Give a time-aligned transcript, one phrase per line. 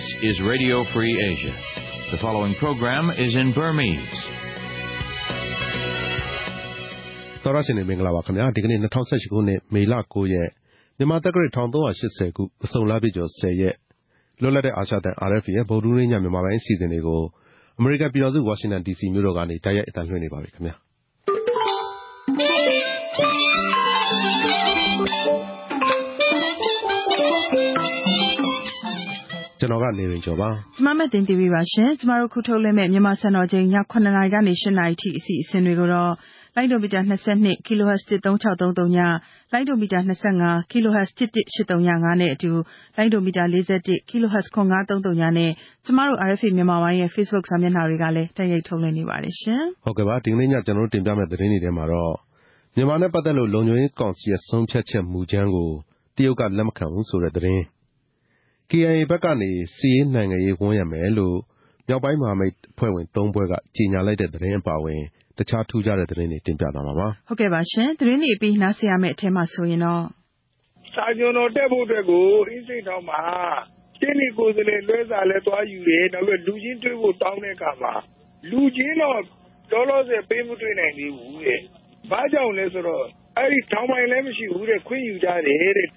[0.00, 1.54] This is Radio Free Asia.
[2.12, 4.16] The following program is in Burmese.
[7.44, 10.48] တော်ရရှင်နေမင်္ဂလာပါခင်ဗျာဒီကနေ့2018ခုနှစ်မေလ9ရက်
[10.98, 13.74] မြန်မာတက္ကရာ1380ခုအစုံလပြည့်ကျော်10ရက်
[14.40, 17.22] လွတ်လပ်တဲ့အာရှတန် RFA ရဲ့ဗုဒ္ဓရင်းညမြန်မာပိုင်းအစီအစဉ်တွေကို
[17.78, 20.89] အမေရိကန်ပြည်တော်စုဝါရှင်တန် DC မြို့တော်ကနေတိုက်ရိုက်အသံလွှင့်နေပါပြီခင်ဗျာ
[29.60, 36.12] ကျွန်တော်က နေရင်ကျော်ပါ ကျမမတင်တီဗီပါရှင် ကျမတို့ခုထုတ်လွှင့်မဲ့မြန်မာစံတော်ချိန်ည9နာရီကနေ10နာရီထိ အစီအစဉ်တွေကိုတော့
[36.56, 37.00] လိုင်းဒိုမီတာ
[37.34, 38.98] 22 kHz 13633ည
[39.52, 39.98] လိုင်းဒိုမီတာ
[40.36, 42.50] 25 kHz 11835နဲ့အတူ
[42.96, 45.50] လိုင်းဒိုမီတာ41 kHz 9533ညနဲ့
[45.84, 52.14] ကျမတို့ RFA မြန်မာပိုင်းရဲ့ Facebook စာမျက်နှာတွေကလည်း တိုက်ရိုက်ထုတ်လွှင့်နေပါတယ်ရှင်ဟုတ်ကဲ့ပါဒီနေ့ည ကျွန်တော်တို့တင်ပြမယ့် သတင်းတွေထဲမှာတော့
[52.76, 55.70] မြန်မာနဲ့ပတ်သက်လို့ လုံခြုံရေးကောင်စီရဲ့ ဆုံးဖြတ်ချက်မူကြမ်းကို
[56.16, 57.62] တရုတ်က လက်မခံဘူးဆိုတဲ့သတင်း
[58.70, 61.36] KIA ဘက်ကနေစီးရေးနိုင်ငံရေးဝန်းရမယ်လို့
[61.88, 65.00] မြောက်ပိုင်းမဟာမိတ်ဖွဲ့ဝင်၃ဖွဲ့က ကြေညာလိုက်တဲ့သတင်းအပါအဝင်
[65.38, 70.04] တခြားထူးခြားတဲ့သတင်းတွေ တင်ပြသွားမှာပါ။ဟုတ်ကဲ့ပါရှင်။သတင်းတွေအပြီး နားဆင်ရမယ့်အထဲမှာဆိုရင်တော့
[70.94, 73.20] စာချွန်တော်တက်ဖို့အတွက်ကို အင်းစိန်ထောင်မှာ
[73.98, 77.92] ရှင်းနေကိုယ်စားလှယ်လွှဲစာလည်း သွားယူတယ်။နောက်ပြီးလူချင်းတွေ့ဖို့တောင်းတဲ့အခါမှာ
[78.50, 79.20] လူချင်းတော့
[79.72, 81.60] လောလောဆယ် ပေးမတွေ့နိုင်သေးဘူးတဲ့။
[82.10, 83.04] ဘာကြောင့်လဲဆိုတော့
[83.36, 85.88] အဲဒီထောင်ပိုင်လည်းမရှိဘူးတဲ့ ခွင့်ယူကြတယ်တဲ့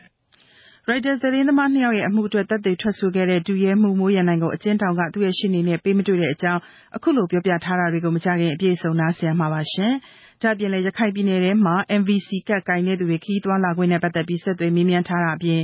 [0.89, 6.61] ရိုက်တာသတင်းသမား နှစ်ယောက်ရဲ့ အမှုအတွက် သက်သေထွက်ဆိုခဲ့တဲ့ ဒုရဲမှူး မိုးရန်နိုင်ကို အကျဉ်းထောင်က သူ့ရဲ့ရှေ့နေနဲ့ ပေးမတွေ့တဲ့အကြောင်း
[6.95, 9.91] အခုလို ပြောပြထားတာတွေကို မကြခင် အပြည့်စုံ နားဆင်ရမှာပါရှင်။
[10.41, 15.61] ဒါ့အပြင်လည်း ရခိုင်ပြည်နယ်ထဲမှာ MVC ကတ်ကင်တဲ့သူတွေခီးသွားလာခွင့်နဲ့ ပတ်သက်ပြီး ဆက်သွယ်မေးမြန်းထားတာအပြင်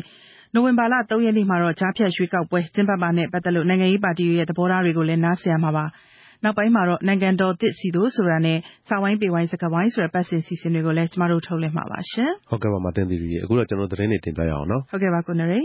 [0.54, 5.86] နိုဝင်ဘာလ3ရက်နေ့မှာတော့ ကြားဖြတ်ရွေးကောက်ပွဲ ကျင်းပမှာနဲ့ ပတ်သက်လို့ နိုင်ငံရေးပါတီတွေရဲ့ သဘောထားတွေကိုလည်း နားဆင်ရမှာပါ။
[6.44, 15.62] နောက်ပိုင်းမှာတော့ နိုင်ငံတော်သစ်စီတို့ဆိုတာနဲ့ စာဝိုင်းပေဝိုင်း စကားဝိုင်းဆိုတဲ့ ပတ်စဉ်စီစဉ်တွေကိုလည်း ကျမတို့ ထုတ်လွှင့်မှာပါရှင်။ဟုတ်ကဲ့ပါမတင်သေးဘူး။အခုတော့ ကျွန်တော်သတင်းတွေ တင်ပြရအောင်နော်။ဟုတ်ကဲ့ပါ ကိုနရိ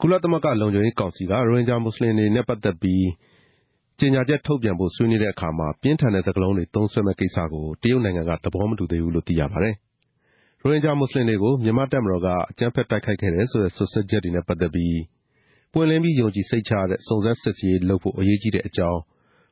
[0.00, 3.06] ကုလသမဂ္ဂ လုံခြုံရေးကောင်စီက ရိုဟင်ဂျာမွတ်စလင်တွေနဲ့ ပတ်သက်ပြီး
[3.98, 9.74] ကြေညာချက်ထုတ်ပြန်ဖို့ ဆွေးနွေးတဲ့အခါမှာ ပြင်းထန်တဲ့စကားလုံးတွေ သုံးစွဲမယ့်ကိစ္စကို တရုတ်နိုင်ငံက သဘောမတူသေးဘူးလို့ သိရပါတယ်
[10.62, 15.00] ရိုဟင်ဂျာမွတ်စလင်တွေကို မြန်မာ့တပ်မတော်က အကြမ်းဖက်တိုက်ခိုက်ခဲ့တယ်ဆိုတဲ့ စွပ်စွဲချက်တွေနဲ့ ပတ်သက်ပြီး
[15.72, 19.00] ပွင့်လင်းပြီး ယုံကြည်စိတ်ချရတဲ့ စုံစမ်းစစ်ဆေးရေးလုပ်ဖို့ အရေးကြီးတဲ့အကြောင်း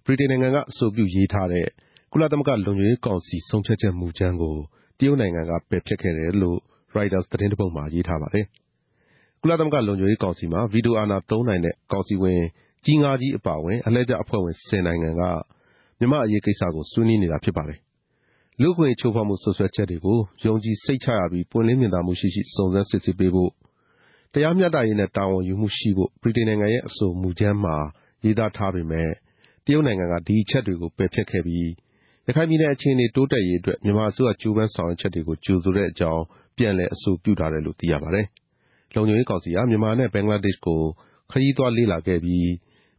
[0.04, 1.66] ဗြိတိန်နိုင်ငံက အဆိုပြုရေးထားတဲ့
[2.12, 4.56] ကုလသမဂ္ဂလုံခြုံရေးကောင်စီ ဆုံးဖြတ်ချက်မူကြမ်းကို
[4.98, 6.58] တရုတ်နိုင်ငံက ပယ်ဖျက်ခဲ့တယ်လို့
[6.94, 8.46] Reuters သတင်းတပုဒ်မှာ ရေးထားပါတယ်။
[9.40, 12.40] ကုလသမဂ္ဂလုံခြုံရေးကောင်စီမှာ ဗီတိုအာဏာသုံးနိုင်တဲ့ ကောင်စီဝင်
[12.84, 15.22] ကြီး၅ကြီးအပါအဝင် အလှည့်ကျအဖွဲ့ဝင်၁၀နိုင်ငံက
[15.98, 17.78] မြန်မာ့အရေးကိစ္စကို ဆွေးနွေးနေတာဖြစ်ပါတယ်
[18.62, 23.50] လူ့အခွင့်အရေးချိုးဖောက်မှု စွပ်စွဲချက်တွေကို ယုံကြည်စိတ်ချရပြီး ပွင့်လင်းမြင်သာမှုရှိရှိ စုံစမ်းစစ်ဆေးပေးဖို့၊
[24.32, 27.76] တရားမျှတရေးနဲ့ တာဝန်ယူမှုရှိဖို့ ဗြိတိန်နိုင်ငံရဲ့ အဆိုမူကြမ်းမှာ
[28.24, 29.12] ရေးသားထားပေမယ့်
[29.64, 31.68] တရုတ်နိုင်ငံက ဒီအချက်တွေကို ပယ်ဖျက်ခဲ့ပြီး
[32.26, 36.22] ရခိုင်ပြည်နယ်အခြေအနေ တိုးတက်ရေးအတွက် မြန်မာအစိုးရ ကြိုးပမ်းဆောင်ရွက်ချက်တွေကို ကြိုဆိုတဲ့အကြောင်း
[36.56, 38.26] ပြန်လည်အဆိုပြုထားတယ်လို့ သိရပါတယ်။
[38.94, 40.80] လုံခြုံရေးကောင်စီဟာ မြန်မာနဲ့ ဘင်္ဂလားဒေ့ရှ်ကို
[41.30, 42.50] ခရီးသွားလေ့လာခဲ့ပြီး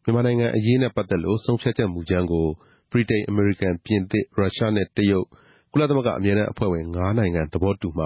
[0.03, 2.47] မြန်မာနိုင်ငံအရေးနဲ့ ပတ်သက်လို့ ဆုံးဖြတ်ချက်မူကြမ်းကို
[2.91, 5.27] ဗြိတိန်၊အမေရိကန်၊ပြင်သစ်၊ရုရှားနဲ့ တရုတ်
[5.73, 8.05] ကုလသမဂ္ဂအမြဲတမ်းအဖွဲ့ဝင်၅နိုင်ငံသဘောတူမှ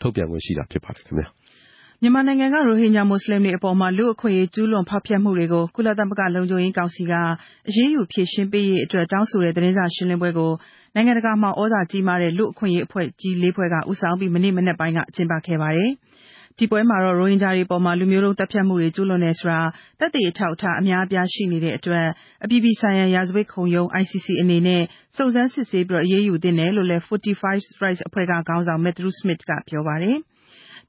[0.00, 1.28] ထုတ်ပြန်ခွင့်ရှိတာဖြစ်ပါတယ်ခင်ဗျာ။
[2.02, 7.12] မြန်မာနိုင်ငံက ရိုဟင်ဂျာမွတ်စလင်တွေအပေါ် လူ့အခွင့်အရေးကျူးလွန်ဖောက်ဖျက်မှုတွေကို ကုလသမဂ္ဂလုံခြုံရေးကောင်စီက
[7.68, 10.50] အရေးယူဖြေရှင်းပေးရေးအတွက် တောင်းဆိုတဲ့ သတင်းစာရှင်းလင်းပွဲကို
[10.94, 15.90] နိုင်ငံတကာမှာ သြဇာကြီးမားတဲ့ လူ့အခွင့်အရေးအဖွဲ့ကြီး လေးဖွဲ့က ဦးဆောင်ပြီး မနေ့မနက်ပိုင်းက ကျင်းပခဲ့ပါတယ်။
[16.58, 19.60] ဒီပွဲမှာတော့ ရိုဟင်ဂျာတွေအပေါ် လူမျိုးတုံးသတ်ဖြတ်မှုတွေ ကျူးလွန်တယ်ဆိုတာ
[19.98, 22.06] သက်သေအထောက်အထား အများအပြားရှိနေတဲ့အတွက်
[22.44, 24.82] အပြည်ပြည်ဆိုင်ရာ ရာဇဝတ်ခုံရုံး ICC အနေနဲ့
[25.16, 30.16] စုံစမ်းစစ်ဆေးပြီး အရေးယူသင့်တယ်လို့လည်း Fortify Rights အဖွဲ့က ခေါင်းဆောင် Matthew Smith က ပြောပါတယ်။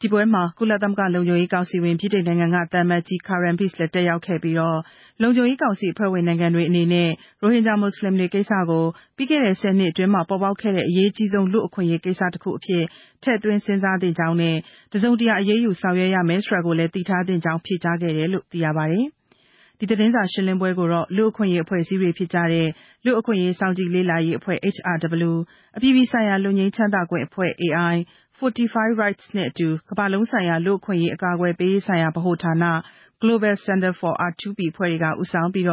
[0.02, 4.56] ဒီပွဲမှာ ကုလသမဂ္ဂလုံခြုံရေးကောင်စီဝင် ဗြိတိန်နိုင်ငံက သံအမတ်ကြီး Karen Peace လည်း တက်ရောက်ခဲ့ပြီး
[5.22, 7.10] လုံခြုံရေးကောင်စီအဖွဲ့ဝင်နိုင်ငံတွေအနေနဲ့
[7.42, 8.84] ရိုဟင်ဂျာမွတ်စလင်တွေကိစ္စကို
[9.16, 12.84] ပြီးခဲ့တဲ့ ဆယ်နှစ်အတွင်း ပေါ်ပေါက်ခဲ့တဲ့ အရေးအကြီးဆုံး လူ့အခွင့်အရေးကိစ္စတခုအဖြစ်
[13.24, 14.56] ထည့်သွင်းစဉ်းစားသင့်ကြောင်းနဲ့
[14.94, 19.06] တစုံတရာ အရေးယူဆောင်ရွက်ရမယ်ဆိုတာကိုလည်း သိထားသင့်ကြောင်း ဖြေကြားခဲ့တယ်လို့ သိရပါတယ်။
[19.80, 22.68] ဒီသတင်းစာရှင်းလင်းပွဲကိုတော့ လူ့အခွင့်အရေးအဖွဲ့အစည်းတွေဖြစ်ကြတဲ့
[23.06, 25.32] လူ့အခွင့်အရေးစောင့်ကြည့်လေ့လာရေးအဖွဲ့ HRW
[25.76, 27.96] ၊အပြည်ပြည်ဆိုင်ရာ လွတ်ငြိမ်းချမ်းသာခွင့်အဖွဲ့ AI၊
[28.40, 32.54] Fortify Rights နဲ့အတူ ကမ္ဘာလုံးဆိုင်ရာ လူ့အခွင့်အရေး အကာအကွယ်ပေးရေးဆိုင်ရာ ဗဟိုဌာန
[33.22, 35.68] Global Center for R2P အဖွဲ့တွေက ဦးဆောင်ပြီး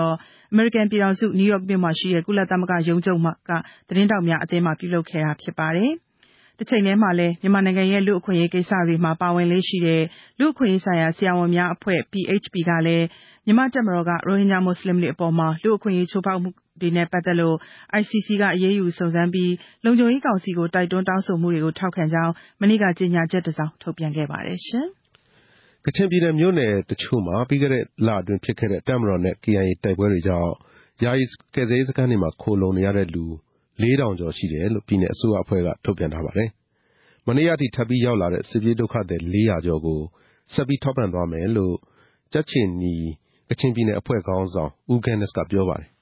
[0.53, 3.50] အမေရိကန်ပြည်ထောင်စု နယူးယောက်မြို့မှာရှိတဲ့ ကုလသမဂ္ဂရုံးချုပ်က
[3.88, 5.91] သတင်းထောက်များအသင်းမှာ ပြုလုပ်ခဲ့တာဖြစ်ပါတယ်။
[6.59, 10.03] တချိန်တည်းမှာလည်း မြန်မာနိုင်ငံရဲ့ လူ့အခွင့်အရေးကိစ္စတွေမှာ ပါဝင်လေ့ရှိတဲ့
[10.38, 13.06] လူ့အခွင့်အရေးဆိုင်ရာ ဆရာဝန်များအဖွဲ့ PHP ကလည်း
[13.47, 15.32] မြန်မာ့တပ်မတော်က ရိုဟင်ဂျာမွတ်စလင်တွေအပေါ်
[15.62, 16.50] လူ့အခွင့်အရေးချိုးဖောက်မှု
[16.81, 17.57] တွေနဲ့ ပတ်သက်လို့
[18.01, 19.53] ICC က အရေးယူစုံစမ်းပြီး
[19.85, 24.59] လုံခြုံရေးကောင်စီကို တိုက်တွန်းတောင်းဆိုမှုတွေကို ထောက်ခံကြောင်း မနေ့က ကြေညာချက်တစောင် ထုတ်ပြန်ခဲ့ပါတယ်။
[25.87, 30.51] ကချင်ပြည်နယ် မြို့နယ်တချို့မှာ ပြီးခဲ့တဲ့လအတွင်းဖြစ်ခဲ့တဲ့ တပ်မတော်နဲ့ KIA တိုက်ပွဲတွေကြောင့်
[31.05, 31.25] ယာယီ
[31.55, 33.25] ကယ်ဆယ်ရေးစခန်းတွေမှာ ခိုလှုံနေရတဲ့လူ
[33.83, 36.49] ၄,၀၀၀ကျော်ရှိတယ်လို့ ပြည်နယ်အစိုးရအဖွဲ့က ထုတ်ပြန်ထားပါတယ်။
[37.27, 40.01] မနေ့ကအထိ ထပ်ပြီးရောက်လာတဲ့ စစ်ပြေးဒုက္ခသည်၄၀၀ကျော်ကို
[40.55, 41.75] ဆက်ပြီးထောက်ပံ့သွားမယ်လို့
[42.33, 42.95] ကြက်ခြေနီ
[43.51, 45.89] ကချင်ပြည်နယ်အဖွဲ့ခေါင်းဆောင် ဦးဂဲနက်စ်က ပြောပါတယ်။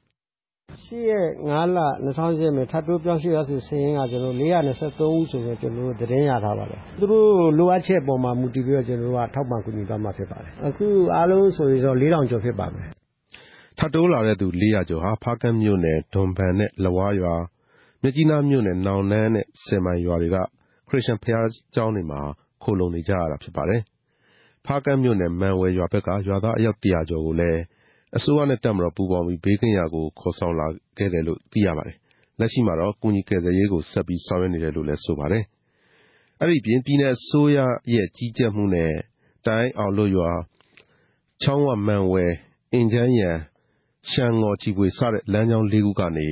[0.84, 7.26] ၈ရက် ၅ လ ၂၀၁၈ထပ်တိုးပြောင်းရွှေ့ပြောင်းသူစာရင်းက၄၂၃ ဦးဆိုပြီးကျနော်တို့ သတင်းရထားပါတယ်။သူတို့
[7.58, 10.86] လိုအပ်ချက်အပေါ်မှာ မူတည်ပြီးတော့ ကျနော်တို့က ထောက်ပံ့ကူညီသွားမှာ ဖြစ်ပါတယ်။အခု
[11.16, 12.86] အားလုံးဆိုရင်တော့ ၄,၀၀၀ ကျော်ဖြစ်ပါမယ်။
[13.78, 17.34] ထပ်တိုးလာတဲ့သူ ၄၀၀ ကျော်ဟာ ဖားကန့်မြို့နယ် ဒွမ်ဘန်နဲ့ လဝါးရွာ၊
[18.02, 20.36] မြစ်ကြီးနားမြို့နယ် နောင်နန်းနဲ့ဆယ်မိုင်ရွာတွေက
[20.88, 22.20] ခရစ်ယာန်ဘုရားကျောင်းတွေမှာ
[22.62, 23.80] ခိုလှုံနေကြရတာဖြစ်ပါတယ်။
[24.66, 27.60] ဖားကန့်မြို့နယ် မန်ဝယ်ရွာဘက်က ရွာသား အယောက် ၁၀၀ ကျော်ကိုလည်း
[28.16, 30.66] အစိုးရနဲ့ တပ်မတော် ပူးပေါင်းပြီး ဘေးကင်းရာကို ခေါ်ဆောင်လာ
[30.98, 31.96] ခဲ့တယ်လို့ သိရပါတယ်။
[32.38, 35.44] လက်ရှိမှာတော့ ကူညီကယ်ဆယ်ရေးကို ဆက်ပြီးဆောင်ရွက်နေတယ်လို့လည်း ဆိုပါတယ်။
[36.40, 37.58] အဲဒီအပြင် ပြည်နယ်အစိုးရ
[37.94, 38.92] ရဲ့ ကြီးကြပ်မှုနဲ့
[39.46, 40.30] တိုင်း အောင်လို့ရွာ၊
[41.42, 42.32] ချောင်းဝ မန်ဝယ်၊
[42.72, 43.36] အင်ဂျန်းယန်၊
[44.10, 46.28] ရှန်ငေါ် ချီဖွေ စတဲ့ လမ်းကြောင်းလေးခုကနေ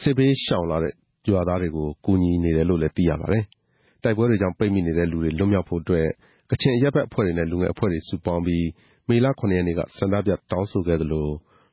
[0.00, 0.94] စစ်ဘေးရှောင်လာတဲ့
[1.28, 3.44] ရွာသားတွေကို ကူညီနေတယ်လို့လည်း သိရပါတယ်။
[4.02, 6.06] တိုက်ပွဲတွေကြောင့် ပိတ်မိနေတဲ့လူတွေ လွတ်မြောက်ဖို့အတွက်
[6.50, 8.64] ကချင်အရပ်ဘက်အဖွဲ့တွေနဲ့ လူငယ်အဖွဲ့တွေ စုပေါင်းပြီး
[9.08, 11.28] မေလ ၇ ရက်နေ့က ဆန္ဒပြတောင်းဆိုခဲ့သလို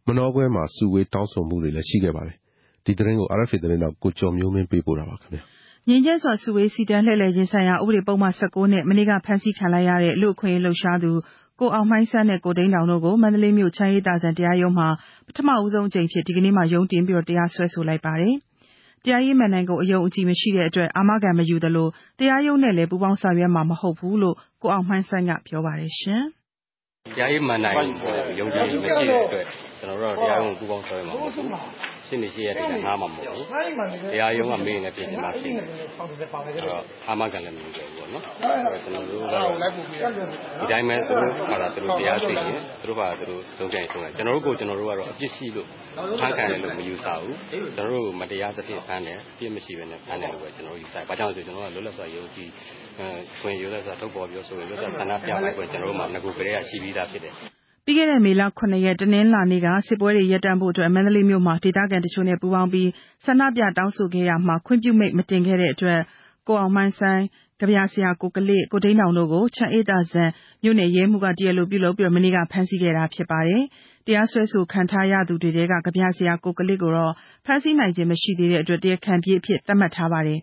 [0.08, 2.36] မနောကွဲမှာ စုဝေးတောင်းဆိုမှုတွေလည်း ရှိခဲ့ပါတယ်။
[2.86, 5.42] ဒီသတင်းကို RFA သတင်းထောက် ကိုကျော်မျိုးမင်း ပေးပို့ထားပါတယ်။
[5.90, 11.12] ငြိမ်းချမ်းစွာ စုဝေးစီတန်းလှည့်လည်ခြင်းဆိုင်ရာ ဥပဒေပုဒ်မ ၁၉ နဲ့ မနေ့က ဖမ်းဆီးခံလိုက်ရတဲ့ လူ့အခွင့်အရေးလှုပ်ရှားသူ
[11.60, 14.88] ကိုအောင်မှိုင်းဆန်းနဲ့ ကိုတိန်းတောင်တို့ကို မန္တလေးမြို့ ချမ်းအေးသာစံတရားရုံးမှာ
[15.28, 18.36] ပထမဦးဆုံးအကြိမ်အဖြစ် ဒီကနေ့ရုံးတင်တရားစွဲဆိုလိုက်ပါတယ်။
[19.04, 21.88] တရားရေးမဏ္ဍိုင်ကို အယုံအကြည်မရှိတဲ့အတွက် အာမခံမယူသလို
[22.20, 25.92] တရားရုံးနဲ့လည်း ပူးပေါင်းဆောင်ရွက်မှာ မဟုတ်ဘူးလို့ ကိုအောင်မှိုင်းဆန်းက ပြောပါတယ်
[27.14, 29.46] တရားရေးမဏ္ဍိုင်ကို ယုံကြည်မှုမရှိတဲ့အတွက်
[29.80, 31.46] ကျနော်တို့ကတော့ တရားရုံးကို ပူးပေါင်းဆောင်ရွက်မှာ မဟုတ်ဘူး။
[32.08, 33.46] ရှေ့နေရှေ့ရပ်တွေက ငှားမှာမဟုတ်ဘူး။
[34.14, 35.66] တရားရုံးက မေးရင်လည်း ပြင်ဆင်မှာဖြစ်တယ်။
[37.08, 38.24] အာမခံလည်းမယူခဲ့ဘူးပေါ့နော်။
[38.84, 39.44] ကျနော်တို့ကတော့
[40.60, 42.48] ဒီတိုင်းပဲ သူတို့ဘာသာသူတို့ တရားစီရင်
[42.82, 45.68] သူတို့ဘာသာသူတို့ ဆုံးဖြတ်ရင် ဆုံးဖြတ်။ကျနော်တို့ကိုယ် ကျနော်တို့ကတော့ အပြစ်ရှိလို့
[46.20, 47.36] ဖမ်းခံရတယ်လို့ မယူဆဘူး။
[47.76, 52.50] ကျနော်တို့ကို မတရားသဖြင့် ဖမ်းတယ်။အပြစ်မရှိဘဲနဲ့ ဖမ်းတယ်လို့ပဲ ကျနော်တို့ ယူဆတယ်။ဘာကြောင့်လဲဆိုတော့ ကျနော်တို့က လွတ်လပ်စွာ ယုံကြည်
[52.98, 57.34] ခွင့်လွတ်လပ်စွာထုတ်ဖော်ပြောဆိုခွင့် လွတ်လပ်စွာဆန္ဒပြပိုင်ခွင့် ကျနော်တို့မှာ နဂိုကတည်းက ရှိပြီးသားဖြစ်တယ်။
[57.86, 62.90] ပြီးခဲ့တဲ့ မေလ ၇ ရက် တနင်္လာနေ့က စစ်ပွဲတွေရပ်တန့်ဖို့အတွက် မန္တလေးမြို့မှာ ဒေသခံတချို့နဲ့ ပူးပေါင်းပြီး
[63.26, 66.00] ဆန္ဒပြတောင်းဆိုခဲ့ရာမှာ ခွင့်ပြုမိန့်မတင်ခဲ့တဲ့အတွက်
[66.48, 67.22] ကိုအောင်မှိုင်းဆိုင်း၊
[67.62, 70.24] ကဗျာဆရာ ကိုကလိ၊ကိုတိန်းနောင်တို့ကို ချမ်းအေးသာစံ
[70.64, 73.64] မြို့နယ်ရဲမှူးက တရားလိုပြုလုပ်ပြီး မနေ့က ဖမ်းဆီးခဲ့တာဖြစ်ပါတယ်။
[74.06, 77.14] တရားစွဲဆိုခံထားရသူတွေထဲက ကဗျာဆရာ ကိုကလိကိုတော့
[77.46, 80.40] ဖမ်းဆီးနိုင်ခြင်းမရှိသေးတဲ့အတွက် တရားခံပြေးအဖြစ် သတ်မှတ်ထားပါတယ်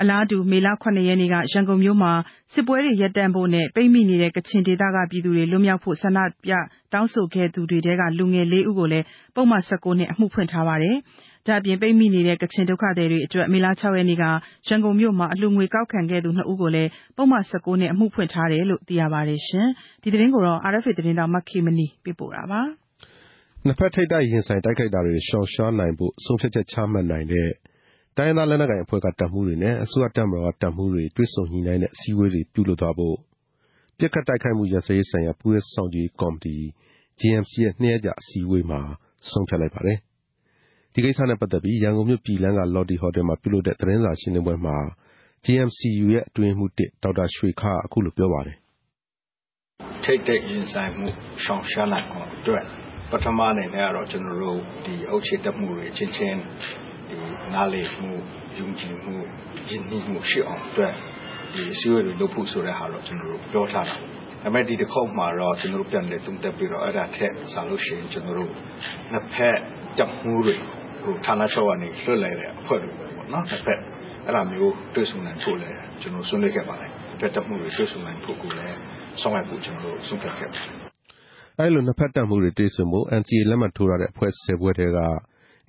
[0.00, 2.12] အလားတူ မေလ ၇ ရက်နေ့က ရန်ကုန်မြို့မှာ
[2.54, 6.52] စစ်ပွဲတွေရပ်တန့်ဖို့နဲ့ ပိတ်မိနေတဲ့ ကချင်ဒေသက ပြည်သူတွေ လွတ်မြောက်ဖို့ ဆန္ဒပြ
[6.92, 9.04] တောင်းဆိုခဲ့သူတွေထဲက လူငယ် ၄ ဦးကိုလည်း
[9.34, 10.96] ပုဒ်မ ၁၉ နဲ့ အမှုဖွင့်ထားပါတယ်။
[11.46, 14.24] ဒါ့အပြင် ပိတ်မိနေတဲ့ ကချင်ဒုက္ခသည်တွေအတွက် မေလ ၆ ရက်နေ့က
[14.68, 19.40] ရန်ကုန်မြို့မှာ အလှူငွေကောက်ခံခဲ့သူ၂ဦးကိုလည်း ပုဒ်မ ၁၉ နဲ့ အမှုဖွင့်ထားတယ်လို့ သိရပါတယ်။
[20.02, 20.42] ဒီသတင်းကို
[20.72, 22.70] RFA သတင်းထောက် မခေမနီ ပေးပို့ထားပါတယ်။
[23.66, 27.48] နှစ်ဘက် ထိပ်တိုက်ရင်ဆိုင် တိုက်ခိုက်တာတွေ ရှောင်ရှားနိုင်ဖို့ ဆုံးဖြတ်ချက်ချမှတ်နိုင်တဲ့
[28.18, 33.16] တိုင်းရင်းသားလက်နက်ကိုင်အဖွဲ့က တပ်မှူးတွေနဲ့ အစိုးရတပ်မတော်က တပ်မှူးတွေ တွေ့ဆုံညှိနှိုင်းတဲ့ အစည်းအဝေးတွေ ပြုလုပ်သွားဖို့
[33.98, 36.56] ပစ်ခတ်တိုက်ခိုက်မှု ရပ်စဲရေးဆိုင်ရာ ပူးတွဲစောင့်ကြည့်ရေးကော်မတီ
[37.20, 38.80] JMC ရဲ့၂ရက်ကြာ အစည်းအဝေးမှာ
[39.30, 39.98] ဆုံးဖြတ်လိုက်ပါတယ်။
[40.92, 44.76] ဒီကိစ္စနဲ့ပတ်သက်ပြီး ရန်ကုန်မြို့ ပြည်လမ်းက လော်တီဟိုတယ်မှာ ပြုလုပ်တဲ့ သတင်းစာရှင်းလင်းပွဲမှာ
[45.44, 46.72] JMC-U ရဲ့ အတွင်းရေးမှူး
[47.02, 48.56] ဒေါက်တာရွှေခါးက အခုလိုပြောပါတယ်။
[50.04, 51.06] ထိပ်တိုက်ရင်ဆိုင်မှု
[51.44, 52.64] ရှောင်ရှားနိုင်အောင်အတွက်
[53.10, 54.60] ပထမအနေနဲ့ကတော့ ကျနော်တို့
[55.10, 56.40] အုပ်ချုပ်တပ်မှူးတွေအချင်းချင်း
[57.54, 58.10] နားလည်မှု၊
[58.58, 59.14] ယုံကြည်မှု၊
[59.70, 60.92] ရင်းနှီးမှုရှိအောင်အတွက်
[61.54, 63.96] ဒီအစည်းအဝေးတွေလုပ်ဖို့ဆိုတဲ့ဟာတော့ကျနော်တို့ပြောထားတာ။
[64.42, 68.50] ဒါပေမဲ့ဒီတခေါက်မှာတော့ကျနော်တို့ပြန်လည်သုံးသပ်ပြီးတော့အဲဒါထက်စာလို့ရှိရင်ကျနော်တို့
[69.12, 69.58] နှစ်ဘက်
[69.98, 70.54] တပ်မှူးတွေ
[71.26, 73.80] ဌာနချုပ်ကနေလွှတ်လိုက်တဲ့အဖွဲ့တွေပေါ့နော်နှစ်ဘက်
[74.26, 78.76] အဲဒါမျိုးတွေ့ဆုံနိုင်ဖို့လည်းကျနော်တို့ဆွေးနွေးခဲ့ပါတယ်။နှစ်ဘက်တပ်မှူးတွေတွေ့ဆုံနိုင်ဖို့ကိုလည်း
[79.20, 80.76] ဆောင်ရွက်ဖို့ကျနော်တို့ဆုံးဖြတ်ခဲ့ပါတယ်။
[81.58, 84.98] အဲဒီလိုနှစ်ဘက်တပ်မှူးတွေတွေ့ဆုံဖို့ NCA လက်မှတ်ထိုးထားတဲ့အဖွဲ့၁၀ဖွဲ့ထဲက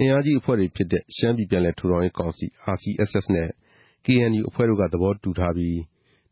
[0.02, 3.50] အင်အားကြီးအဖွဲ့တွေဖြစ်တဲ့ ရှမ်းပြည်ပြန်လည်ထူထောင်ရေးကောင်စီ RCSS နဲ့
[4.06, 5.80] KNU အဖွဲ့တို့က သဘောတူထားပြီး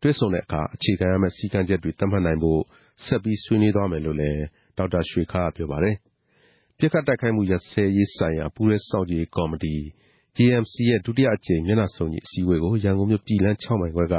[0.02, 2.62] တွေ့ဆုံတဲ့အခါ အခြေခံရမယ့် စည်းကမ်းချက်တွေ သတ်မှတ်နိုင်ဖို့
[3.06, 4.42] ဆက်ပြီးဆွေးနွေးသွားမယ်လို့လည်း
[4.78, 5.96] ဒေါက်တာရွှေခါးက ပြောပါတယ်။
[6.78, 9.76] ပစ်ခတ်တိုက်ခိုက်မှု ရပ်စဲရေးဆိုင်ရာ ပူးတွဲစောင့်ကြည့်ရေးကော်မတီ
[10.38, 14.16] JMC ရဲ့ ဒုတိယအကြိမ် မျက်နှာစုံညီ အစည်းအဝေးကို ရန်ကုန်မြို့ ပြည်လမ်း ၆ မိုင်ခွဲက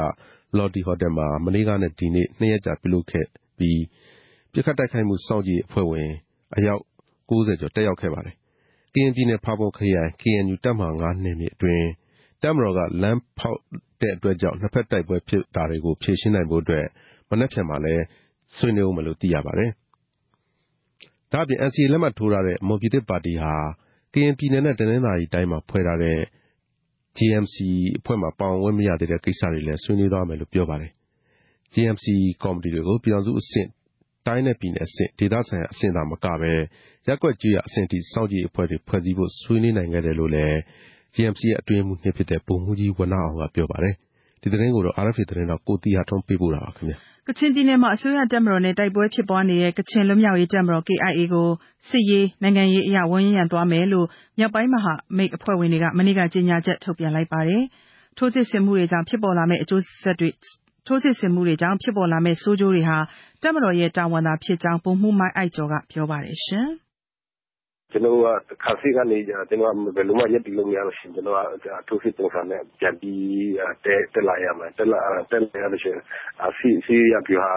[0.57, 3.25] လော်တီဟိုတယ်မှာ မနေ့ကနဲ့ ဒီနေ့၂ရက်ကြာ ပြုလုပ်ခဲ့
[3.57, 3.81] ပြီး
[4.51, 6.09] ပစ်ခတ်တိုက်ခိုက်မှု စောင့်ကြည့်ရေးအဖွဲ့ဝင်
[6.55, 6.81] အယောက်
[7.29, 8.35] ၉၀ကျော် တက်ရောက်ခဲ့ပါတယ်
[8.93, 11.87] ကရင်ပြည်နယ် ဖာပွန်ခရိုင် KNU တပ်မဟာ ၅ နယ်မြေအတွင်း
[12.43, 13.59] တပ်မတော်က လမ်းဖောက်
[14.01, 16.63] တဲ့အတွက်ကြောင့် နှစ်ဘက်တိုက်ပွဲဖြစ်တာတွေကို ဖြေရှင်းနိုင်ဖို့
[17.29, 18.03] မနက်ဖြန်မှာလည်း
[18.55, 19.71] ဆွေးနွေးဦးမယ်လို့ သိရပါတယ်။
[21.31, 23.53] ဒါ့အပြင် NCA လက်မှတ်ထိုးထားတဲ့ မွန်ပြည်သစ်ပါတီဟာ
[24.13, 26.19] ကရင်ပြည်နယ်နဲ့ တနင်္သာရီတိုင်းမှာဖွဲ့ထားတဲ့
[27.17, 27.55] JMC
[27.99, 30.91] အဖွဲ့မှာ ပါဝင်ခွင့်မရသေးတဲ့ ကိစ္စတွေလည်း ဆွေးနွေးသွားမယ်လို့ ပြောပါတယ်။
[31.73, 32.05] JMC
[32.43, 33.69] ကော်မတီတွေကို ပြည်ထောင်စုအဆင့်
[34.27, 36.53] တိုင်းနဲ့ပြည်နယ်အဆင့် ဒေသဆိုင်ရာအဆင့်သာမကဘဲ
[37.09, 40.55] ရပ်ကွက်ကျေးရွာအဆင့်အထိ စောင့်ကြည့်ရေးအဖွဲ့တွေ ဖွဲ့စည်းဖို့ ဆွေးနွေးနိုင်ခဲ့တယ်လို့လည်း
[41.15, 43.95] JMC ရဲ့ အတွင်းမှုနှစ်ဖြစ်တဲ့ ဗိုလ်မှူးကြီးဝဏအောင်က ပြောပါတယ်။
[44.41, 46.97] ဒီသတင်းကိုတော့ RFA သတင်းတော့ကိုတီဟာထုံးပေးပို့တာပါခင်ဗျာ။
[47.27, 51.47] ကချင်ပြည်နယ်မှာ အစိုးရတပ်မတော်နဲ့ တိုက်ပွဲဖြစ်ပွားနေတဲ့ ကချင်လွတ်မြောက်ရေးတပ်မတော် KIA ကို
[51.89, 54.07] စစ်ရေး နိုင်ငံရေးအရာဝန်ရံသွားမယ်လို့
[54.39, 57.63] မြောက်ပိုင်းမဟာမိတ်အဖွဲ့ဝင်တွေက မနေ့က ကြေညာချက် ထုတ်ပြန်လိုက်ပါတယ်။
[58.17, 60.29] ထိုးစစ်ဆင်မှုတွေကြောင့်ဖြစ်ပေါ်လာမယ့်အကျိုးဆက်တွေ
[60.87, 62.97] ထိုးစစ်ဆင်မှုတွေကြောင့် ဖြစ်ပေါ်လာမယ့် ဆိုးကျိုးတွေဟာ
[63.41, 66.69] တပ်မတော်ရဲ့ တာဝန်သာဖြစ်ကြောင်း ဗိုလ်မှူး မိုင်းအိုက်ကျော်က ပြောပါတယ်ရှင်။
[67.91, 73.21] ကျနော်တို့ကခါစစ်ကနေကျနော်တို့ဘယ်လိုမှ ရပ်တည်လို့ မရလို့ရှိရင် ကျနော်တို့က ထိုးစစ်ပုံစံနဲ့ ပြန်ပြီး
[74.13, 76.01] တက်လာရမယ်။တက်လာရလို့ရှိရင်
[76.85, 77.51] စစ်ရေးအရ ဗျူဟာ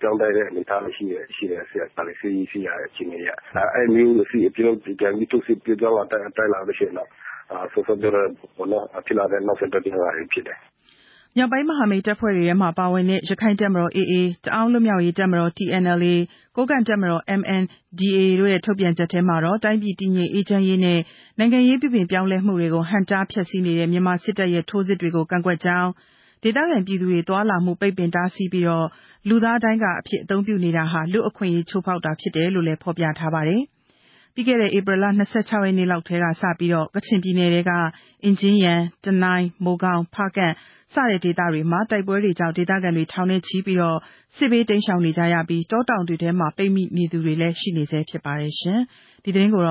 [0.00, 1.48] ပြောင်းလဲတဲ့ အနေအထားရှိတယ်။စစ်
[2.36, 3.30] ရေးရှိရာအခြေအနေအရ။
[3.74, 7.08] အဲလိုမျိုး ပြန်ပြီး ထိုးစစ်ပြောင်းတက်လာလို့ရှိရင်တော့
[7.72, 8.26] စောစောပြောတဲ့
[9.06, 10.58] ဖြစ်လာတဲ့ နောက်ဆက်တွဲ ပြဿနာတွေ ဖြစ်တယ်
[11.36, 16.14] မြောက်ပိုင်းမဟာမိတ်တပ်ဖွဲ့တွေထဲမှာ ပါဝင်တဲ့ ရခိုင့်တပ်မတော် AA ၊တအာင်းလွတ်မြောက်ရေးတပ်မတော် TNLA
[16.56, 21.00] ၊ကိုးကန့်တပ်မတော် MNDAA တို့ရဲ့ ထုတ်ပြန်ချက်ထဲမှာတော့ တိုင်းပြည်တည်ငြိမ်အေးချမ်းရေးနဲ့
[21.38, 25.88] နိုင်ငံရေးပြုပြင်ပြောင်းလဲမှုတွေကို ဟန့်တားဖျက်ဆီးနေတဲ့ မြန်မာစစ်တပ်ရဲ့ ထိုးစစ်တွေကို ကန့်ကွက်ကြောင်း၊
[26.42, 28.66] ဒေသခံပြည်သူတွေ သွားလာမှု ပိတ်ပင်တားဆီးပြီး
[29.28, 33.62] လူသားဒိုင်းကာအဖြစ် အသုံးပြုနေတာဟာ လူ့အခွင့်အရေး ချိုးဖောက်တာဖြစ်တယ်လို့လည်း ဖော်ပြထားပါတယ်။
[34.34, 37.70] ပြီးခဲ့တဲ့ ဧပြီလ ၂၆ ရက်နေ့လောက်ကတည်းကစပြီး ကချင်ပြည်နယ်ထဲက
[38.24, 40.54] အင်ဂျင်ယန်၊တနိုင်း၊မိုးကောင်း၊ဖားကန့်
[40.94, 43.56] စတဲ့ဒေသတွေမှာ တိုက်ပွဲတွေကြောင့် ဒေသခံတွေ ထောင်နဲ့ချီ
[44.36, 48.52] စစ်ဘေးတိမ်းရှောင်နေကြရပြီး တောတောင်တွေထဲမှာ ပိတ်မိနေသူတွေလည်း ရှိနေဆဲဖြစ်ပါတယ်။
[49.24, 49.62] ဒီသတင်းကို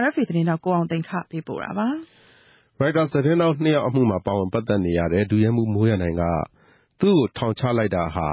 [0.00, 1.98] RFA သတင်းထောက် ကိုအောင်သိန်းကပေးပို့ထားပါတယ်။
[2.80, 6.22] Reuters သတင်းထောက်နှစ်ယောက်အမှုမှာ ပါဝင်ပတ်သက်နေရတဲ့ ဒုရဲမှူးမိုးရန်နိုင်က
[7.00, 8.28] သူ့ကို ထောင်ချလိုက်တာဟာ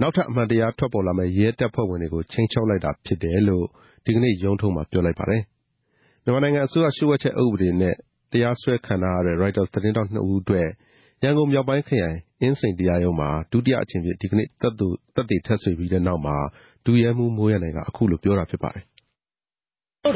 [0.00, 3.66] နောက်ထပ် အမှန်တရား ထွက်ပေါ်လာမယ့် ရဲတပ်ဖွဲ့ဝင်တွေကို ခြိမ်းခြောက်လိုက်တာဖြစ်တယ်လို့
[4.04, 5.42] ဒီကနေ့ ရုံးထုတ်မှာ ပြောလိုက်ပါတယ်။
[6.24, 7.94] မြန်မာနိုင်ငံအစိုးရ လျှို့ဝှက်ချက်ဥပဒေနဲ့
[8.32, 10.68] တရားစွဲခံထားရတဲ့ Reuters သတင်းထောက်နှစ်ဦးအတွက်
[11.22, 16.36] ရန်ကုန်မြောက်ပိုင်းခရိုင် အင်းစိန်တရားရုံးမှာ ဒုတိယအကြိမ်အဖြစ် ဒီကနေ့ သက်သေထွက်ဆိုပြီးတဲ့နောက်မှာ
[16.86, 18.84] ဒုရဲမှူး မိုးရန်နိုင်က အခုလိုပြောတာဖြစ်ပါတယ်။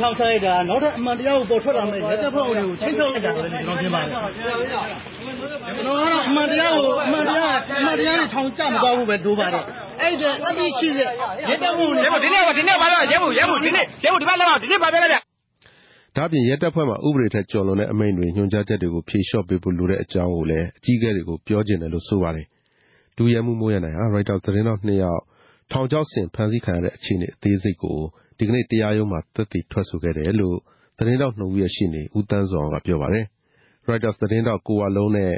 [0.02, 9.64] ထောင်ချလိုက်တာနောက်ထပ်အမှန်တရားကိုပေါ်ထွက်လာမယ့် ရဲတပ်ဖွဲ့ဝင်တွေကိုချိတ်ထုတ်လိုက်တာလို့ ကျွန်တော်ထင်ပါတယ်။ကျွန်တော်ကတော့ အမှန်တရားကိုအမှန်တရားအမှန်တရားနဲ့ ထောင်ချမသွားဘူးပဲ လိုပါတယ်။
[10.02, 11.08] အဲ့ဒါအတိရှိတဲ့
[11.48, 15.16] ရဲတပ်ဖွဲ့ဝင်ဒီနေ့ဒီနေ့ဘာပြောရဲဘူးရဲဘူးဒီနေ့ရဲဘူးဒီဘက်လောက်ဒီနေ့ဘာပြောလဲဗျ
[16.16, 22.46] ဒါ့အပြင်ရဲတပ်ဖွဲ့မှာဥပဒေထက်ကျော်လွန်တဲ့အမိန့်တွေညွှန်ကြားချက်တွေကိုဖြေလျှော့ပေးဖို့လိုတဲ့အကြောင်းကိုလည်းအကြီးအကဲတွေကိုပြောချင်တယ်လို့ဆိုပါတယ်။
[23.16, 25.22] ဒုရဲမှူးမိုးရန်နိုင်ဟာရိုက်တာသတင်းထောက်နှစ်ယောက်
[25.72, 27.98] ထောင်ချောက်ဆင်ဖမ်းဆီးခံရတဲ့အခြေအနေအသေးစိတ်ကို
[28.38, 30.56] ဒီကနေ့တရားရုံးမှာသက်သေထွက်ဆိုခဲ့တယ်လို့
[30.98, 33.24] သတင်းထောက်နှစ်ဦးရဲ့ရှေ့နေဦးသန်းဇော်အောင်ကပြောပါတယ်။
[33.88, 35.32] Reuters သတင်းထောက်ကိုဝလုံးနဲ့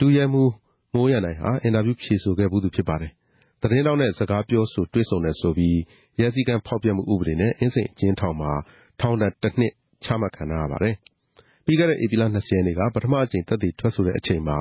[0.00, 0.50] ဒုရဲမှူး
[0.94, 3.12] မိုးရန်နိုင်ဟာအင်တာဗျူးဖြေဆိုခဲ့ဖူးသူဖြစ်ပါတယ်။
[3.64, 5.78] သတင်းထောက်နဲ့ စကားပြောဆိုတွေ့ဆုံတယ်ဆိုပြီး
[6.20, 8.52] ရဲစည်းကမ်းဖောက်ဖျက်မှုဥပဒေနဲ့ အင်းစိန်အကျဉ်းထောင်မှာ
[9.00, 9.72] ထောင်ဒဏ်တနှစ်
[10.04, 10.94] ချမှတ်ခံထားရပါတယ်။
[11.64, 14.58] ပြီးခဲ့တဲ့ ဧပြီလ၂၀ရက်နေ့က ပထမအကြိမ် သက်သေထွက်ဆိုတဲ့အချိန်မှာ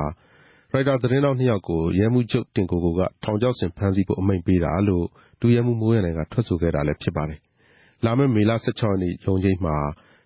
[0.72, 5.06] ရိုက်တာသတင်းထောက် နှစ်ယောက်ကို ရဲမှူးချုပ်တင်ကိုကိုက ထောင်ချောက်ဆင်ဖမ်းဆီးဖို့ အမိန့်ပေးတာလို့
[5.42, 7.40] ဒုရဲမှူး မိုးရန်နိုင်က ထွက်ဆိုခဲ့တာလည်း ဖြစ်ပါတယ်။
[8.06, 9.78] လာမယ့် မေလ ၁၆ ရက်နေ့ ရုံးချိန်းမှာ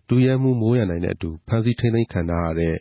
[0.09, 2.75] ဒုရဲမှူး မိုးရန်နိုင်နဲ့အတူ ဖမ်းဆီးထိန်းသိမ်းခံထားရတဲ့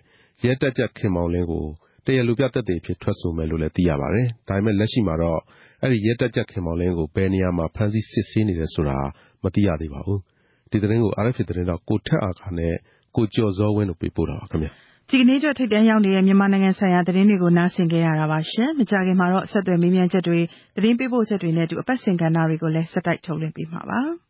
[0.44, 1.66] ရဲတပ်ကြပ် ခင်မောင်လင်းကို
[2.06, 5.40] တရားလိုပြသက်သေအဖြစ် ထွက်ဆိုမယ်လို့လည်း သိရပါတယ်။ဒါပေမဲ့ လက်ရှိမှာတော့
[5.82, 8.98] အဲဒီရဲတပ်ကြပ်ခင်မောင်လင်းကို ဘယ်နေရာမှာ ဖမ်းဆီးစစ်ဆေးနေတယ်ဆိုတာ
[9.42, 10.18] မသိရသေးပါဘူး။
[10.70, 12.74] ဒီသတင်းကို RFA သတင်းထောက် ကိုထက်အာကာနဲ့
[13.16, 14.72] ကိုကျော်ဇောဝင်းတို့ ပေးပို့ထားပါတယ်။
[15.10, 18.38] ဒီကနေ့အတွက် ထိပ်တန်းရောက်နေတဲ့ မြန်မာနိုင်ငံဆိုင်ရာ သတင်းတွေကို နားဆင်ခဲ့ရတာပါ။
[18.78, 20.38] မကြာခင်မှာတော့ ဆက်သွယ်မေးမြန်းချက်တွေ၊
[20.76, 24.00] သတင်းပေးပို့ချက်တွေနဲ့အတူ အပတ်စဉ်ကဏ္ဍတွေကိုလည်း ဆက်တိုက်ထုတ်လွှင့်ပေးမှာပါ။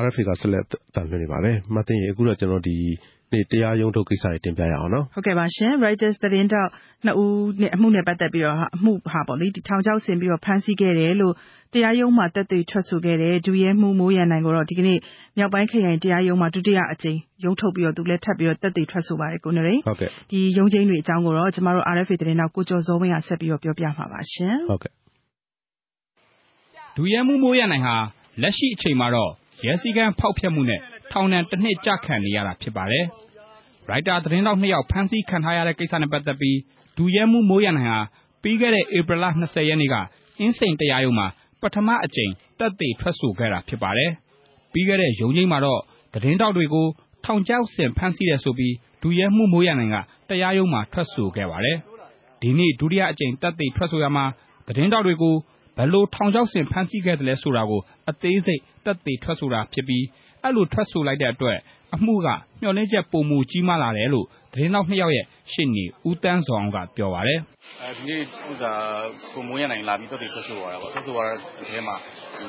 [0.00, 2.76] RFA က ဆက်လက် အသံလွှင့်နေပါတယ်။မသိရင်အခုတော့ ကျွန်တော် ဒီ
[3.32, 6.70] နေ့ တရားရုံးထုတ်ကိစ္စတွေ တင်ပြရအောင်နော်။ဟုတ်ကဲ့ပါရှင်။ Reuters သတင်းထောက်
[7.04, 7.32] နှစ်ဦး
[7.74, 11.34] အမှုနဲ့ပတ်သက်ပြီးတော့ အမှုဟာပေါ့လေထောင်ချောက်ဆင်ပြီးတော့ ဖမ်းဆီးခဲ့တယ်လို့
[11.72, 14.98] တရားရုံးမှာ သက်သေထွက်ဆိုခဲ့တဲ့ ဒုရဲမှူး မိုးရန်နိုင်ကိုတော့ ဒီကနေ့
[15.38, 24.92] မြောက်ပိုင်းခရိုင်တရားရုံးမှာ ဒုတိယအကြိမ် ရုံးထုတ်ပြီးတော့ သူလည်း ထပ်ပြီးတော့ သက်သေထွက်ဆိုပါတယ် ကိုနရိဟုတ်ကဲ့ဒီရုံးချင်းတွေအကြောင်းကိုတော့ ကျမတို့ RFA သတင်းထောက် ကိုကျော်စောဝင်းက ဆက်ပြီးတော့ ပြောပြမှာပါရှင်ဟုတ်ကဲ့
[26.96, 27.96] ဒုရဲမှူး မိုးရန်နိုင်ဟာ
[28.42, 29.32] လက်ရှိအချိန်မှာတော့
[29.66, 30.80] ရဲစည်းကမ်းဖောက်ဖျက်မှုနဲ့
[31.12, 33.04] ထောင်ဒဏ်တစ်နှစ် ကျခံနေရတာ ဖြစ်ပါတယ်။
[33.88, 36.58] ရိုက်တာသတင်းထောက်နှစ်ယောက် ဖမ်းဆီးခံထားရတဲ့ကိစ္စနဲ့ ပတ်သက်ပြီး
[36.96, 37.98] ဒုရဲမှူး မိုးရန်နိုင်ဟာ
[38.42, 39.94] ပြီးခဲ့တဲ့ ဧပြီလ ၂၀ ရက်နေ့က
[40.38, 41.26] အင်းစိန်တရားရုံးမှာ
[41.60, 44.10] ပထမအကြိမ် သက်သေထွက်ဆိုခဲ့တာ ဖြစ်ပါတယ်။
[44.72, 45.80] ပြီးခဲ့တဲ့ ရုံးချိန်းမှာတော့
[46.14, 46.86] သတင်းထောက်တွေကို
[47.24, 49.96] ထောင်ချောက်ဆင် ဖမ်းဆီးတယ်ဆိုပြီး ဒုရဲမှူး မိုးရန်နိုင်က
[50.28, 51.76] တရားရုံးမှာ ထွက်ဆိုခဲ့ပါတယ်။
[52.42, 54.24] ဒီနေ့ ဒုတိယအကြိမ် သက်သေထွက်ဆိုရာမှာ
[54.66, 55.34] သတင်းထောက်တွေကို
[55.76, 60.04] ဘယ်လို ထောင်ချောက်ဆင် ဖမ်းဆီးခဲ့သလဲဆိုတာကို အသေးစိတ် သက်သေထွက်ဆိုတာဖြစ်ပြီး
[60.44, 61.58] အဲလိုထွက်ဆိုလိုက်တဲ့အတွက်
[61.94, 62.28] အမှုက
[62.60, 67.40] မျှော်လင့်ချက် ပိုမိုကြီးမားလာတယ်လို့ သတင်းထောက်နှစ်ယောက်ရဲ့ ရှေ့နေ ဦးသန်းဇော်အောင်က ပြောပါတယ်။
[67.96, 68.22] ဒီနေ့
[69.34, 71.96] ကိုမိုးရန်နိုင် လာပြီး သက်သေထွက်ဆိုသွားတာပေါ့။ထွက်ဆိုသွားတဲ့အထဲမှာ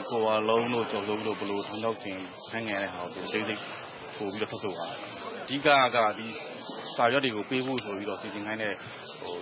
[0.10, 2.18] ကိုဝလုံးတို့ ကျော်စိုးဦးတို့ ဘယ်လို ထောင်ချောက်ဆင်
[2.52, 3.60] ဖမ်းခံရတဲ့ဟာကိုအသေးစိတ်
[4.18, 5.00] ပိုပြီးတော့ ထွက်ဆိုသွားတယ်
[5.44, 6.28] အဓိကကဒီ
[6.96, 8.74] စာရွက်တွေကိုပေးဖို့ဆိုပြီးတော့ စီစဉ်ခိုင်းတဲ့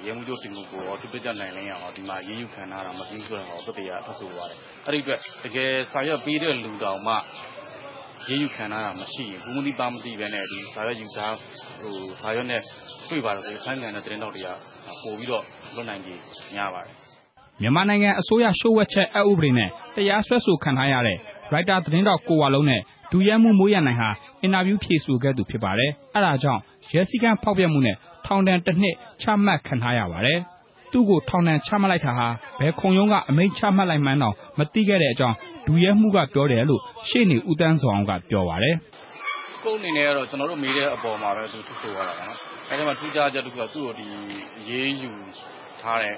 [0.06, 7.14] ရဲမှူးချုပ်တင်ကိုကိုရောသူတက်ကြနိုင်လင်းရော ဒီမှာရေးယူခံထားတာ မပြီးဆိုတော့တက်တရားထွက်ဆိုပါတယ် အဲ့ဒီအတွက် တကယ်စာရွက်ပေးတဲ့လူတောင်မှ
[8.30, 11.34] ရေးယူခံထားတာမရှိရင် ဘူးမတိပါမတိပဲနဲ့ဒီစာရွက်ယူထား
[11.82, 12.62] ဟိုစာရွက်နဲ့
[13.10, 14.48] တွေ့ပါတယ်ဆိုဖမ်းကန်တဲ့တင်းတော်တွေက
[15.04, 15.44] ပို့ပြီးတော့
[15.76, 16.20] လွတ်နိုင်ကြီး
[16.56, 16.94] များပါတယ်
[17.62, 21.18] မြန်မာနိုင်ငံအစိုးရရှို့ဝှက်ချက်အက်ဥပဒေနဲ့ တရားစွဲဆိုခံထားရတဲ့
[21.54, 22.82] ရိုက်တာသတင်းတောက် ကိုဝါလုံးနဲ့
[23.12, 24.10] ဒူရဲမှုမိုးရနိုင်ဟာ
[24.44, 26.62] အင်တာဗျူးဖြေဆိုခဲ့သူဖြစ်ပါတယ်။အဲဒါကြောင့်
[26.94, 27.96] ရဲစည်းကမ်းဖောက်ဖျက်မှုနဲ့
[28.26, 30.40] ထောင်ဒဏ်တစ်နှစ်ချမှတ်ခံထားရပါတယ်။
[30.92, 32.28] သူ့ကိုထောင်ဒဏ်ချမှတ်လိုက်တာဟာ
[32.60, 35.36] ဘယ်ခုံရုံးကအမိန့်ချမှတ်လိုက်မှန်းတောင်မသိခဲ့တဲ့အကြောင်း
[35.68, 38.76] ဒူရဲမှုကပြောတယ်လို့ရှေ့နေဦးတန်းဇော်အောင်ကပြောပါတယ်။
[39.64, 42.38] ကိုယ်အနေနဲ့ကတော့ကျွန်တော်တို့မေးတဲ့အပေါ်မှာပဲသူထုတ်ဆိုရတာပါနော်။
[42.70, 44.08] အဲဒီမှာထူးခြားချက်တစ်ခုကသူ့ကိုဒီ
[44.70, 45.12] ရေးယူ
[45.82, 46.16] ထားတဲ့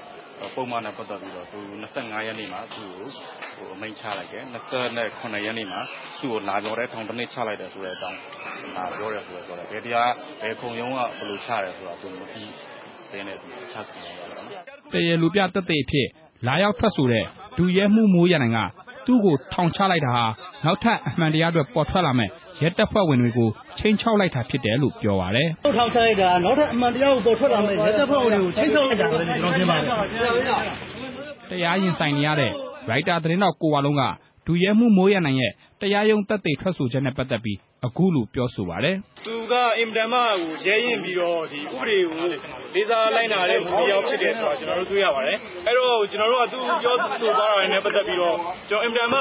[0.55, 1.59] ပုဒ်မနဲ့ပတ်သက်ပြီးတော့သူ
[1.93, 3.07] 25ရက်နေ့မှာသူ့ကို
[3.55, 4.43] ဟိုအမိန့်ချလိုက်တယ်
[5.09, 5.79] 29ရက်နေ့မှာ
[6.21, 8.17] သူ့ကိုလာပြောတဲ့ထောင်တစ်နှစ်ချလိုက်တယ်ဆိုတဲ့အကြောင်း
[8.75, 12.25] ဒါပြောရဲဆိုတော့ပြောတယ်ဘယ်တရားဘယ်ခုံရုံးကဘယ်လိုချရဲဆိုတာသူမသိ
[13.11, 14.47] တဲ့နဲ့သူချခံရတာနော်
[14.93, 16.07] တရလူပြတက်တဲ့ဖြစ်
[16.47, 17.25] လာရောက်ထွက်ဆိုတဲ့
[17.57, 18.59] ဒူရဲမှုမိုးရနိုင်က
[19.05, 20.25] သူ့ကိုထောင်ချလိုက်တာဟာ
[20.65, 22.29] နောက်ထပ် အမှန်တရားအတွက် ပေါ်ထွက်လာမဲ့
[22.61, 29.87] ရဲတပ်ဖွဲ့ဝင်တွေကိုချိန်ချောက်လိုက်တာ ဖြစ်တယ်လို့ ပြောပါတယ်။ထောင်ချလိုက်တာနောက်ထပ် အမှန်တရားကို ပေါ်ထွက်လာမဲ့ရဲတပ်ဖွဲ့ဝင်တွေကိုချိန်ချောက်လိုက်တာပဲကျွန်တော်ထင်ပါတယ်။
[31.49, 32.51] တရားရင်ဆိုင်နေရတဲ့
[32.89, 34.03] ရိုက်တာသတင်းတော်ကိုဝါလုံးက
[34.47, 38.95] ဒူရဲမှုမိုးရနိုင်ရဲ့ တရားရုံး သက်သေထွက်ဆိုချက်နဲ့ ပတ်သက်ပြီး အခုလို ပြောဆိုပါတယ်။
[39.25, 40.19] သူက အင်မတန်မှ
[40.65, 42.27] ရဲရင့်ပြီးတော့ ဥပဒေကို
[42.75, 45.37] လေးစားလိုက်နာတဲ့လူတစ်ယောက်ဖြစ်တယ်ဆိုတာကျနော်တို့တွေ့ရပါတယ်။
[45.67, 48.35] အဲဒီတော့ကျနော်တို့ကသူပြောဆိုသွားတာတွေနဲ့ပတ်သက်ပြီးတော့
[48.69, 49.19] ကျနော်အင်မတန်မှ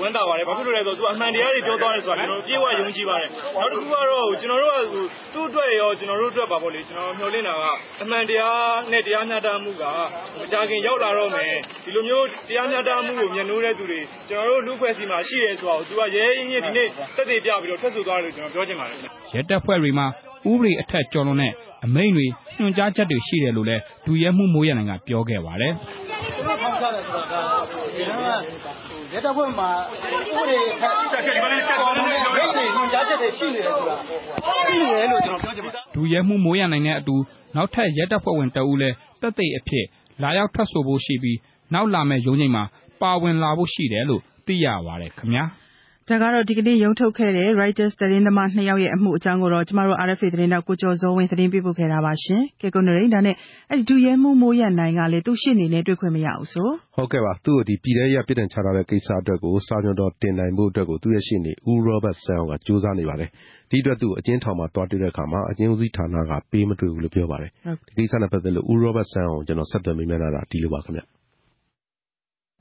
[0.00, 3.30] ဝမ်းသာပါတယ်။ဘာဖြစ်လို့လဲဆိုတော့သူအမှန်တရားတွေပြောသွားတယ်ဆိုတာကျနော်တို့အပြည့်အဝယုံကြည်ပါတယ်။
[3.60, 7.64] နောက်တခုကတော့ကျနော်တို့ကသူ့အတွက်ရောကျနော်တို့အတွက်ပါမျှော်လင့်တာက
[8.02, 9.84] အမှန်တရားနဲ့တရားမျှတမှုက
[10.38, 11.52] မကြာခင်ရောက်လာတော့မယ်။
[11.84, 18.98] ဒီလိုမျိုးတရားမျှတမှုကိုမြတ်နိုးတဲ့သူတွေကျနော်တို့လူ့အဖွဲ့အစည်းမှာရှိတယ်ဆိုတာကိုသူကရဲရင့်ရင့်ဒီနေ့သက်သေပြပြီးတော့ထွက်ဆိုသွားတယ်လို့ကျနော်ပြောချင်ပါတယ်။
[19.32, 20.06] ရဲတပ်ဖွဲ့တွေမှာ
[20.50, 21.52] ဥပဒေအထက်ကျော်လွန်တဲ့
[21.84, 22.26] အမိန့်တွေ
[22.58, 25.72] ညွှန်ကြားချက်တွေ ရှိတယ်လို့လည်းဒူရဲမှုမိုးရနိုင်က ပြောခဲ့ပါတယ်။
[26.36, 37.16] သူတို့ ထောင်ချတယ်ဆိုတာကဒီကရဲတပ်ဖွဲ့မှာ ဥပဒေထက်ကျော်လွန်တဲ့အမိန့်တွေ ညွှန်ကြားချက်တွေ ရှိနေတယ်ဆိုတာရှိနေတယ်လို့ ကျွန်တော်ပြောချင်ပါတယ်။ဒူရဲမှုမိုးရနိုင်တဲ့အတူ
[37.56, 39.86] နောက်ထပ် ရဲတပ်ဖွဲ့ဝင်တဦးလည်းတက်သိအဖြစ်
[40.22, 41.38] လာရောက်ထွက်ဆိုဖို့ရှိပြီး
[41.74, 42.64] နောက်လာမယ့် ရုံးချိန်မှာ
[43.02, 45.44] ပါဝင်လာဖို့ရှိတယ်လို့ သိရပါတယ်ခင်ဗျာ။
[46.10, 53.34] ဒါကတော့ ဒီကနေ့ ရုံးထုတ်ခဲ့တဲ့ Reuters သတင်းသမား နှစ်ယောက်ရဲ့ အမှုအကြောင်းကိုတော့ကျမတို့ RFA သတင်းထောက် ကိုကျော်ဇော်ဝင်း သတင်းပေးပို့ခဲ့တာပါရှင်။ကဲကိုနရိန်ဒါနဲ့
[53.70, 63.30] အဲ့ဒီဒုရဲမှုမိုးရနိုင်ကလေသူရှစ်နေနဲ့ တွေ့ခွင့်မရဘူးဆို။ဟုတ်ကဲ့ပါ သူ့ကိုဒီပြည်ထဲရပြည်တံချထားတဲ့ကိစ္စအတွက်ကို စာညွှန်တော်တင်နိုင်ဖို့အတွက်ကို သူ့ရဲ့ရှစ်နေ ဦး Robert ဆန်အောင်ကစူးစမ်းနေပါတယ်။
[63.70, 67.50] ဒီအတွက် သူ့အကျဉ်းထောင်မှာတွားတွေ့တဲ့အခါမှာ အကျဉ်းဦးစီးဌာနက ပေးမတွေ့ဘူးလို့ ပြောပါတယ်။
[67.96, 71.02] ဒီကိစ္စနဲ့ပတ်သက်လို့ ဦး Robert ဆန်အောင်ကျွန်တော် ဆက်သွယ်မေးမြန်းတာ ဒီလိုပါခင်ဗျ။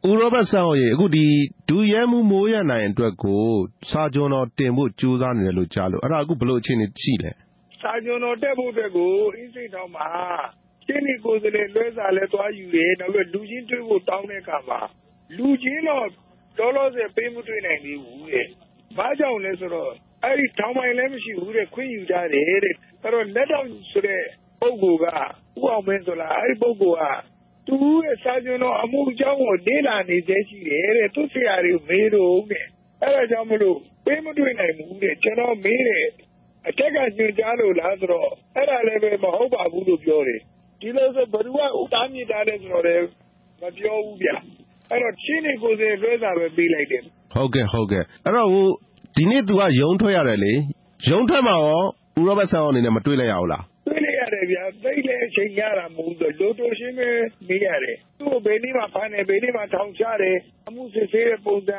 [0.10, 1.26] ဦးရောဘတ်ဆန်းအောင်ရေအခုဒီ
[1.70, 3.46] ဒုရဲမှုမိုးရနိုင်အတွက်ကို
[3.90, 7.32] စာကြွန်တော်တင်ဖို့ကြိုးစားနေတယ်လို့ကြားလို့အဲ့ဒါအခုဘလို့အခြေအနေရှိလဲ
[7.82, 10.08] စာကြွန်တော်တက်ဖို့အတွက်ကိုအင်းစိတ်တော်မှာ
[10.86, 14.80] ရှင်းနေကိုယ်စလေလွှဲစာလဲသွားယူတယ်နောက်ပြီးလူချင်းတွေ့ဖို့တောင်းတဲ့အခါမှာ
[15.38, 16.08] လူချင်းတော့
[16.60, 18.48] တော်တော်ဆယ်ပေးမတွေ့နိုင်သေးဘူးတဲ့
[18.98, 19.92] ဘာကြောင့်လဲဆိုတော့
[20.24, 24.22] အဲ့ဒီထောင်ပိုင်လည်းမရှိဘူးတဲ့ခွင့်ယူကြတယ်တဲ့အဲ့တော့လက်တော့ဆိုတဲ့
[24.62, 27.33] ပုဂ္ဂိုလ်ကဥအောင်မင်းဆိုလားအဲ့ဒီပုဂ္ဂိုလ်က
[27.68, 32.66] သူရဲ့စာကျွန်တော်အမှုအကြောင်းကို လေ့လာနေသေးရှိတယ်တဲ့ သူဆရာတွေမေးတော့တဲ့
[33.02, 36.08] အဲ့ဒါကြောင့်မလို့ ပေးမတွေ့နိုင်ဘူးတဲ့ ကျွန်တော်မေးတယ်
[36.68, 40.40] အထက်က ညွှန်ကြားလို့လားဆိုတော့ အဲ့ဒါလည်းပဲ မဟုတ်ပါဘူးလို့ ပြောတယ်
[40.82, 43.06] ဒီလိုဆို ဘယ်သူကဥတားမြစ်တာလဲဆိုတော့လည်း
[43.62, 44.30] မပြောဘူးဗျ
[44.90, 47.02] အဲ့တော့ ရှင်းနေကိုယ်စလွှဲစာပဲ ပေးလိုက်တယ်
[47.34, 48.68] ဟုတ်ကဲ့ဟုတ်ကဲ့ အဲ့တော့ဟို
[49.16, 50.54] ဒီနေ့ तू ကရုံးထွက်ရတယ်လေ
[51.10, 51.82] ရုံးထွက်မှာရော
[52.20, 53.73] ဦးရောဘတ်ဆန်အောင်အနေနဲ့ မတွေ့လိုက်ရဘူးလားရ
[54.34, 57.10] တယ်ဗျာ သိလည်း အချိန်ရတာ မဟုတ်ဘူးလိုတိုရှင်းပဲ
[57.48, 61.78] မေးရတယ် သူ့ကို ဘယ်နည်းမှဖမ်းတယ် ဘယ်နည်းမှထောင်ချတယ် အမှုစစ်ဆေးတဲ့ပုံစံ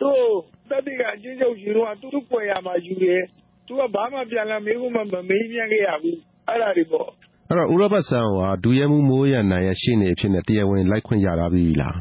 [0.00, 0.20] သူ့
[0.68, 3.22] တက်တိကအချင်းချုပ်ယူတော့သူ့ပွဲရမှာ ယူတယ်
[3.66, 7.08] သူက ဘာမှ ပြန်လာမေးဖို့မှမမေးပြန်ခဲ့ရဘူး အဲ့ဒါတွေပေါ့
[7.48, 11.98] အဲ့တော့ ဦးရပတ်ဆန်းကဒူရဲမှုမိုးရနိုင်ရဲ့ ရှင်းနေဖြစ်နေတရားဝင်လိုက်ခွင့်ရတာပြီလား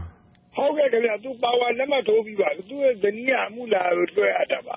[0.55, 4.75] ဟုတ်ကဲ့ခင်ဗျာသူပါဝါလက်မှတ်ထိုးပြီးပါသူ့ရဲ့ဇနီးက အမှုလာလို့တွေ့ရတာပါ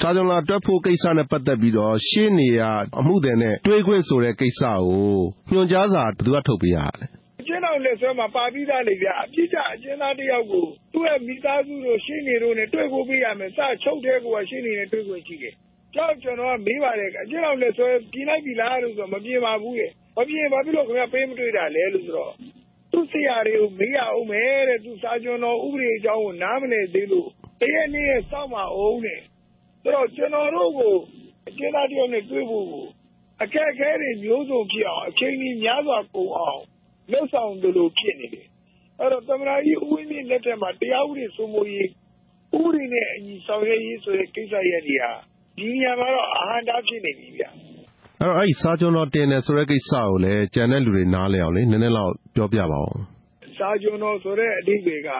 [0.00, 2.60] စာချုပ်လာတွက်ဖို့ကိစ္စနဲ့ပတ်သက်ပြီးတော့ရှင်းနေရ
[3.00, 7.06] အမှုတယ်နဲ့တွေးခွင့်ဆိုတဲ့ကိစ္စကိုညွှန်ကြားစာဘယ်သူကထုတ်ပေးရလဲ
[7.40, 15.54] အကျဉ်းတော်လက်ဆွဲမှာပါပြီးသားလေဗျာအပြစ်ချအကျဉ်းသားတယောက်ကိုသူ့ရဲ့မိသားစုတို့ရှင်းနေတို့နဲ့တွေ့ဖို့ပေးရမယ်စချုပ်တဲ့ကိုကရှင်းနေနဲ့တွေ့ခွင့်ရှိတယ်
[15.94, 22.32] ကြောက်ကျွန်တော်ကမေးပါတယ်အကျဉ်းတော်လက်ဆွဲပြင်လိုက်ပြီလားလို့ဆိုတော့မပြင်ပါဘူးရဲ့မပြင်ဘာဖြစ်လို့ခင်ဗျာပေးမတွေ့တာလဲလို့ဆိုတော့
[22.92, 27.28] သူ့ဆရာတွေကိုမေးရအောင်မယ်တဲ့သူစာကျွန်တော်ဥပဒေအကြောင်းကိုနားမလည်သေးလို့
[27.60, 29.20] တရနေ့စောင့်ပါအောင်တဲ့
[29.86, 30.94] ဆိုတော့ ကျွန်တော်တို့ကို
[31.48, 32.86] အကျဉ်းသားတယောက်နဲ့ တွေ့ဖို့ကို
[33.42, 36.60] အခက်အခဲတွေ မျိုးစုံဖြစ်အောင် အချိန်ကြီးများစွာကုန်အောင်
[37.10, 38.46] လှုပ်ဆောင်တယ်လို့ဖြစ်နေတယ်
[39.00, 41.88] အဲ့တော့ သမရာကြီးဦးဝင်းမြင့်လက်ထက်မှာ တရားဥပဒေစိုးမိုးရေး
[42.56, 45.12] ဥပဒေနဲ့အညီ ဆောင်ရွက်ရေးဆိုတဲ့ ကိစ္စရပ်တွေဟာ
[45.58, 47.44] ဒီနေရာမှာတော့ အဟန့်အတား ဖြစ်နေပြီဗျ။
[48.20, 52.92] အဲ့တော့အဲ့ဒီစာချုပ်တော်တင်တယ်ဆိုတဲ့ ကိစ္စကိုလည်း ကျန်တဲ့လူတွေ နားလည်အောင်လေနည်းနည်းလောက် ပြောပြပါဦး။
[53.58, 55.10] စာချုပ်တော်ဆိုတဲ့ အဓိပ္ပာယ်က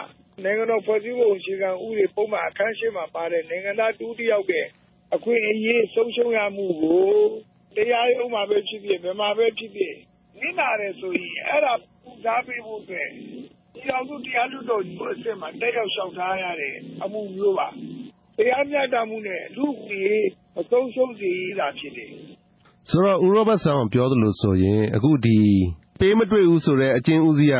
[0.44, 4.66] နိုင်ငံတော်ဖွဲ့စည်းပုံအခြေခံဥပဒေပုံမှန်အခန်း ၈ မှာပါတဲ့ နိုင်ငံသားတူတယောက်ရဲ့
[5.14, 7.04] အခွင့်အရေးဆုံးရှုံးရမှုကို
[7.76, 9.94] တရားရုံးမှာပဲဖြစ်ဖြစ် ဘယ်မှာပဲဖြစ်ဖြစ်
[10.40, 11.72] နစ်နာတယ်ဆိုရင် အဲ့ဒါ
[12.02, 13.08] ပူဇော်ပေးဖို့အတွက်
[13.74, 17.68] ပြည်အောင်စုတရားလွှတ်တော်ကြီးအစစ်မှာ တက်ရောက်လျှောက်ထားရတဲ့ အမှုမျိုးပါ
[18.38, 22.10] တရားမျှတမှုနဲ့ လူကြီးမဆုံးရှုံးစေရတာဖြစ်တယ်
[22.90, 25.38] ဆိုတော့ ဦးရောဘတ်ဆန်ပြောသလိုဆိုရင် အခုဒီ
[26.00, 27.56] ပေးမတွေ့ဘူးဆိုတဲ့အချင်းဦးစီးက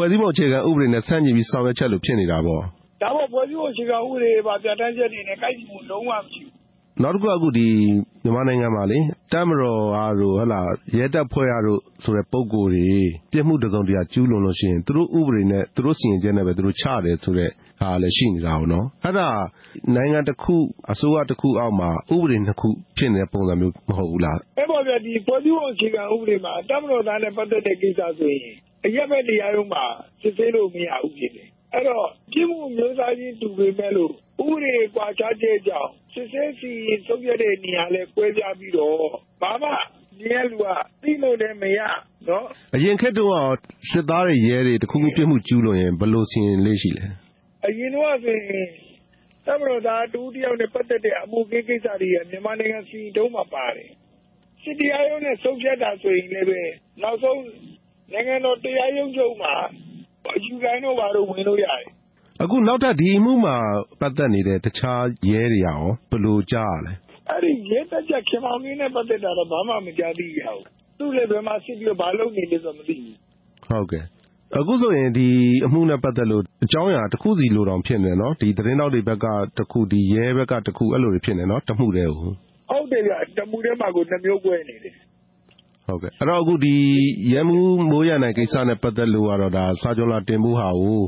[0.00, 2.62] ဖွဲ့စည်းပုံအခြေခံဥပဒေနဲ့ ဆန့်ကျင်ပြီး ဆောင်ရွက်ချက်လို့ဖြစ်နေတာပေါ့
[3.02, 6.52] ဒါပေါ့ ဖွဲ့စည်းပုံအခြေခံဥပဒေပါ ပြဋ္ဌာန်းချက်တွေနဲ့ ကိုက်ညီမှု လုံးဝမရှိဘူး
[7.02, 7.68] နောက်တစ်ခုကအခုဒီ
[8.24, 8.98] မြန်မာနိုင်ငံမှာလေ
[9.32, 12.88] တပ်မတော်အားတို့ဟုတ်လားရဲတပ်ဖွဲ့အားတို့ ဆိုတဲ့ ပုံကိုယ်တွေ
[13.32, 19.28] ပြစ်မှုတစုံတရာ ကျူးလွန်လို့ရှိရင် သူတို့ဥပဒေနဲ့ သူတို့စီရင်ချက်နဲ့ပဲ သူတို့ချတယ်ဆိုတဲ့ဟာလည်း ရှိနေတာပေါ့နော် အဲ့ဒါ
[19.94, 20.56] နိုင်ငံတစ်ခု
[20.92, 29.84] အစိုးရတစ်ခုအောက်မှာ ဥပဒေနှစ်ခု ဖြစ်နေတဲ့ပုံစံမျိုး မဟုတ်ဘူးလား အဲ့ပေါ်ပြဒီပေါ်ပြအခြေခံဥပဒေမှာ တပ်မတော်သားနဲ့ ပတ်သက်တဲ့ကိစ္စဆိုရင် အရက်မဲ့တရားရုံးမှာ
[30.22, 34.12] စစ်ဆေးလို့ မရဘူးဖြစ်တယ် အဲ့တော့ ပြစ်မှုမျိုးသားချင်း တူပေမဲ့လို့
[34.44, 36.72] ဥပဒေကွာခြားချက်ကြောင့် စစ်ဆေးစီ
[37.06, 38.96] ဆုံးဖြတ်တဲ့နေရာလဲကွဲပြားပြီးတော့
[39.42, 39.70] ဘာမှ
[40.18, 40.66] ဒီရဲ့လူက
[41.02, 41.78] သိလို့လည်းမရ
[42.28, 43.58] နော်အရင်ခေတ်တုန်းက
[43.90, 47.06] စစ်သားတွေ ရဲတွေ တခုခုပြစ်မှုကျူးလွန်ရင် ဘယ်လိုစီရင်လေးရှိလဲ
[47.66, 48.68] အရင်တော့ဆိုရင်
[49.46, 53.90] တမတော်သားတူတယောက်နဲ့ ပတ်သက်တဲ့ အမှုကိစ္စတွေက မြန်မာနိုင်ငံ စီတုံးမှာပါတယ်
[54.62, 56.60] စစ်တရားရုံးနဲ့ ဆုံးဖြတ်တာဆိုရင်လည်းပဲ
[57.02, 57.40] နောက်ဆုံး
[58.12, 59.54] နိုင်ငံတော်တရားရုံးချုပ်မှာ
[60.36, 61.86] အယူခံတော့ဘာလို့ ဝင်လို့ရတယ်
[62.42, 63.56] အခုနောက်ထပ် ဒီအမှုမှာ
[64.00, 66.92] ပတ်သက်နေတဲ့ တခြားရဲတွေရော ဘယ်လိုကြားရလဲ
[67.28, 70.62] အဲ့ဒီရဲတပ်ချက်ခင်မောင်ကြီးနဲ့ ပတ်သက်တာတော့ ဘာမှမကြားသိရဘူး
[70.98, 73.16] သူ့လည်း ဘယ်မှာစစ်ပြီးဘာလုပ်နေလဲဆိုမသိဘူး
[73.68, 74.04] ဟုတ်ကဲ့
[74.58, 75.28] အခုဆိုရင် ဒီ
[75.66, 82.32] အမှုနဲ့ပတ်သက်လို့ အကြောင်းအရာတစ်ခုစီလိုတောင်ဖြစ်နေနော် ဒီသတင်းတောက်တွေဘက်ကတစ်ခုဒီရဲဘက်ကတစ်ခု အဲ့လိုတွေဖြစ်နေနော် တမှုတည်းကို
[82.70, 84.94] ဟုတ်တယ်ဗျ တမှုတည်းမှာကို နှမျိုးကွဲနေတယ်
[85.86, 86.74] ဟုတ်ကဲ့အဲ့တော့အခုဒီ
[87.32, 87.58] ရဲမှု
[87.90, 91.00] မိုးရနိုင်ကိစ္စနဲ့ပတ်သက်လို့ကတော့ဒါစာကြလာတင်မှုဟာကို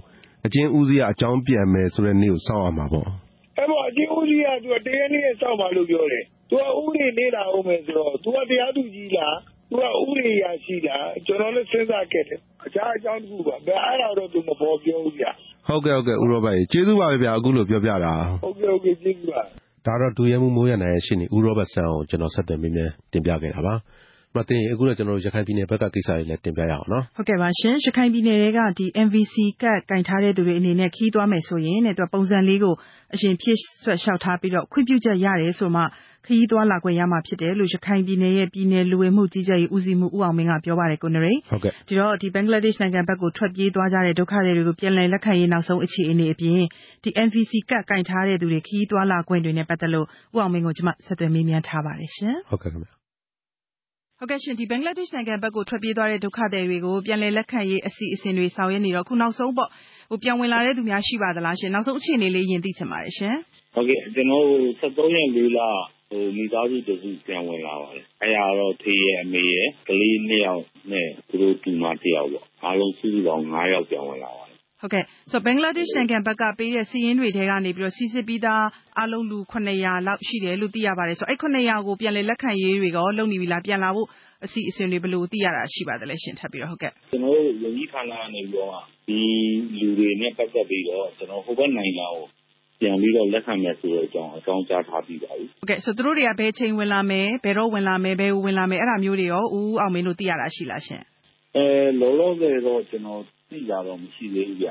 [0.46, 3.08] အကျဉ်းဦးစီးကအကြောင်းပြန်မယ်ဆိုတဲ့နေ့ကိုစောင့်ရမှာပေါ့
[3.56, 9.36] အဲ့တော့အကျဉ်းဦးစီးကသူကတရားနည်းစောင့်ပါလို့ပြောတယ်သူကဥပဒေနေလာအောင်မယ်ဆိုတော့သူကတရားသူကြီးလား
[9.70, 15.24] သူကဥပဒေရရှိလားကျွန်တော်လည်းစဉ်းစားခဲ့တယ်အခြားအကြောင်းတစ်ခုပါဘယ်အဲ့ဒါတော့သူမပေါ်ပြောဘူးဗျ
[15.66, 19.40] ဟုတ်ကဲ့ဟုတ်ကဲ့ဦးရောဘတ်ကျေးဇူးပါပဲဗျအခုလိုပြောပြတာဟုတ်ကဲ့ဟုတ်ကဲ့ကျေးဇူးပါ
[19.86, 23.74] ဒါတော့ဒူရဲမှုမိုးရနိုင်ရဲ့ရှင်းနေဦးရောဘတ်ဆန်ကိုကျွန်တော်ဆက်သွယ်မိမယ်တင်ပြခဲ့တာပါ
[24.36, 32.74] မသိရင်အခုတော့ ကျွန်တော်တို့ ရခိုင်ပြည်နယ်ဘက်က ကိစ္စတွေလည်း တင်ပြရအောင်နော် ဟုတ်ကဲ့ပါရှင် ရခိုင်ပြည်နယ်ကဒီ MVC ကတ်ကင်ထားတဲ့သူတွေအနေနဲ့ခီးသွားမယ်ဆိုရင်တဲ့သူပုံစံလေးကို
[33.14, 35.82] အရင်ဖြည့်ဆွတ်လျှောက်ထားပြီးတော့ခွင့်ပြုချက်ရတယ်ဆိုမှ
[36.26, 46.60] ခရီးသွားလာခွင့်ရမှာဖြစ်တယ်လို့ ရခိုင်ပြည်နယ်ရဲ့ ပြည်နယ်လူဝင်မှုကြီးကြပ်ရေးဦးစီးမှုဦးအောင်မင်းက ပြောပါတယ်ကိုနရိဟုတ်ကဲ့ ဒီတော့ဒီဘင်္ဂလားဒေ့ရှ်နိုင်ငံဘက်ကို ထွက်ပြေးသွားကြတဲ့ ဒုက္ခသည်တွေကို ပြန်လည်လက်ခံရေး နောက်ဆုံးအခြေအနေအပြင်
[47.04, 53.01] ဒီ MVC ကတ်ကင်ထားတဲ့သူတွေ ခရီးသွားလာခွင့်တွေနဲ့ ပတ်သက်လို့ ဦးအောင်မင်းကိုကျွန်မဆက်သွယ်မေးမြန်းထားပါတယ်ရှင်ဟုတ်ကဲ့ခင်ဗျဟုတ်ကဲ့ရှင်ဒီ
[54.70, 59.70] ဘင်္ဂလားဒေ့ရှ်နိုင်ငံဘက်ကို ထွက်ပြေးသွားတဲ့ ဒုက္ခသည်တွေကို ပြန်လည်လက်ခံရေး အစီအစဉ်တွေ ဆောင်ရွက်နေတော့ခုနောက်ဆုံးပေါ့
[60.10, 63.36] ဟိုပြန်ဝင်လာတဲ့သူများ ရှိပါသလားရှင်နောက်ဆုံးအခြေအနေလေးယဉ်သိချင်ပါတယ်ရှင်
[63.74, 65.58] ဟုတ်ကဲ့ ကျွန်တော်တို့73ရက်လေးလ
[66.10, 74.51] ဟိုမိသားစုတစု ပြန်ဝင်လာပါတယ် အဲ့ဒါတော့ဖေးရဲ့အမေရဲ့ကလေးနှစ်ယောက်နဲ့ သူတို့ တူမတစ်ယောက်ပေါ့ အားလုံးစုစုပေါင်း9ယောက် ပြန်ဝင်လာပါတယ်
[74.82, 78.64] ဟုတ်ကဲ့ဆိုဘင်္ဂလားဒေ့ရှ်နိုင်ငံဘက်က ပေးတဲ့စီးရင်တွေထဲကနေပြီးတော့စီစစ်ပြီးသား
[79.00, 84.08] အလုံးလူ900လောက်ရှိတယ်လို့ သိရပါတယ်ဆိုအဲ့900ကို ပြန်လည်လက်ခံရေးတွေရော လုပ်နေပြီလား ပြန်လာဖို့
[84.44, 88.70] အစီအစဉ်တွေ ဘယ်လိုသိရတာ ရှိပါသလဲရှင်ထပ်ပြီးတော့ ဟုတ်ကဲ့ ကျွန်တော်တို့ယုံကြည်ဌာနကနေပြီးတော့
[89.08, 89.18] ဒီ
[89.78, 92.24] လူတွေနဲ့ ပတ်သက်ပြီးတော့ကျွန်တော်ဟိုဘက်နိုင်ငံကို
[92.80, 101.02] ပြန်ပြီးတော့ လက်ခံမယ်ဆိုတဲ့အကြောင်း အကြောင်းကြားထားပြီးပါပြီ ဟုတ်ကဲ့ ဆိုသူတို့တွေက ဘယ်ချိန်ဝင်လာမယ် ဘယ်တော့ဝင်လာမယ် ဘယ်ကိုဝင်လာမယ် အဲ့ဒါမျိုးတွေရော ဦးအောင်မင်းတို့ သိရတာရှိလားရှင်
[101.56, 101.66] အဲ
[102.00, 103.20] လောလောဆယ်တော့ ကျွန်တော်
[103.52, 104.68] သိကြတော့ မရှိသေးဘူးဗျ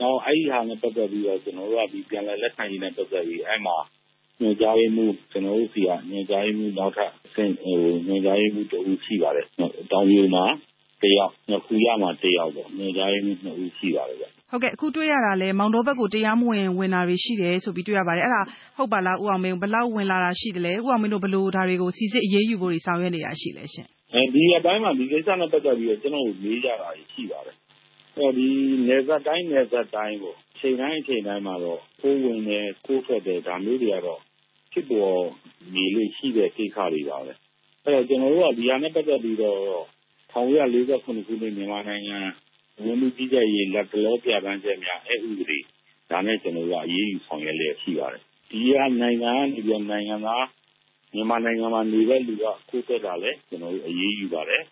[0.00, 3.76] တော့အဲ့ဒီဟာနဲ့ ပတ်သက်ပြီးတော့ ကျွန်တော်တို့ကဒီပြန်လည်လက်ခံရေးနဲ့ ပတ်သက်ပြီး အဲ့မှာ
[4.40, 9.46] ညွှန်ကြားရေးမှူး ကျွန်တော်တို့စီက ညွှန်ကြားရေးမှူး နောက်ထပ်အဆင့်ဟိုညွှန်ကြားရေးမှူးတူရှိပါတယ်
[9.92, 10.44] တောင်ပြိုမှာ
[11.02, 18.42] တယောက်ငခုရမှာ တယောက်ပေါ့ ညွှန်ကြားရေးမှူးနှစ်ဦး ရှိပါတယ်ဗျ ဟုတ်ကဲ့ အခုတွေ့ရတာလဲမောင်တော်ဘက်ကို တရားမဝင် ဝင်တာတွေရှိတယ်ဆိုပြီး တွေ့ရပါတယ် အဲ့ဒါ
[18.76, 27.56] ဟုတ်ပါလား ဦးအောင်မင်းဘလောက်ဝင်လာတာရှိတယ်လဲ ဦးအောင်မင်းတို့ဘလို့ဒါတွေကိုစီစစ်အရေးယူဖို့ဆောင်ရွက်နေတာရှိလဲရှင်အဲဒီအပိုင်းမှာ ဒီကိစ္စနဲ့ ပတ်သက်ပြီးတော့ ကျွန်တော်တို့မေးကြတာရှိပါတယ်
[28.18, 28.48] အဲ့ဒီ
[28.88, 34.20] နေဇက်တိုင်းနေဇက်တိုင်းကိုချိန်တိုင်းချိန်တိုင်းမှာတော့ကိုးဝင်တယ်ကိုးထွက်တယ် ဒါမျိုးတွေကတော့
[34.72, 35.22] ဖြစ်ပေါ်
[35.74, 37.32] နေလို့ရှိတဲ့ ကိစ္စတွေပါပဲ
[37.84, 39.58] အဲ့တော့ ကျွန်တော်တို့က ဒီဟာနဲ့ ပတ်သက်ပြီးတော့
[40.32, 41.10] 1948ခု
[41.42, 42.18] နှစ် မြန်မာနိုင်ငံ
[42.84, 45.58] ဝန်မှုကြီးကြပ်ရေးလက်တလော ပြပန်းချက်များအဲ့ဥပဒေ
[46.10, 50.46] ဒါနဲ့ ကျွန်တော်တို့က အရေးယူဆောင်ရွက်လျက် ရှိပါတယ် ဒီဟာနိုင်ငံကနေပြီးနိုင်ငံသား
[51.14, 54.62] မြန်မာနိုင်ငံမှာနေတဲ့လူကကိုယ်တက်တာလဲကျွန်တော်တို့ အရေးယူပါတယ်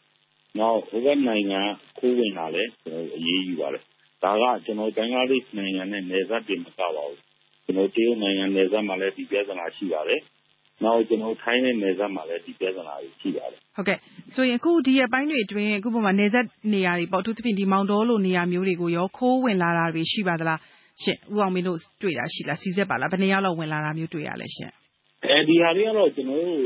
[0.58, 3.82] နောက် ဟိုဘက်နိုင်ငံက ခိုးဝင်လာလည်း ကျနော်တို့ အရေးယူပါတယ်။
[4.24, 4.80] ဒါက ဘင်္ဂ
[5.14, 7.16] လားဒေ့ရှ်နိုင်ငံနဲ့ နယ်စပ်တင်မကပါဘူး။
[7.66, 7.68] တ
[8.06, 10.20] ရုတ်နိုင်ငံ နယ်စပ်မှာလည်း ဒီပြဿနာ ရှိပါတယ်။
[10.84, 13.98] နောက် ထိုင်းနဲ့ နယ်စပ်မှာလည်း ဒီပြဿနာတွေ ရှိပါတယ်။ဟုတ်ကဲ့။
[14.34, 20.60] ဆိုရင် အခု ဒီရက်ပိုင်းတွေအတွင်း ဥပမာ နယ်စပ်နေရာတွေပေါ့ အထူးသဖြင့် မောင်တောလို နေရာမျိုးတွေကိုရော ခိုးဝင်လာတာတွေ ရှိပါသလား
[21.02, 24.72] ရှင့်။ဦးအောင်မင်းတို့ တွေ့တာရှိလား၊စီစစ်ပါလား။ဘယ်နှစ်ယောက်လောက် ဝင်လာတာမျိုး တွေ့ရလဲရှင့်။
[25.48, 26.60] ဒီဟာတွေကတော့ ကျနော်တို့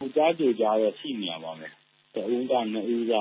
[0.00, 1.66] ြိုကြားကြိုကြားတော့ ရှိနေတာပါပဲ
[2.18, 3.14] ၁ဦးက ၂ဦးက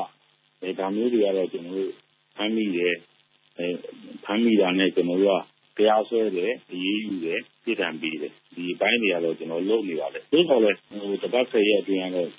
[0.80, 1.92] ဒါမျိုးတွေကတော့ ကျနော်တို့
[2.38, 2.94] ဖမ်းမိတယ်။
[4.26, 5.42] ဖမ်းမိတာနဲ့ ကျနော်တို့
[5.78, 10.78] က တရားစွဲတယ်၊အရေးယူတယ်၊ပြစ်ဒဏ်ပေးတယ်။ဒီအပိုင်းတွေကတော့ ကျနော်တို့ လုပ်နေပါတယ်။သို့သော်လည်း
[11.24, 12.30] တပတ် ၁၀ရက်အတွင်းကတော့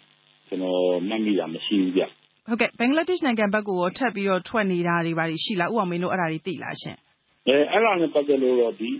[0.48, 2.02] ကျနော် မှတ်မိတာ မရှိဘူးဗျ။
[2.48, 6.98] ဟုတ်ကဲ့ ဘင်္ဂလားဒေ့ရှ်နိုင်ငံဘက်ကိုရော ထပ်ပြီးတော့ ထွက်နေတာတွေ ဘာတွေရှိလား၊ဦးအောင်မင်းတို့ အဲဒါတွေသိလားရှင့်။
[7.72, 8.90] အဲဒါနဲ့ ပတ်သက်လို့တော့ ဒီ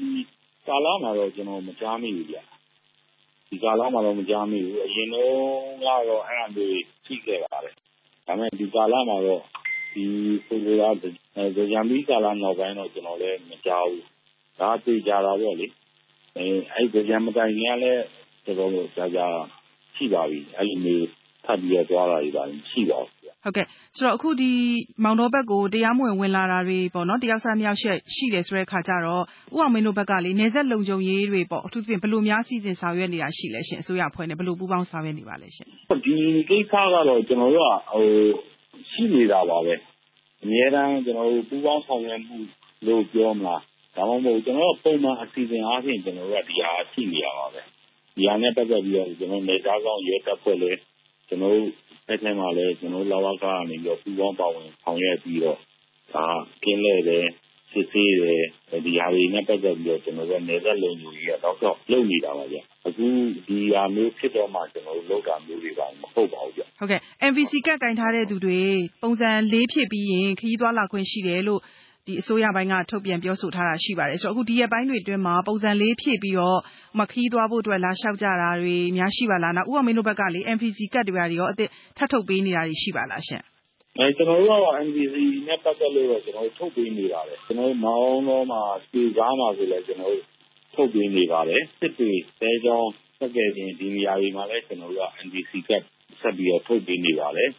[0.69, 2.37] ကာလမှာတော့ ကျနော် မကြားမိဘူးဗျ
[3.49, 5.33] ဒီကာလမှာတော့ မကြားမိဘူး အရင်တော့
[5.83, 6.73] ကတော့ အဲ့အမျိုး
[7.07, 7.81] ရှိခဲ့ပါတယ် ဒါ
[8.27, 9.43] ပေမဲ့ ဒီကာလမှာတော့
[9.93, 10.05] ဒီ
[10.47, 10.89] ဆိုလိုတာ
[11.37, 14.05] အဲဂျမ်ဘီကာလနောက်ပိုင်းတော့ ကျွန်တော်လည်း မကြားဘူး
[14.61, 15.67] ဒါသိကြတာပေါ့လေ
[16.37, 18.03] အဲအဲ့ဂျမ်မတိုင်ကြီးလည်း
[18.45, 19.27] တော်တော်ကြာကြာ
[19.97, 21.09] ရှိပါပြီ အဲ့လိုမျိုး
[21.45, 23.18] ထပ်ပြီးတော့ သွားတာတွေပါရှိပါဘူး
[23.49, 24.51] ဟုတ်ကဲ့ ဆိုတော့ အခု ဒီ
[25.05, 27.81] မောင်တော်ဘက်ကို တရားမဝင် ဝင်လာတာတွေပေါ့နော် တယောက်စားနှစ်ယောက်
[28.15, 29.23] ရှိတယ်ဆိုတဲ့အခါကျတော့
[29.55, 35.67] ဥအောင်မင်းတို့ဘက်ကလေနေဆက်လုံခြုံရေးတွေပေါ့ အထူးသဖြင့် ဘယ်လိုများ စီစဉ်ဆောင်ရွက်နေတာရှိလဲရှင်အစိုးရအဖွဲ့နဲ့ ဘယ်လို ပူးပေါင်းဆောင်ရွက်နေပါလဲရှင်
[36.05, 36.15] ဒီ
[36.51, 36.75] ကိစ္စက
[37.09, 38.05] တော့ ကျွန်တော်တို့ကဟို
[38.91, 39.75] ရှိနေတာပါပဲ
[40.43, 42.37] အများတန်း ကျွန်တော်တို့ ပူးပေါင်းဆောင်ရွက်မှု
[42.87, 43.63] လို့ ပြောမလား
[43.97, 47.63] ဒါမှမဟုတ် ကျွန်တော်တို့ ပုံမှန်အစီအစဉ်အားဖြင့် ကျွန်တော်တို့က ဒီဟာရှိနေရပါပဲ
[48.17, 50.79] ဒီဟာနဲ့ ပတ်သက်ပြီးတော့ကျွန်တော်နေသားဆောင်ရဲတပ်ဖွဲ့လည်း
[51.29, 51.55] ကျွန်တော်
[52.09, 55.59] တို့အဲ့ထဲမှာလည်း ကျွန်တော်တို့ လဝကကနေပြီးတော့ပူပေါင်းပါဝင်ဆောင်ရွက်ပြီးတော့
[56.15, 56.25] ဒါ
[56.65, 57.27] ကင်းလဲတယ်
[57.73, 58.43] စစ်ဆေးတယ်
[58.85, 63.07] ဒီဟာတွေနဲ့ ပတ်သက်ပြီးတော့ ကျွန်တော်တို့နေသက်လုံယူကြီးက တော့တော့လုပ်နေတာပါဗျ အခု
[63.49, 68.61] ဒီဟာမျိုးဖြစ်တော့မှ ကျွန်တော်တို့ လုပ်တာမျိုးတွေပါမဟုတ်ပါဘူးဗျ ဟုတ်ကဲ့ MVC ကတ်ကင်ထားတဲ့သူတွေ
[69.03, 71.69] ပုံစံ၄ဖြစ်ပြီးရင် ခရီးသွားလာခွင့်ရှိတယ်လို့ဒီ
[72.21, 76.61] အစိုးရပိုင်းက ထုတ်ပြန်ပြောဆိုထားတာ ရှိပါတယ်ဆိုတော့အခု ဒီရက်ပိုင်းတွေအတွင်းမှာ ပုံစံလေးဖြည့်ပြီးတော့
[76.99, 83.43] မခီးသွားဖို့အတွက် လာလျှောက်ကြတာတွေများ ရှိပါလားနောက်ဥအောင်မင်းတို့ဘက်ကလေ MVC ကတ်တွေရောအစ်ထပ်ထုတ်ပေးနေတာတွေ ရှိပါလားရှင်
[83.99, 85.17] အဲကျွန်တော်တို့ကတော့ MVC
[85.47, 90.25] နဲ့ ပတ်သက်လို့တော့ကျွန်တော်တို့ထုတ်ပေးနေပါတယ်ကျွန်တော်တို့မောင်းတော့မှာစီကားမှာဆိုလည်းကျွန်တော်တို့
[90.75, 95.83] ထုတ်ပေးနေပါတယ် စစ်တွေတဲကြောင်းစက်ကယ်တင် ဒီနေရာတွေမှာလည်း ကျွန်တော်တို့က MVC ကတ်
[96.21, 97.51] ဆက်ပြီးတော့ ထုတ်ပေးနေပါတယ်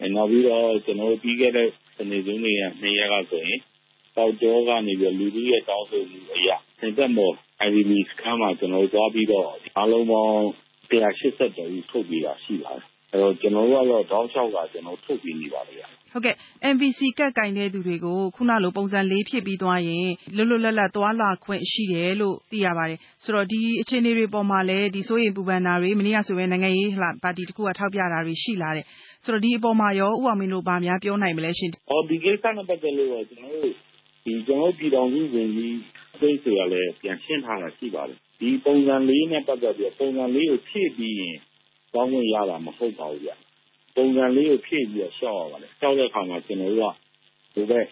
[0.00, 3.60] အဲနောက်ပြီးတော့ကျွန်တော်တို့ပြီးခဲ့တဲ့ စနေစုံတွေ နှစ်ရက်ကဆိုရင်
[4.18, 6.48] ပေါကျောကနေပြီးလူထုရဲ့တောင်းဆိုမှုအရ
[6.80, 7.34] စင်သက်မော်
[7.66, 9.44] IDP စခန်းမှာ ကျွန်တော်တို့သွားပြီးတော့
[9.76, 10.34] အားလုံးပေါင်း
[10.90, 15.74] 180ဦး ထုတ်ပြီးတာရှိပါတယ်။အဲတော့ကျွန်တော်တို့ကတော့ တောင်းလျှောက်ကကျွန်တော်ထုတ်ပြီးနေပါလေ။
[16.12, 16.36] ဟုတ်ကဲ့
[16.74, 26.90] MVC ကတ်ကင်တဲ့သူတွေကို ခုနလို ပုံစံလေးဖြစ်ပြီးသွားရင် လွတ်လွတ်လပ်လပ် သွားလာခွင့်ရှိတယ်လို့ သိရပါတယ်။ဆိုတော့ ဒီအခြေအနေတွေပေါ်မှာလည်းဒီစိုးရိမ်ပူပန်တာတွေ မနေ့ကဆိုရင်နိုင်ငံရေး
[27.22, 28.84] ပါတီတခုက ထောက်ပြတာတွေရှိလာတယ်။
[29.24, 33.87] ဆိုတော့ ဒီအပေါ်မှာရောဥအောင်မင်းတို့ဗာများပြောနိုင်မလဲရှင်။အော်ဒီကိစ္စနဲ့ ပတ်သက်လို့ကျွန်တော်တို့ဒီ
[34.46, 35.76] ကျွန်တော်ပြည်တော်စုဝင်ကြီး
[36.14, 41.36] အသိတွေကလည်း ပြန်ရှင်းထားတာ ရှိပါတယ် ဒီပုံစံလေးနဲ့ ပတ်သက်ပြီးပုံစံလေးကို ဖြည့်ပြီးရင်
[41.94, 43.30] ကောင်းဝင်ရတာ မဟုတ်ပါဘူးဗျ
[43.96, 46.94] ပုံစံလေးကို ဖြည့်ပြီးတော့ရှောက်ရပါတယ်ရှောက်တဲ့အခါမှာ ကျွန်တော်တို့က
[47.54, 47.86] ဒီဘက်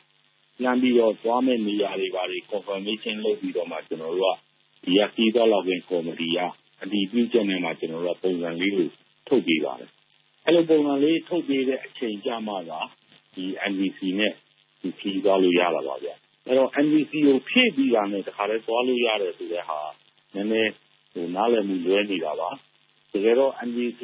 [0.62, 4.36] လမ်းပြီးတော့ သွားမဲ့နေရာတွေပါတွေ confirmation လုပ်ပြီးတော့မှ ကျွန်တော်တို့က
[4.84, 6.38] ဒီရစီတော့လောက်ဝင်ကော်မတီက
[6.82, 8.88] အဒီပြုချက်နဲ့မှ ကျွန်တော်တို့က ပုံစံလေးကို
[9.28, 9.90] ထုတ်ပေးပါတယ်
[10.44, 12.72] အဲ့လို ပုံစံလေးထုတ်ပေးတဲ့ အချိန်ကြမှာက
[13.34, 14.32] ဒီ NVC နဲ့
[14.80, 16.08] ဒီဖြီးသွားလို့ ရတာပါဗျ
[16.46, 19.78] အဲ့တော့ NVC ကိုဖြည့်ပြီးတာနဲ့ တခါတည်းသွားလို့ရတယ်ဆိုတဲ့ဟာ
[20.34, 20.72] နည်းနည်း
[21.12, 22.50] ဟိုနားလည်မှု လွဲနေတာပါ
[23.12, 24.02] တကယ်တော့ NVC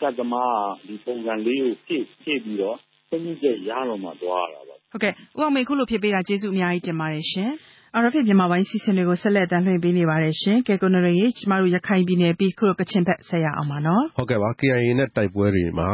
[0.00, 0.54] ကတ်သမား
[0.86, 2.76] ဒီပုံစံလေးကိုဖြည့်ဖြည့်ပြီးတော့
[3.10, 7.50] သိမှုချက်ရတော့မှ သွားရတာပါ ဟုတ်ကဲ့ ဦးအောင်မေခုလိုဖြစ်ပေးတာ ကျေးဇူးအများကြီးတင်ပါတယ်ရှင်
[7.94, 15.90] အော်ရဖစ်မြန်မာပိုင်းစီစဉ်တွေကို ဆက်လက်တမ်းလွှင့်ပေးနေပါတယ်ရှင်ကဲကိုနော်ရေ ကျမတို့ ရခိုင်ပြည်နယ်ပြီး ခုလိုကချင်ဘက်ဆက်ရအောင်ပါနော် ဟုတ်ကဲ့ပါ KIA နဲ့ တိုက်ပွဲတွေမှာ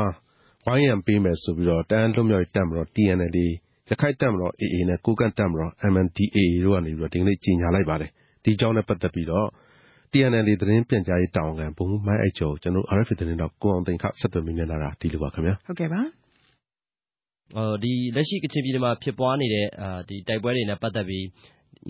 [0.66, 3.38] ဝိုင်းရံပေးမယ်ဆိုပြီးတော့တန်းလွတ်မြောက်တက်မလို့ TNL
[3.90, 8.10] ရခိုင့်တပ်မတော် AA နဲ့ ကိုးကန့်တပ်မတော် MNDAA တို့ကနေပြီးတော့ဒီကနေ့ ကြေညာလိုက်ပါတယ်။
[8.44, 9.46] ဒီအကြောင်းနဲ့ ပတ်သက်ပြီးတော့
[10.12, 16.00] TNLA သတင်းပြန်ကြားရေးတာဝန်ခံ ဗိုလ်မှူး မိုင်းအိုက်ကျော်ကို ကျနော်တို့ RFA သတင်းထောက် ကိုအောင်သိန်းဆက်သွယ်မေးမြန်းထားတာ ဒီလိုပါခင်ဗျာ။ဟုတ်ကဲ့ပါ။
[18.14, 19.66] လက်ရှိ ကချင်ပြည်နယ်မှာ ဖြစ်ပွားနေတဲ့
[20.28, 21.24] တိုက်ပွဲတွေနဲ့ ပတ်သက်ပြီး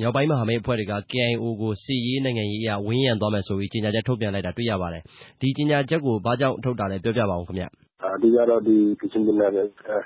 [0.00, 5.02] မြောက်ပိုင်းမဟာမိတ်အဖွဲ့တွေက KIO ကို စစ်ရေး နိုင်ငံရေးအရ ဝန်းရံသွားမယ်ဆိုပြီး ကြေညာချက် ထုတ်ပြန်လိုက်တာ တွေ့ရပါတယ်။
[5.40, 7.64] ဒီကြေညာချက်ကို ဘာကြောင့်ထုတ်တာလဲ ပြောပြပါဦးခင်ဗျ
[8.04, 9.50] အဓိကတော့ဒီကချင်ပြည်နယ်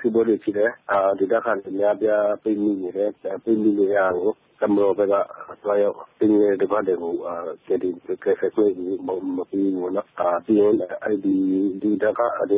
[0.01, 0.69] စစ်ပွဲတွေဖြစ်တယ်။
[1.19, 3.09] ဒေသခံတွေ အများအပြား ပိတ်မိနေတယ်။
[3.43, 5.15] ပိတ်မိနေတာကို တပ်မတော်ဘက်က
[5.63, 7.35] သွားရောက်ပိတ်မိနေတဲ့ဒုက္ခသည်တွေကို
[7.67, 8.73] ကယ်တင်ကယ်ဆယ်ခွင့်
[9.37, 10.07] မပေးဘူးပေါ့နော်။
[10.45, 10.73] ပြီးရင်
[11.03, 11.35] အဲဒီ
[11.81, 12.55] ဒေသခံတွေ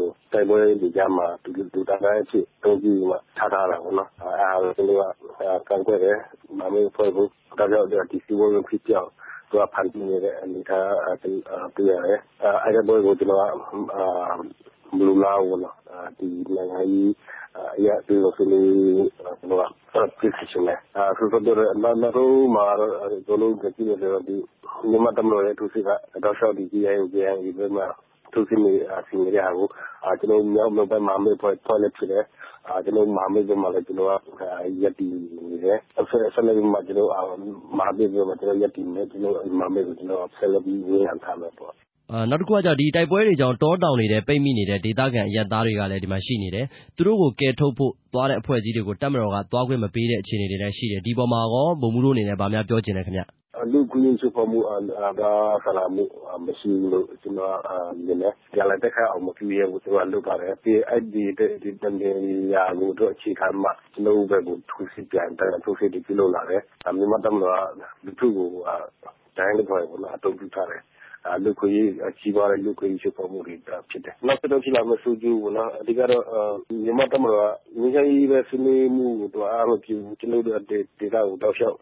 [0.00, 1.26] ကို တိုက်ပွဲတွေကြားမှာ
[1.74, 6.16] လူသားဒိုင်းအဖြစ် အသုံးပြုပြီးမှ ထားထားတာပေါ့နော်။အဲဒါကိုသူတို့က ကန့်ကွက်တယ်။
[6.58, 7.26] မဟာမိတ်အဖွဲ့ကို။
[7.58, 9.12] ဒါကြောင့် ဒီစစ်ပွဲမဖြစ်ဖြစ်အောင်
[9.50, 10.86] သူကဖန်တီးနေတဲ့ အနေအထား
[11.22, 12.20] တွေ့ရတယ်။
[12.64, 13.42] အဲဒီပွဲကို ကျနော်က
[14.96, 15.76] မလိုလားဘူးပေါ့နော်
[16.18, 17.12] ဒီနိုင်ငံရေး
[17.76, 18.64] အရ တွေ့လို့ဆိုလို့
[19.16, 24.36] ကျွန်တော်ကဖြစ်ဖြစ်ချင်တယ်အဲဆိုတော့နောက်နောက်မှာတော့လုံးကြည့်ရတယ်ဒီ
[24.90, 25.90] မြန်မာတမလို့ရဲ့သူစစ်က
[26.24, 27.86] တော့ရှောက်ဒီကြီးရဲ့ကြီးရဲ့ဒီမှာ
[28.32, 29.66] သူစစ်နေအစီအရာကို
[30.20, 32.24] ကျွန်တော်မြောက်မြောက်ဘက်မှာမေးဖွဲ့ဖွဲ့လက်ဖြစ်တယ်
[32.84, 34.08] ကျွန်တော်မဟာမိတ်ဘက်မှာလည်း ကျွန်တော်
[34.40, 34.42] က
[34.82, 35.12] ရက်တည်
[35.50, 35.78] နေတယ်။
[36.10, 37.10] ဆက်ဆက်လက်မှာကျွန်တော်
[37.78, 41.74] မဟာမိတ်ဘက်မှာကျွန်တော်ရက်တည်နေကျွန်တော်မဟာမိတ်ကိုကျွန်တော်ဆက်လက်ပြီးဝင်ရထားမယ်ပေါ့။
[42.30, 46.66] နောက်တခုက ဒီတိုက်ပွဲတွေကြောင့် တောတောင်တွေထဲ ပိတ်မိနေတဲ့ ဒေသခံအရပ်သားတွေကလည်း ဒီမှာရှိနေတယ်။
[46.96, 53.22] သူတို့ကို ကယ်ထုတ်ဖို့ သွားတဲ့အဖွဲ့အစည်းတွေကို တပ်မတော်က သွားခွင့်မပေးတဲ့ အခြေအနေတွေလည်းရှိတယ်။ဒီအပေါ်မှာရော ဗိုလ်မှူးတို့အနေနဲ့ ဘာများပြောချင်လဲခင်ဗျ
[53.72, 54.58] လူ့အခွင့်အရေးချိုးဖောက်မှု
[55.20, 55.32] ဒါ
[55.64, 56.04] ဆန္ဒမှု
[56.46, 57.54] မရှိဘူးလို့ ကျွန်တော်
[58.06, 61.24] မြင်တယ်။ပြန်လည်တိုက်ခိုက်အောင် မပြုရဲဘူး သူကလုပ်ပါတယ်။ပြီးအဲ့ဒီ
[61.62, 62.10] ဒီတနေ
[62.54, 66.62] ရာကိုတော့အခြေခံမှ ကျွန်တော်ဘက်ကို ထိုးစစ်ပြန်တယ်ထိုးစစ်တွေပြုလုပ်လာတယ်။
[66.96, 68.48] မြန်မာတပ်မတော်က လူထုကို
[69.38, 70.82] တိုင်းလို့ပြောရပါတော့အတုံးပြုထားတယ်
[71.44, 71.70] လူခွေ
[72.18, 73.54] ကြီးပွားတဲ့ လူခွေကြီးချိုးဖောက်မှုတွေ
[73.90, 76.24] ဖြစ်တယ်။နောက်ဆက်တွဲဖြစ်လာမယ့် ဆိုးကျိုးပေါ့နော်။အဓိကတော့
[76.84, 81.76] မြန်မာ့တပ်မတော်က ငြိမ်းချမ်းရေးပဲ ဆွေးနွေးမှုကို အားမပြုဘူး။ကျွန်တော်တို့ ဒေသကို တောက်လျှောက်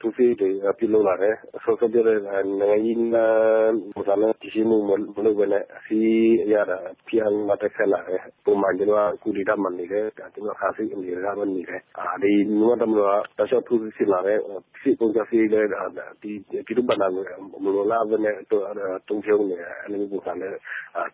[0.00, 4.90] ထိုးစစ်တွေ ပြုလုပ်လာတယ်။စောစောပြောတဲ့ နိုင်ငံရေးနည်းလမ်း ပုံစံနဲ့တည်ရှိမှု မ
[5.26, 6.54] လုပ်ဘဲနဲ့ စစ်ရေးအရ
[7.06, 11.80] ဖိအားပေး တိုက်ခိုက်လာတယ်။ပုံမှန် ကျွန်တော်က ကိုယ်ဒေသမှာနေတယ်။ကျွန်တော်ခံစစ်အနေအထားနဲ့နေတယ်။
[12.22, 14.38] ဒီမြန်မာ့တပ်မတော်က တောက်လျှောက် ထိုးစစ်ဆင်လာတယ်။
[14.80, 15.68] စစ်ကုန်ကျစရိတ်လည်း
[16.22, 17.22] ပြည်သူ့ဘဏ္ဍာငွေ
[17.64, 20.52] မလိုလားဘဲနဲ့ သုံးဖြုန်းနေတဲ့အဲလိုပုံစံနဲ့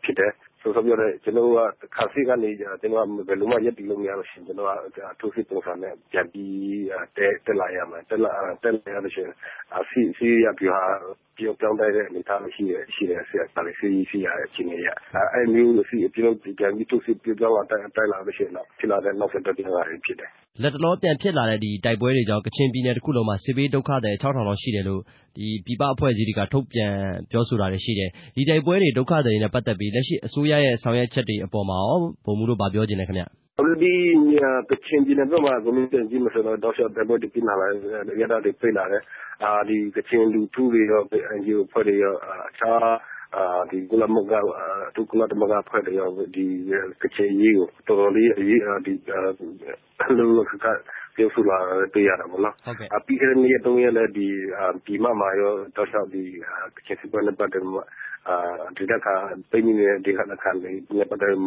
[0.02, 6.84] ဖြစ်တယ်။စောစောပြောတဲ့ ကျွန်တော်တို့က ခံစစ်ကနေကျွန်တော်ကဘယ်လိုမှ ရပ်တည်လို့ မရလို့ရှိရင် ကျွန်တော်ကထိုးစစ်ပုံစံနဲ့ ပြန်ပြီး
[7.46, 9.34] တက်လာရမယ်။တက်လာတက်လာရလို့ရှိရင်
[9.90, 10.82] စစ်စစ်ရပြဟာ
[11.36, 14.88] ပြောင်းပြောင်းတဲ့အနေအထားရှိတယ်ရှိတယ်ဆက်ပါလေစီစီရအခြေအနေရ
[15.34, 20.30] အဲမျိုးစီပြုတ်ပြန်ပြီးသူစစ်ပြောင်းလာတိုက်လာလို့ရှိရင်တော့ ဖြစ်လာတဲ့ နောက်ဆက်တွဲ ပြဿနာတွေဖြစ်တယ်
[20.62, 25.00] လက်တလောပြန်ဖြစ်လာတဲ့ ဒီတိုက်ပွဲတွေကြောင့် ကချင်ပြည်နယ်တစ်ခုလုံးမှာ စစ်ဘေးဒုက္ခသည်6000လောက်ရှိတယ်လို့
[25.36, 26.92] ဒီပြည်ပအဖွဲ့အစည်းတွေက ထုတ်ပြန်
[27.30, 33.24] ပြောဆိုတာတွေရှိတယ် ဒီတိုက်ပွဲတွေ ဒုက္ခသည်တွေနဲ့ပတ်သက်ပြီး လက်ရှိအစိုးရရဲ့ ဆောင်ရွက်ချက်တွေအပေါ်မှာရော ဗိုလ်မှူးတို့ဗာပြောချင်တယ်ခင်ဗျ
[33.82, 33.92] ဒီ
[34.70, 39.02] ကချင်ပြည်နယ်ဘက်မှာကွန်မြူနတီကြီးမဆိုတော့တောက်လျှောက်တိုက်ပွဲတွေပြင်းလာတယ်ရတာတွေပြိလာတယ်
[39.44, 41.02] အာဒီကချင်လူထုတွေရော
[41.38, 42.14] NGO ဖွဲ့တွေရော
[42.48, 42.86] အခြား
[43.70, 44.32] ဒီကုလမက
[44.94, 46.46] ဒုကုလသမဂ္ဂဖွဲ့တွေရောဒီ
[47.02, 48.92] ကချင်ရေးကို တော်တော်လေးအရေးဒီ
[50.18, 50.66] လောကက
[51.16, 51.58] ပြောဆိုလာ
[51.94, 52.54] တွေ့ရတာပေါ့နော်
[52.96, 54.28] အပြီးခဲ့တဲ့နေ့တုန်းကလည်းဒီ
[54.86, 56.22] ဒီမမှာရော တောက်လျှောက်ဒီ
[56.76, 57.86] ကချင်စစ်ပွဲနဲ့ ပတ်သက်လို့အာ
[58.76, 58.92] ဒီက
[59.50, 61.42] ပိနေနေတဲ့ဒီကနခံတွေဒီပတ်သက်လို့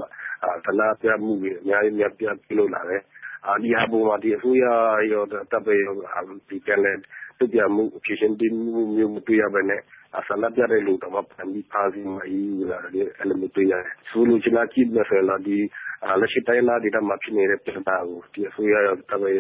[0.66, 3.02] သနာပြမှုတွေ အများကြီးများပြပြုလုပ်လာတယ်
[3.46, 4.66] အာဒီဟာပုံမှာဒီအစိုးရ
[5.12, 5.94] ရော တပ်ပဲရော
[6.50, 7.02] ဒီကလည်း
[7.40, 9.82] တုတ်ပြမှုအဖြစ်ရှင်တင်မှုမျိုး မတွေ့ရဘဲနဲ့
[10.28, 15.58] ဆန္ဒပြတဲ့လူတော့မှ ပြန်ပြီးဖားစီမအီးလာတယ်အဲ့လိုမျိုးတွေ့ရတယ် ဆိုလိုချင်တာ ကြည့်မယ်ဆိုတော့ဒီ
[16.20, 19.38] လက်ရှိတိုင်းလားဒေသမှာ ဖြစ်နေတဲ့ ပြဿနာကိုဒီအစိုးရရော တပည့်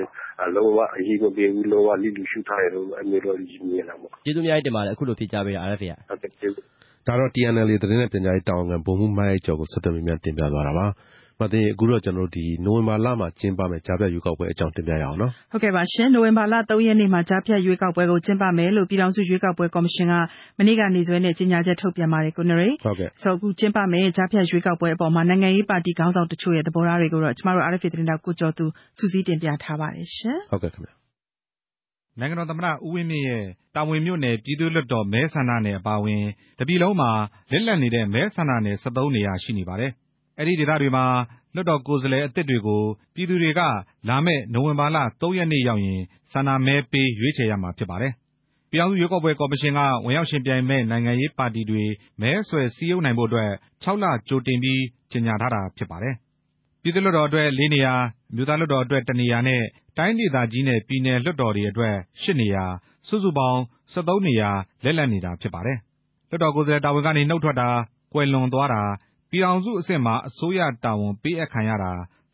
[0.55, 6.65] လုံးဝအရေးမပေးဘူး လုံးဝလိလူရှုထားတယ်လို့အမျိုးတော်ကြီးမြင်လာပေါ့ ကျေးဇူးများတင်ပါတယ် အခုလိုဖြေကြားပေးတာ RFA ဟုတ်ကဲ့ ကျေးဇူး
[7.07, 10.87] ဒါတော့ TNL သတင်းနဲ့ပြန်ကြားရေးတာဝန်ခံ ဗိုလ်မှူး မိုင်းကျော်ကို ဆက်သွယ်မြင်တင်ပြသွားတာပါ
[11.41, 20.13] မသိအခုတော့ကျွန်တော်တို့ဒီနိုဝင်ဘာလမှာ ကျင်းပမယ်ကြားဖြတ်ရွေးကောက်ပွဲအကြောင်း တင်ပြရအောင်နော် ဟုတ်ကဲ့ပါရှင် နိုဝင်ဘာလ3ရက်နေ့မှာ ကြားဖြတ်ရွေးကောက်ပွဲကို ကျင်းပမယ်လို့ ပြည်ထောင်စု ရွေးကောက်ပွဲကော်မရှင်က
[20.57, 28.65] မနေ့က နေစွဲနဲ့ ကြေညာချက် ထုတ်ပြန်ပါတယ်ကိုနရိဟုတ်ကဲ့ဆိုအခုကျင်းပမယ်ကြားဖြတ်ရွေးကောက်ပွဲအပေါ်မှာနိုင်ငံရေးပါတီခေါင်းဆောင်တချို့ရဲ့ သဘောထားတွေကိုတော့ကျမတို့ RFA သတင်းတောက် ကိုကျော်သူ
[28.97, 30.96] စူးစီးတင်ပြထားပါတယ်ရှင်ဟုတ်ကဲ့ခင်ဗျ
[32.19, 33.43] နိုင်ငံတော်သမ္မတ ဦးဝင်းမြင့်ရဲ့
[33.75, 36.23] တာဝန်မြို့နယ် ပြည်သူ့လွှတ်တော် မဲဆန္ဒနယ်အပါအဝင်
[36.59, 37.11] တပြည်လုံးမှာ
[37.51, 39.91] လက်လက်နေတဲ့ မဲဆန္ဒနယ်73နေရာ ရှိနေပါတယ်။
[40.39, 41.05] အဲဒီဒေသတွေမှာ
[41.53, 42.83] လွှတ်တော်ကိုယ်စားလှယ်အသစ်တွေကို
[43.15, 43.61] ပြည်သူတွေက
[44.09, 46.01] လာမယ့် နိုဝင်ဘာလ3ရက်နေ့ရောက်ရင်
[46.31, 48.13] ဆန္ဒမဲပေး ရွေးချယ်ရမှာဖြစ်ပါတယ်။
[48.69, 51.83] ပြည်ထောင်စုရွေးကောက်ပွဲကော်မရှင်က ဝင်ရောက်ရှင်ပြိုင်မဲ့နိုင်ငံရေးပါတီတွေ
[52.21, 53.51] မဲဆွယ်စည်းရုံးနိုင်ဖို့အတွက်
[53.83, 56.15] 6လကြိုတင်ပြီး ကြေညာထားတာဖြစ်ပါတယ်။
[56.81, 57.93] ပြည်သူ့လွှတ်တော်အတွက် ၄ နေရာ
[58.31, 59.61] အမျိုးသားလွှတ်တော်အတွက်1နေရာနဲ့
[59.97, 62.65] တိုင်းဒေသကြီးနဲ့ ပြည်နယ်လွှတ်တော်တွေအတွက်8နေရာ
[63.07, 63.59] စုစုပေါင်း
[63.93, 64.49] 73နေရာ
[64.83, 65.77] လက်လတ်နေတာဖြစ်ပါတယ်။
[66.29, 67.69] လွှတ်တော်ကိုယ်စားလှယ်တာဝန်ကနေနှုတ်ထွက်တာ
[68.13, 68.81] ကွယ်လွန်သွားတာ
[69.29, 71.91] ပြည်ထောင်စုအဆင့်မှာ အစိုးရတာဝန်ပေးအပ်ခံရတာ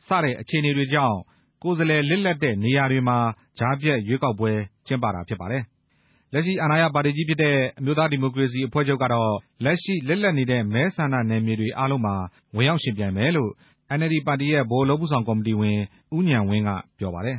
[0.08, 1.17] စတဲ့အခြေအနေတွေကြောင့်
[1.63, 3.17] ကိုယ်စားလှယ်လစ်လပ်တဲ့နေရာတွေမှာ
[3.60, 4.52] ကြားဖြတ်ရွေးကောက်ပွဲ
[4.88, 5.63] ကျင်းပတာဖြစ်ပါတယ်။
[6.34, 9.32] လက်ရှိအာဏာရပါတီကြီးဖြစ်တဲ့ အမျိုးသားဒီမိုကရေစီအဖွဲ့ချုပ်ကတော့
[9.63, 12.15] လက်ရှိလစ်လပ်နေတဲ့ မဲဆန္ဒနယ်မြေတွေအားလုံးမှာ
[12.56, 13.52] ဝင်ရောက်ယှဉ်ပြိုင်မယ်လို့
[13.97, 15.80] NLD ပါတီရဲ့ ဗဟိုအလုပ်အမှုဆောင်ကော်မတီဝင်
[16.15, 17.38] ဦးဉာဏ်ဝင်းက ပြောပါတယ်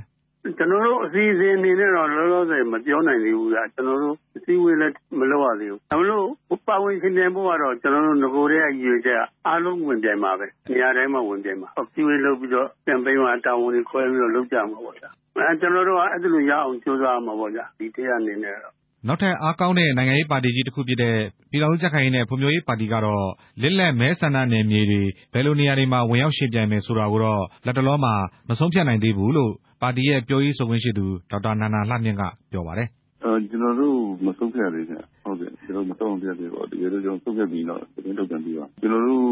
[0.58, 15.08] ကျနော်တို့ အစီအစဉ်အနေနဲ့တော့ လောလောဆယ် မပြောနိုင်သေးဘူးဗျ။ကျနော်တို့ အစည်းအဝေးလည်း မလုပ်ရသေးဘူး။ဒါပေမဲ့ပါဝင်ယှဉ်ပြိုင်ဖို့ကတော့ ကျနော်တို့ နဂိုတည်းက ရည်ရွယ်ချက်က အားလုံးဝင်ပြိုင်မှာပဲ။နေရာတိုင်းမှာ ဝင်ပြိုင်မှာ။အစည်းအဝေးလုပ်ပြီးတော့ Campaign မှာ တာဝန်တွေခွဲပြီးတော့ လုပ်ကြမှာပေါ့ဗျာ။
[15.60, 18.74] ကျနော်တို့က အဲဒီလိုရအောင် ကြိုးစားရမှာပေါ့ဗျာ။ဒီတစ်ရပ်အနေနဲ့တော့။
[19.08, 21.16] နောက်ထပ်အားကောင်းတဲ့ နိုင်ငံရေးပါတီကြီးတစ်ခုဖြစ်တဲ့
[21.50, 23.26] ပြည်ထောင်စုကြံ့ခိုင်ရေးနဲ့ ဖွံ့ဖြိုးရေးပါတီကတော့
[23.62, 25.02] လစ်လပ်မဲဆန္ဒနယ်မြေတွေ
[25.32, 28.14] ဘယ်လိုနေရာတွေမှာ ဝင်ရောက်ယှဉ်ပြိုင်မယ်ဆိုတာကိုတော့ လတ်တလောမှာ
[28.48, 29.52] မဆုံးဖြတ်နိုင်သေးဘူးလို့
[29.82, 32.88] ပါတီရဲ့ပြောရေးဆိုခွင့်ရှိသူ ဒေါက်တာ နန္ဒာလှမြင့် က ပြောပါတယ်။
[33.50, 33.96] ကျနော်တို့
[34.26, 39.24] မဆုံးဖြတ်ရသေးဘူးခင်ဗျဟုတ်ကဲ့ကျနော်တို့မဆုံးဖြတ်သေးပါဘူး တကယ်လို့ ကျနော်ဆုံးဖြတ်ပြီးတော့ သတင်းထုတ်ပြန်ပေးပါကျနော်တို့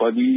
[0.00, 0.28] ပါတီ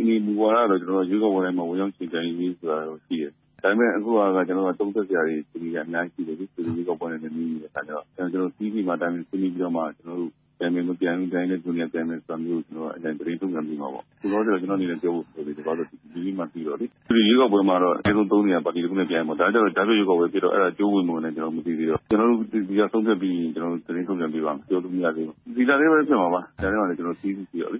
[0.00, 3.32] အနေမူဝါဒကတော့ကျနော်တို့ရွေးကောက်ပွဲတိုင်းမှာ ဝင်ရောက်ယှဉ်ပြိုင်ရေးဆိုတာတော့ရှိတယ်
[3.62, 10.32] ဒါပေမဲ့ အခုကကျနော်တို့သုံးသပ်စရာတွေဆွေးနွေးရအများကြီးရှိတယ်လေဆွေးနွေးရွေးကောက်ပွဲနဲ့နီးနေတဲ့အခါကျတော့ ကျနော်တို့ TV မှာ တိုင်းဆွေးနွေးပြီးတော့မှကျနော်တို့
[10.62, 15.84] ပြန်မယ် မပြန်ဘူးတိုင်းနဲ့ဒုတိယပြန်မယ်ဆိုတာမျိုးကျွန်တော်အရင်သတင်းထုတ်ပြန်ပြီးမှာပေါ့ဒီတော့ ကျွန်တော်အနေနဲ့ ပြောဖို့ဆိုပြီးတော့ ဒီ
[16.24, 27.78] ဒီမှာပြီးတော့လေဒီရွေးကောက်ပွဲမှာတော့အဆုံးသုံးနေရပါတီတစ်ခုနဲ့ ပြန်မှာ ဒါကြတော့ဒါပြရွေးကောက်ပွဲပြီးတော့ အဲ့ဒါကျိုးဝင်မဝင်နဲ့ကျွန်တော်မသိသေးတော့ ကျွန်တော်တို့ ဒီကဆုံးဖြတ်ပြီးကျွန်တော်သတင်းထုတ်ပြန်ပေးပါမယ် ပြောလို့မရသေးဘူး ဒီလာလေးပဲ ဖြစ်မှာပါဒါလည်းလည်း ကျွန်တော်သိသိပြီးတော့လေ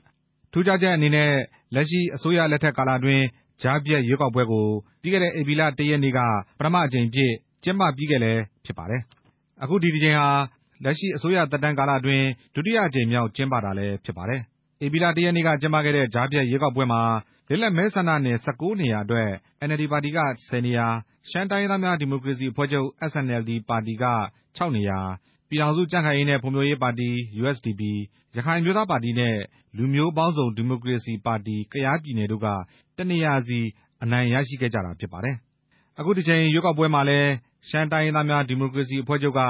[0.53, 1.31] ထူးခြားချက်အနေနဲ့
[1.75, 3.25] လက်ရှိအစိုးရလက်ထက်ကာလအတွင်း
[3.63, 4.67] ကြားပြတ်ရွေးကောက်ပွဲကို
[5.03, 6.21] ပြီးခဲ့တဲ့ ဧပြီလ ၁ ရက်နေ့က
[6.59, 7.33] ပထမအကြိမ်အဖြစ်
[7.65, 9.03] ကျင်းပပြီးခဲ့လည်း ဖြစ်ပါတယ်။
[9.63, 10.29] အခုဒီတစ်ကြိမ်ဟာ
[10.85, 14.41] လက်ရှိအစိုးရသက်တမ်းကာလအတွင်း ဒုတိယအကြိမ်မြောက် ကျင်းပတာလည်း ဖြစ်ပါတယ်။
[14.85, 17.03] ဧပြီလ ၁ ရက်နေ့က ကျင်းပခဲ့တဲ့ ကြားပြတ်ရွေးကောက်ပွဲမှာ
[17.49, 19.29] လစ်လက်မဲဆန္ဒနယ် ၁၉ နေရာအတွက်
[19.69, 20.87] NLD ပါတီက ၁၀ နေရာ၊
[21.31, 24.05] ရှမ်းတိုင်းရင်းသားများ ဒီမိုကရေစီအဖွဲ့ချုပ် SNLD ပါတီက
[24.59, 24.99] ၆ နေရာ၊
[25.53, 27.09] ပြည်ထောင်စုကြံ့ခိုင်ရေးနဲ့ ဖွံ့ဖြိုးရေးပါတီ
[27.41, 27.83] USDP
[28.37, 29.37] ၊ရခိုင်အမျိုးသားပါတီနဲ့
[29.77, 31.57] လူမျိုးပေါင်းစုံ ဒီမိုကရေစီပါတီ
[32.33, 32.47] တို့က
[32.97, 33.61] တစ်နေရာစီ
[34.03, 35.37] အနိုင်ရရှိခဲ့ကြတာဖြစ်ပါတယ်။
[35.99, 37.31] အခုတစ်ကြိမ်ရွေးကောက်ပွဲမှာလည်း
[37.69, 39.41] ရှမ်းတိုင်းရင်းသားများ ဒီမိုကရေစီအဖွဲ့ချုပ်က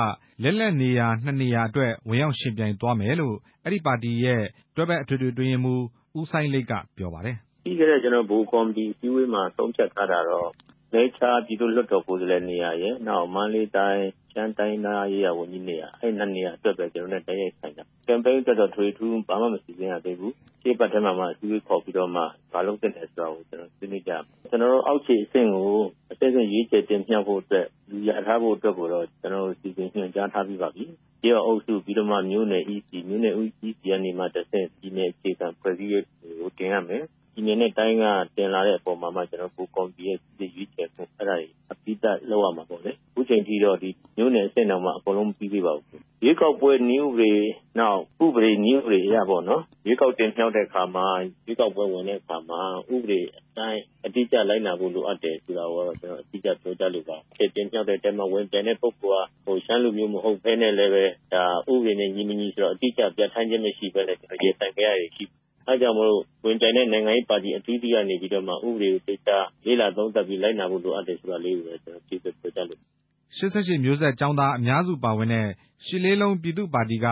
[0.42, 4.42] လစ်လပ်နေရာ၂နေရာအတွက် ဝင်ရောက်ယှဉ်ပြိုင်သွားမယ်လို့ အဲဒီပါတီရဲ့
[4.74, 5.82] တွဲဖက်အထွေထွေအတွင်းရေးမှူး
[6.18, 10.50] ဦးစိုင်းလိတ် က ပြောပါတယ်။“ပြီးခဲ့တဲ့ ဗဟိုကော်မတီအစည်းအဝေးမှာ ဆုံးဖြတ်ထားတာတော့
[10.94, 20.32] လဲချား ပြည်သူ့လွှတ်တော်ကိုယ်စားလှယ်နေရာရယ် နောက် မန္တလေးတိုင်း ရှမ်းတိုင်းရင်းသားရေးရာဝန်ကြီးနေရာ အဲ့နှစ်နေရာအတွက်ပဲ ကျနော်တို့နဲ့ တိုက်ရိုက်ဆိုင်တာ။ Campaign အတွက်တော့ ထွေထွေထူးထူး ဘာမှ မစီစဉ်ရသေးဘူး။
[20.62, 22.22] ရှေ့အပတ်ထဲမှာမှ အစည်းအဝေးခေါ်ပြီးတော့မှ
[22.52, 25.72] ဘာလုပ်သင့်တယ်ဆိုတာကိုကျနော်တို့ဆွေးနွေးကြမယ်။ကျနော်တို့ အောက်ခြေအဆင့်ကို
[26.12, 30.84] အဆင့်ဆင့် ရွေးချယ်တင်မြှောက်ဖို့အတွက် လူလျာထားဖို့အတွက်ကိုတော့ ကျနော်တို့ စီစဉ်ညွှန်ကြားထားပြီးပါပြီ။
[31.22, 36.04] ကျေးရွာအုပ်စုပြီးတော့မှ မြို့နယ် EC မြို့နယ် EC ကနေမှတဆင့် ပြည်နယ်အခြေခံ ဖွဲ့စည်းရေး
[36.40, 38.04] ကို တင်ရမယ်။ ပြည်နယ်နဲ့တိုင်းက
[38.36, 47.32] တင်လာတဲ့အပေါ်မှာမှ ကျနော်တို့ ဗဟိုကော်မတီရဲ့ စိစစ်ရွေးချယ်မှုအဲ့ဒါတွေ အပြီးသတ်လုပ်ရမှာပေါ့လေ။အခုချိန်ထိတော့ဒီမြို့နယ်အဆင့်တောင်မှ အကုန်လုံး မပြီးသေးပါဘူး။ရွေးကောက်ပွဲ နည်းဥပဒေ
[47.78, 51.06] နောက် ဥပဒေ နည်းဥပဒေအရပေါ့နော်။ရွေးကောက်တင်မြှောက်တဲ့အခါမှာ
[51.46, 52.60] ရွေးကောက်ပွဲဝင်တဲ့အခါမှာ
[52.94, 61.04] ဥပဒေအတိုင်း အတိအကျလိုက်နာဖို့ လိုအပ်တယ်ဆိုတာကိုတော့ ကျနော် အတိအကျပြောကြားလိုပါတယ်။တင်မြှောက်တဲ့အထဲမှာ ဝင်ပြိုင်တဲ့ပုဂ္ဂိုလ်ကရှမ်းလူမျိုး မဟုတ်ဘဲနဲ့လည်းပဲ
[61.34, 72.04] ဒါ ဥပဒေနဲ့ ညီမညီဆိုတာ အတိအကျပြဌာန်းခြင်းမရှိဘဲနဲ့ ရင်ဆိုင်ခဲ့ရတာတွေ ရှိတယ်။ အဲဒါကြောင့်မို့လို့ ဝင်ပြိုင်တဲ့ နိုင်ငံရေးပါတီ အသီးသီးကနေပြီးတော့မှ ဥပဒေကို သေချာလေ့လာသုံးသပ်ပြီး လိုက်နာဖို့ လိုအပ်တယ်ဆိုတာလေးကိုပဲ ကျနော်
[72.06, 72.90] ဖြည့်စွက်ပြောကြားလိုပါတယ်။
[73.38, 75.46] ၈၈ မျိုးဆက်ကျောင်းသားအများစုပါဝင်တဲ့
[75.86, 77.06] ရှစ်လေးလုံးပြည်သူ့ပါတီက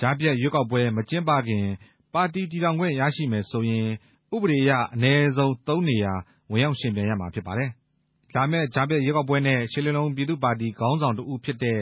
[0.00, 1.66] ကြားဖြတ်ရွေးကောက်ပွဲ မကျင်းပခင်
[2.14, 3.86] ပါတီတည်ထောင်ခွင့်ရရှိမယ်ဆိုရင်
[4.34, 6.12] ဥပဒေအရ အနည်းဆုံး သုံးနေရာ
[6.50, 7.70] ဝင်ရောက်ယှဉ်ပြိုင်ရမှာဖြစ်ပါတယ်။
[8.34, 11.80] လာမယ့် ကြားဖြတ်ရွေးကောက်ပွဲနဲ့ ရှစ်လေးလုံးပြည်သူ့ပါတီ ခေါင်းဆောင်တစ်ဦးဖြစ်တဲ့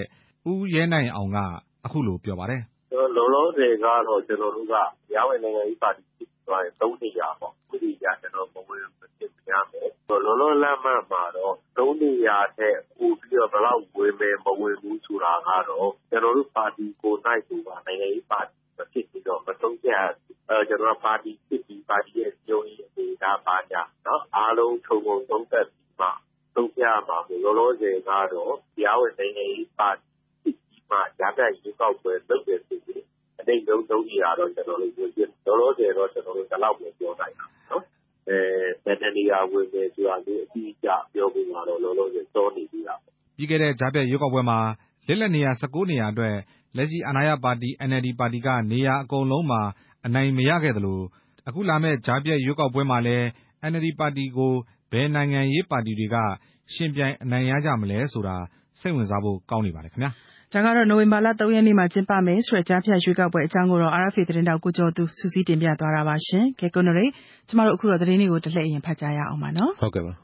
[0.50, 1.38] ဦးရဲနိုင်အောင်က
[1.84, 4.76] အခုလိုပြောပါတယ်။“လောလောဆယ်ကတော့ ကျနော်တို့ကတ
[5.14, 10.78] ရားဝင်နိုင်ငံရေးပါတီ ဖြစ်သွားရင်သုံးနေရာပေါ့ ဥပဒေအရ ကျနော်တို့ မဝင်မဖြစ်ရမယ် လောလောလတ်လတ်
[11.12, 23.82] မှာတော့သုံးနေရာထက် ပိုပြီးတော့ ဘယ်လောက်ဝင်မယ် မဝင်ဘူးဆိုတာကတော့ ကျနော်တို့ပါတီကိုယ်နှိုက်ကိုက နိုင်ငံရေးပါတီ မဖြစ်သေးတော့ မဆုံးဖြတ်ရသေးဘူး။ကျနော်တို့က ပါတီဖြစ်ပြီး ပါတီရဲ့စည်းရုံးရေးအနေအထား ဘာညာ
[24.36, 26.08] အားလုံးခြုံငုံသုံးသပ်ပြီးမှ
[26.54, 30.07] ဆုံးဖြတ်ရမှာမို့ လောလောဆယ်ကတော့တရားဝင်နိုင်ငံရေးပါတီဖြစ်ပြီး
[30.90, 33.02] မှ ကြားဖြတ်ရွေးကောက်ပွဲ လုပ်တယ်ဆိုရင်
[33.40, 37.82] အနိမ့်ဆုံးသုံးနေရာတော့ ကျနော်တို့ ဝင်ဖြစ်လောလောဆယ်တော့ကျနော်တို့ဒီလောက်ပဲ ပြောနိုင်တာပေါ့နော်။
[38.84, 44.58] ဘယ်နှစ်နေရာ ဝင်မယ်ဆိုတာမျိုး အတိအကျ ပြောဖို့ကတော့ လောလောဆယ် စောနေသေးတာပေါ့။”ပြီးခဲ့တဲ့ ကြားဖြတ်ရွေးကောက်ပွဲမှာ
[45.06, 46.36] လစ်လပ်နေရာ ၁၉ နေရာအတွက်
[46.76, 49.60] လက်ရှိအာဏာရပါတီ NLD ပါတီက နေရာအကုန်လုံးမှာ
[50.06, 51.00] အနိုင်မရခဲ့သလို
[51.48, 53.26] အခုလာမယ့် ကြားဖြတ်ရွေးကောက်ပွဲမှာလည်း
[53.70, 54.52] NLD ပါတီကို
[54.92, 56.16] ဘယ်နိုင်ငံရေးပါတီတွေက
[56.74, 58.36] ယှဉ်ပြိုင်အနိုင်ရကြမလဲဆိုတာ
[58.80, 60.12] စိတ်ဝင်စားဖို့ ကောင်းနေပါတယ်ခင်ဗျာ။
[60.52, 67.10] ဒါကတော့ နိုဝင်ဘာလ ၃ ရက်နေ့မှာ ကျင်းပမယ်ဆိုတဲ့ကြားဖြတ်ရွေးကောက်ပွဲအကြောင်းကိုတော့ RFA သတင်းထောက် ကိုကျော်သူ စုစည်းတင်ပြသွားတာပါရှင်။ကဲကိုနရိတ်
[67.48, 70.14] ကျမတို့ အခုတော့ သတင်းတွေကို တလှည့်အရင် ဖတ်ကြရအောင်ပါနော်။ဟုတ်ကဲ့ပါ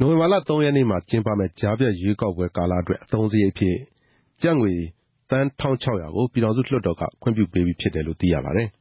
[0.00, 3.76] နိုဝင်ဘာလ ၃ ရက်နေ့မှာ ကျင်းပမယ့် ကြားဖြတ်ရွေးကောက်ပွဲကာလအတွက် အသုံးစရိတ်အဖြစ်
[4.42, 4.72] ကျပ်ငွေ
[5.30, 8.68] သန်း ၁၆၀၀ ကို ပြည်ထောင်စုလွှတ်တော်က ခွင့်ပြုပေးပြီးဖြစ်တယ်လို့ သိရပါတယ်။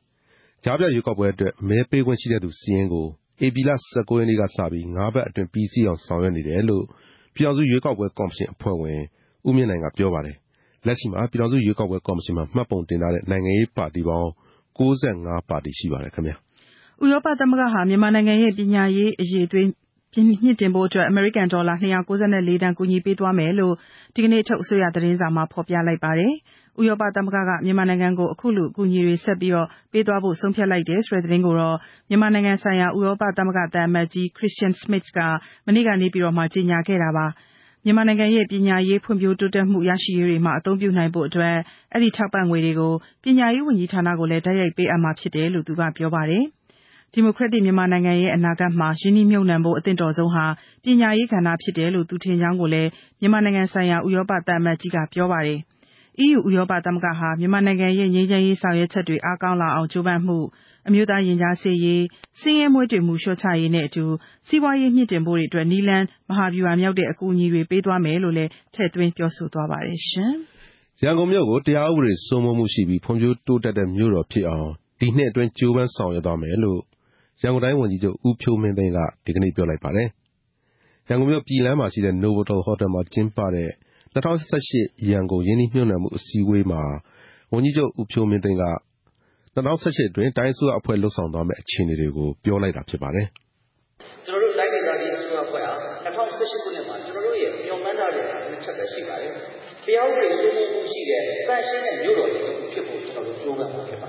[0.64, 3.06] ကြားဖြတ်ရွေးကောက်ပွဲအတွက် မဲပေးခွင့်ရှိသူစာရင်းကို
[3.46, 6.84] ဧပြီလ ၁၉ ရက်နေ့ကစပြီး ငါးပတ်အတွင်း ပြီးစီးအောင် ဆောင်ရွက်နေတယ်လို့
[7.34, 9.02] ပြည်ထောင်စုရွေးကောက်ပွဲကော်မရှင်အဖွဲ့ဝင်
[9.48, 10.36] ဦးမြင့်နိုင်က ပြောပါတယ်။
[10.86, 14.30] လက်ရှိမှာ ပြည်ထောင်စုရွေးကောက်ပွဲကော်မရှင်မှာ မှတ်ပုံတင်ထားတဲ့ နိုင်ငံရေးပါတီပေါင်း
[14.78, 14.80] ၉
[15.30, 16.36] ၅ ပါတီရှိပါတယ်ခင်ဗျာ။
[17.04, 19.68] ဥရောပသမဂ္ဂဟာ မြန်မာနိုင်ငံရဲ့ ပညာရေး အရည်အသွေး
[20.14, 22.12] မြှင့်တင်ဖို့အတွက် အမေရိကန်ဒေါ်လာ ၂၉
[22.50, 23.74] ၄ သန်း ကူညီပေးသွားမယ်လို့
[24.16, 26.34] ဒီကနေ့ထုတ် အစိုးရသတင်းစာမှာ ဖော်ပြလိုက်ပါတယ်။
[26.80, 29.54] ဥရောပသမဂ္ဂက မြန်မာနိုင်ငံကို အခုလို အကူအညီတွေ ဆက်ပြီး
[29.92, 31.78] ပေးသွားဖို့ ဆုံးဖြတ်လိုက်တယ်ဆိုတဲ့ သတင်းကိုတော့
[32.10, 35.20] မြန်မာနိုင်ငံဆိုင်ရာ ဥရောပသမဂ္ဂ သံအမတ်ကြီး Kristian Schmidt က
[35.66, 37.28] မနေ့က နေပြည်တော်မှာ ကြေညာခဲ့တာပါ။
[37.86, 41.56] မြန်မာနိုင်ငံရဲ့ ပညာရေး ဖွံ့ဖြိုးတိုးတက်မှု ရရှိရေးတွေမှာ အသုံးပြုနိုင်ဖို့အတွက်
[41.94, 42.94] အဲဒီ ထောက်ပံ့ငွေတွေကို
[43.24, 46.46] ပညာရေးဝန်ကြီးဌာနကိုလည်း တိုက်ရိုက်ပေးအပ်မှာ ဖြစ်တယ်လို့ သူက ပြောပါတယ်။
[47.14, 50.46] ဒီမိုကရက်တစ် မြန်မာနိုင်ငံရဲ့ အနာဂတ်မှာ ရင်းနှီးမြှုပ်နှံဖို့ အသင့်တော်ဆုံးဟာ
[50.84, 52.90] ပညာရေးကဏ္ဍဖြစ်တယ်လို့ သူထင်ကြောင်းကိုလည်း
[53.20, 55.60] မြန်မာနိုင်ငံဆိုင်ရာ ဥရောပသံအမတ်ကြီးက ပြောပါတယ်။
[56.26, 60.38] EU ဥရောပသမဂ္ဂဟာ မြန်မာနိုင်ငံရဲ့ ငြိမ်းချမ်းရေးဆောင်ရွက်ချက်တွေ အားကောင်းလာအောင် ကြိုးပမ်းမှု၊
[60.88, 62.02] အမျိုးသားရင်ကြားစေ့ရေး၊
[62.40, 64.06] ဆင်းရဲမွဲတေမှု လျှော့ချရေးနဲ့အတူ
[64.48, 70.00] စီးပွားရေးမြှင့်တင်ဖို့တွေအတွက် နည်းလမ်း မဟာဗျူဟာမြောက်တဲ့ အကူအညီတွေ ပေးသွားမယ်လို့လည်း ထည့်သွင်းပြောဆိုသွားပါတယ်။
[71.04, 76.80] ရန်ကုန်မြို့ကို တရားဥပဒေစိုးမိုးမှုရှိပြီး ဖွံ့ဖြိုးတိုးတက်တဲ့ မြို့တော်ဖြစ်အောင် ဒီနှစ်အတွင်း ကြိုးပမ်းဆောင်ရွက်သွားမယ်လို့
[77.44, 80.08] ရန်ကုန်တိုင်းဝန်ကြီးချုပ် ဦးဖြိုးမင်းသိန်းက ဒီကနေ့ ပြောလိုက်ပါတယ်။
[81.08, 83.70] ရန်ကုန်မြို့ ပြည်လမ်းမှာရှိတဲ့ Novotel ဟိုတယ်မှာ ကျင်းပတဲ့
[84.14, 86.82] ၂၀၁၈ ရန်ကုန် ရင်းနှီးမြှုပ်နှံမှု အစည်းအဝေးမှာ
[87.54, 88.64] ဝန်ကြီးချုပ် ဦးဖြိုးမင်းသိန်းက
[89.56, 93.28] ၂၀၁၈ အတွင်း တိုင်းအစိုးရအဖွဲ့ လုပ်ဆောင်သွားမယ့် အခြေအနေတွေကို ပြောလိုက်တာ ဖြစ်ပါတယ်။
[94.26, 95.74] “ကျနော်တို့ တိုင်းဒေသကြီးအစိုးရအဖွဲ့ဟာ
[96.06, 99.32] ၂၀၁၈ ခုနှစ်မှာ ကျနော်တို့ရဲ့ မျှော်မှန်းထားတဲ့ နှစ်ချက်ပဲ ရှိပါတယ်။
[99.86, 104.09] တရားဥပဒေစိုးမိုးမှုရှိတဲ့ သန့်ရှင်းတဲ့ မြို့တော်ကြီးဖြစ်ဖို့ ကျနော်တို့ ကြိုးပမ်းမှာ ဖြစ်ပါ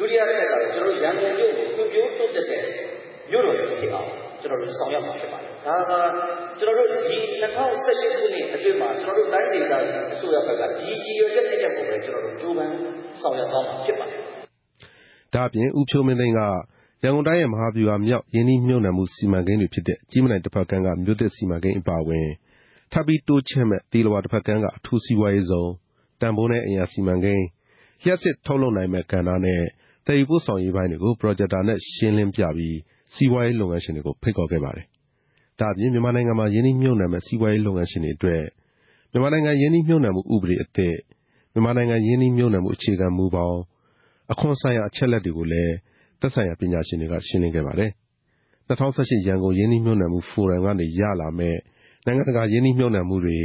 [0.00, 2.62] ဒုတိယအချက်ကတော့ကျနော်တို့ရန်ကုန်မြို့ကိုဖွံ့ဖြိုးတိုးတက်တဲ့
[3.30, 4.08] မြို့တော်ကြီးဖြစ်အောင်
[4.40, 6.00] ကျနော်တို့ဆောင်ရွက်မှာဖြစ်ပါတယ်။ဒါဟာ
[6.58, 12.74] ကျနော်တို့ဒီ၂၀၁၈ခုနှစ်အတွင်းမှာကျနော်တို့တိုင်းဒေသကြီးအစိုးရဘက်ကဒီရည်ရွယ်ချက်နှစ်ချက်ကိုပဲကျနော်တို့ကြိုးပမ်း
[13.20, 14.20] ဆောင်ရွက်သွားမှာဖြစ်ပါတယ်။”
[15.34, 16.40] ဒါ့အပြင်ဦးဖြိုးမင်းသိန်းက
[17.02, 22.28] ရန်ကုန်တိုင်းရဲ့မဟာဗျူဟာမြောက်ရင်းနှီးမြှုပ်နှံမှုစီမံကိန်းတွေဖြစ်တဲ့ကြည့်မြင်တိုင်တဘက်ကမ်းကမြို့သစ်စီမံကိန်းအပါအဝင်
[22.92, 25.68] ထပ်ပြီးတိုးချဲ့မယ့်သီလဝါတဘက်ကမ်းကအထူးစီးပွားရေးဇုန်၊
[26.20, 27.42] တန်ဖိုးနည်းအိမ်ယာစီမံကိန်း၊
[28.04, 29.62] လျှပ်စစ်ထုတ်လုပ်နိုင်မယ့်ကဏ္ဍနဲ့
[30.06, 32.76] သယ်ယူပို့ဆောင်ရေးပိုင်းတွေကို ပရော်ဂျက်တာနဲ့ ရှင်းလင်းပြပြီး
[33.14, 34.86] စီးပွားရေးလုပ်ငန်းရှင်တွေကို ဖိတ်ခေါ်ခဲ့ပါတယ်။
[35.60, 38.44] ဒါ့အပြင် မြန်မာနိုင်ငံမှာ ရင်းနှီးမြှုပ်နှံမယ့် စီးပွားရေးလုပ်ငန်းရှင်တွေအတွက်
[39.12, 40.94] မြန်မာနိုင်ငံ ရင်းနှီးမြှုပ်နှံမှု ဥပဒေအသစ်၊
[41.52, 43.56] မြန်မာနိုင်ငံ ရင်းနှီးမြှုပ်နှံမှု အခြေခံမူဘောင်၊
[44.32, 45.74] အခွန်ဆိုင်ရာ အချက်အလက်တွေကိုလည်း
[46.20, 47.90] သက်ဆိုင်ရာပညာရှင်တွေက ရှင်းလင်းခဲ့ပါတယ်။
[48.68, 51.58] ၂၀၁၈ ရန်ကုန်ရင်းနှီးမြှုပ်နှံမှုဖိုရမ်ကနေ ရလာမယ့်
[52.06, 53.38] နိုင်ငံတကာ ရင်းနှီးမြှုပ်နှံမှုတွေ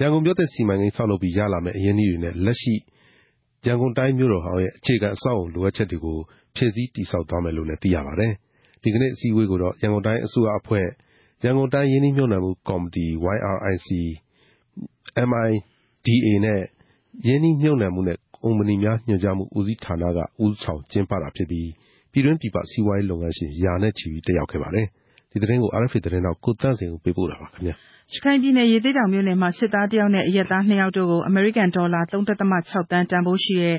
[0.00, 2.74] ရန်ကုန်မြို့သစ်စီမံကိန်း ဆောက်လုပ်ပြီး ရလာမယ့် အရင်းအနှီးတွေနဲ့ လက်ရှိ
[3.66, 6.18] ရန်ကုန်တိုင်းမြို့တော်ဟောင်းရဲ့ အခြေခံအဆောက်အအုံ လိုအပ်ချက်တွေကို
[6.54, 8.32] ဖြည့်ဆည်းတည်ဆောက်သွားမယ်လို့လည်း သိရပါတယ်။
[8.82, 10.86] ဒီကနေ့ အစည်းအဝေးကိုတော့ ရန်ကုန်တိုင်းအစိုးရအဖွဲ့၊
[11.44, 13.88] ရန်ကုန်တိုင်း ရင်းနှီးမြှုပ်နှံမှုကော်မတီ YRIC၊
[15.30, 16.60] MIDA နဲ့
[17.26, 21.68] ရင်းနှီးမြှုပ်နှံမှုနဲ့ ကုမ္ပဏီများ ညွှန်ကြားမှုဦးစီးဌာနက ဦးဆောင်ကျင်းပတာဖြစ်ပြီး
[22.12, 24.86] ပြည်တွင်းပြည်ပ စီးပွားရေးလုပ်ငန်းရှင် ရာနဲ့ချီတက်ရောက်ခဲ့ပါတယ်။
[25.30, 27.76] ဒီသတင်းကို RFA သတင်းထောက် ကိုသန့်ဇင်ဦး ပေးပို့ထားပါတယ်။
[28.12, 32.20] ရခိုင်ပြည်နယ် ရသေ့တောင်မြို့နယ်မှာ စစ်သားတယောက်နဲ့ အရပ်သား နှစ်ယောက်တို့ကို အမေရိကန်ဒေါ်လာ ၃.၆
[32.90, 33.76] သန်း တန်ဖိုးရှိတဲ့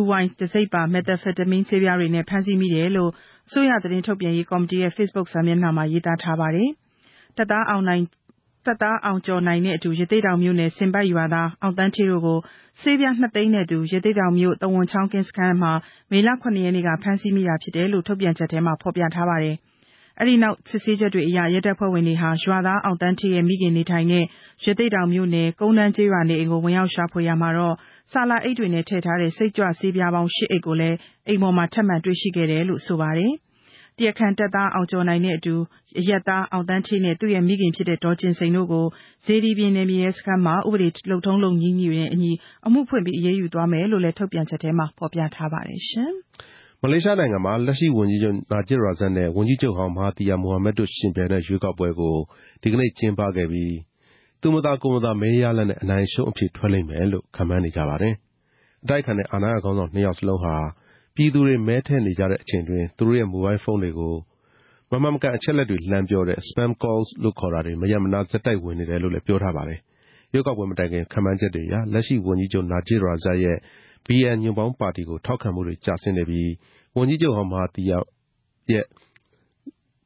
[0.00, 3.10] WY တံဆိပ်ပါမက်သာဖက်တမင်းဆေးပြားတွေနဲ့ ဖမ်းဆီးမိတယ်လို့
[3.48, 6.70] အစိုးရသတင်းထုတ်ပြန်ရေးကော်မတီရဲ့ ဖေ့စ်ဘုတ်စာမျက်နှာမှာ ရေးသားထားပါတယ်။
[7.36, 12.38] တပ်သားအောင်ကျော်နိုင်နဲ့အတူ ရသေ့တောင်မြို့နယ် ဆင်ပတ်ရွာသား အောင်သန်းဌေးတို့ကို
[12.80, 15.72] ဆေးပြား၂သိန်းနဲ့အတူ ရသေ့တောင်မြို့ သဝဏ်ချောင်း ကင်းစခန်းမှာ
[16.10, 19.56] မေလ ၇ ရက်နေ့က ဖမ်းဆီးမိတာဖြစ်တယ်လို့ ထုတ်ပြန်ချက်ထဲမှာ ဖော်ပြထားပါတယ်။
[20.20, 24.24] အဲဒီနောက် စစ်ဆေးချက်တွေအရ ရဲတပ်ဖွဲ့ဝင်တွေဟာ ရွာသား အောင်သန်းဌေးရဲ့ မိခင်နေထိုင်တဲ့
[24.64, 27.74] ရသေ့တောင်မြို့နယ် ကုန်းတန်းကျေးရွာနေအိမ်ကို ဝင်ရောက်ရှာဖွေရာမှာတော့
[28.12, 30.96] ဆာလာအိတ်တွေနဲ့ ထည့်ထားတဲ့ စိတ်ကြွဆေးပြားပေါင်း ၈ အိတ်ကိုလည်း
[31.28, 33.32] အိမ်ပေါ်မှာ ထပ်မံတွေ့ရှိခဲ့တယ်လို့ ဆိုပါတယ်။
[33.98, 35.54] တရားခံတပ်သား အောင်ကျော်နိုင်နဲ့အတူ
[35.98, 38.86] အရပ်သား အောင်သန်းဌေးနဲ့ သူ့ရဲ့မိခင်ဖြစ်တဲ့ ဒေါ်ကျင်စိန်တို့ကို
[39.24, 42.32] စေတီပြင် နယ်မြေရဲစခန်းမှာ ဥပဒေလုပ်ထုံးလုပ်နည်းတွေနဲ့အညီ
[42.66, 45.80] အမှုဖွင့်ပြီး အရေးယူသွားမယ်လို့လည်း ထုတ်ပြန်ချက်ထဲမှာ ဖော်ပြထားပါတယ်။
[46.84, 52.16] မလေးရှားနိုင်ငံမှာ လက်ရှိဝန်ကြီးချုပ် နာဂျစ်ရာဇတ်နဲ့ ဝန်ကြီးချုပ်ဟောင်း မဟာသီယာ မိုဟာမက်တို့ ယှဉ်ပြိုင်တဲ့ ရွေးကောက်ပွဲကို
[52.62, 53.74] ဒီကနေ့ ကျင်းပခဲ့ပြီး
[54.40, 58.14] သူမသာကိုယ်မသာ မဲရလဒ်နဲ့ အနိုင်အရှုံးအဖြေ ထွက်လိမ့်မယ်လို့ ခန့်မှန်းနေကြပါတယ်။
[58.82, 60.56] အတိုက်အခံတဲ့ အာဏာရခေါင်းဆောင် နှစ်ယောက်စလုံးဟာ
[61.16, 64.14] ပြည်သူတွေ မဲထည့်နေကြတဲ့အချိန်တွင်သူတို့ရဲ့ မိုဘိုင်းဖုန်းတွေကို
[64.90, 69.80] မမှန်မကန် အချက်အလက်တွေ လှမ်းပြောတဲ့ Spam Calls လို့ခေါ်တာတွေ မရပ်မနား ဆက်တိုက်ဝင်နေတယ်လို့လည်း ပြောထားပါတယ်။
[70.32, 73.58] ရွေးကောက်ပွဲမတိုင်ခင် ခန့်မှန်းချက်တွေအရ လက်ရှိဝန်ကြီးချုပ် နာဂျစ်ရာဇတ်ရဲ့
[74.08, 76.50] BN ညွန့်ပေါင်းပါတီကို ထောက်ခံမှုတွေ ကျဆင်းနေပြီး
[76.96, 77.98] ဝန်ကြီးချုပ်ဟောင်း မဟာသီယာ
[78.72, 78.84] ရဲ့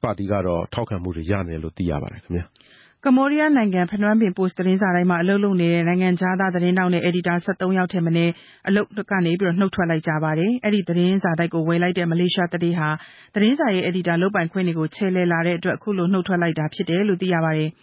[0.03, 2.47] ပါတီကတော့ ထောက်ခံမှုတွေ ရနေတယ်လို့ သိရပါတယ်ခင်ဗျာ။
[3.05, 8.33] ကမ္ဘောဒီးယားနိုင်ငံ ဖနွမ်းပင်ပို့စ် သတင်းစာတိုက်မှာ အလုပ်လုပ်နေတဲ့ နိုင်ငံခြားသား သတင်းထောက်နဲ့ အယ်ဒီတာ ၁၃ ယောက်ထက်မနည်း
[8.69, 12.89] အလုပ်ကနေနှုတ်ထွက်လိုက်ကြပါတယ်။အဲဒီသတင်းစာတိုက်ကို ဝယ်လိုက်တဲ့ မလေးရှားသူဌေးဟာ
[13.35, 17.71] သတင်းစာရဲ့ အယ်ဒီတာ လုပ်ပိုင်ခွင့်တွေကိုချယ်လှယ်လာတဲ့အတွက် အခုလိုနှုတ်ထွက်လိုက်တာဖြစ်တယ်လို့ သိရပါတယ်။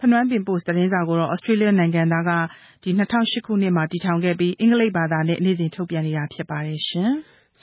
[0.00, 2.38] ဖနွမ်းပင်ပို့စ် သတင်းစာကိုတော့ သြစတြေးလျနိုင်ငံသားက ၂
[2.84, 7.14] ၀၀၈ ခုနှစ်မှာ တည်ထောင်ခဲ့ပြီး အင်္ဂလိပ်ဘာသာနဲ့ နေ့စဉ်ထုတ်ပြန်နေတာ ဖြစ်ပါတယ်။ဆင်း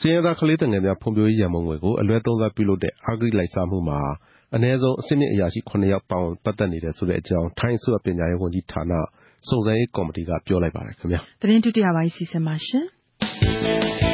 [0.04, 4.00] ရဲသားကလေးသူငယ်များ ဖွံ့ဖြိုးရေးရန်ပုံငွေကို အလွဲသုံးစားပြုလုပ်တဲ့ အဂတိလိုက်စားမှုမှာ
[4.56, 8.94] အနည်းဆုံး အဆင့်မြင့်အရာရှိ၇ယောက် ပါဝင်ပတ်သက်နေတယ်ဆိုတဲ့အကြောင်း ထိုင်းအစိုးရပညာရေးဝန်ကြီးဌာန
[9.48, 12.86] စုံစမ်းရေးကော်မတီက ပြောလိုက်ပါတယ်ခင်ဗျာ။သတင်းဒုတိယပိုင်းအစီအစဉ်ပါရှင်။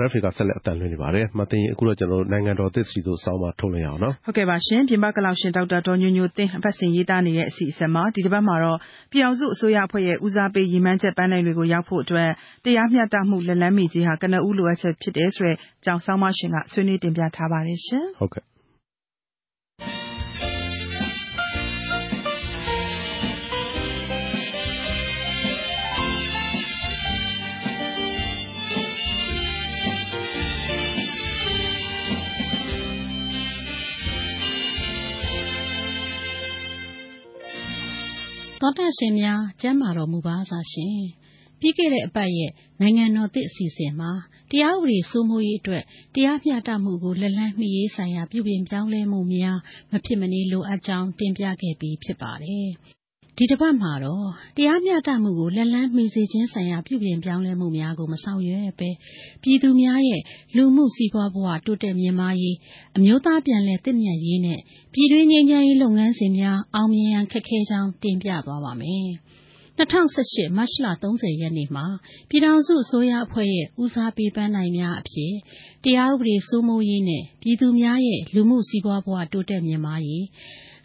[0.00, 8.78] RFA က ဆက်လက်အသံလွှင့်နေပါတယ်။မသိရင်အခုတော့ ကျနော်တို့ နိုင်ငံတော်သစ်စီဆိုဆောင်းပါးထုတ်လွှင့်ရအောင်နော်။ဟုတ်ကဲ့ပါရှင်။ပြင်ပကလောက်ရှင် ဒေါက်တာဒေါ်ညိုညိုသင်း အပတ်စဉ်ရေးသားနေတဲ့ အစီအစဉ်မှာ ဒီတပတ်မှာတော့
[9.12, 12.30] ပြည်ထောင်စုအစိုးရအဖွဲ့ရဲ့ ဦးစားပေး ရည်မှန်းချက်ပန်းတိုင်တွေကို ရောက်ဖို့အတွက်
[12.64, 18.47] တရားမျှတမှု လက်လှမ်းမီခြင်းဟာ ကနဦးလိုအပ်ချက်ဖြစ်တယ်ဆိုတဲ့ အကြောင်း ဆောင်းပါးရှင်က ဆွေးနွေးတင်ပြထားပါတယ်ရှင်။ဟုတ်ကဲ့
[38.60, 41.00] သောတာရှင်များ ကျမ်းမာတော်မူပါစားရှင်
[41.60, 42.50] ပြီးခဲ့တဲ့အပတ်ရဲ့
[42.80, 44.10] နိုင်ငံတော်သစ်အစီအစဉ်မှာ
[44.50, 45.84] တရားဥပဒေစိုးမိုးရေးအတွက်
[46.14, 49.58] တရားမျှတမှုကို လက်လန်းမီရေးဆိုင်ရာ ပြုပြင်ပြောင်းလဲမှုများ
[49.90, 52.68] မဖြစ်မနေလိုအပ်ကြောင်း တင်ပြခဲ့ပြီးဖြစ်ပါတယ်
[53.40, 58.90] ဒီတစ်ပတ်မှာတော့ တရားမျှတမှုကို လက်လန်းမီစေခြင်းဆိုင်ရာ ပြုပြင်ပြောင်းလဲမှုများကို မဆောင်ရွက်ပဲ
[59.42, 60.22] ပြည်သူများရဲ့
[60.56, 62.56] လူမှုစီးပွားဘဝ တိုးတက်မြင့်မားရေး
[62.96, 64.60] အမျိုးသားပြန်လည်သင့်မြတ်ရေးနဲ့
[64.92, 69.08] ပြည်တွင်းငြိမ်းချမ်းရေးလုပ်ငန်းစဉ်များ အောင်မြင်ရန်ခက်ခဲကြောင်း တင်ပြသွားပါမယ်။
[69.78, 71.86] 2018မတ်လ30ရက်နေ့မှာ
[72.28, 75.34] ပြည်ထောင်စုအစိုးရအဖွဲ့ရဲ့ ဦးစားပေးပန်းနိုင်များအဖြစ်
[75.84, 80.24] တရားဥပဒေစိုးမိုးရေးနဲ့ ပြည်သူများရဲ့ လူမှုစီးပွားဘဝ တိုးတက်မြင့်မားရေး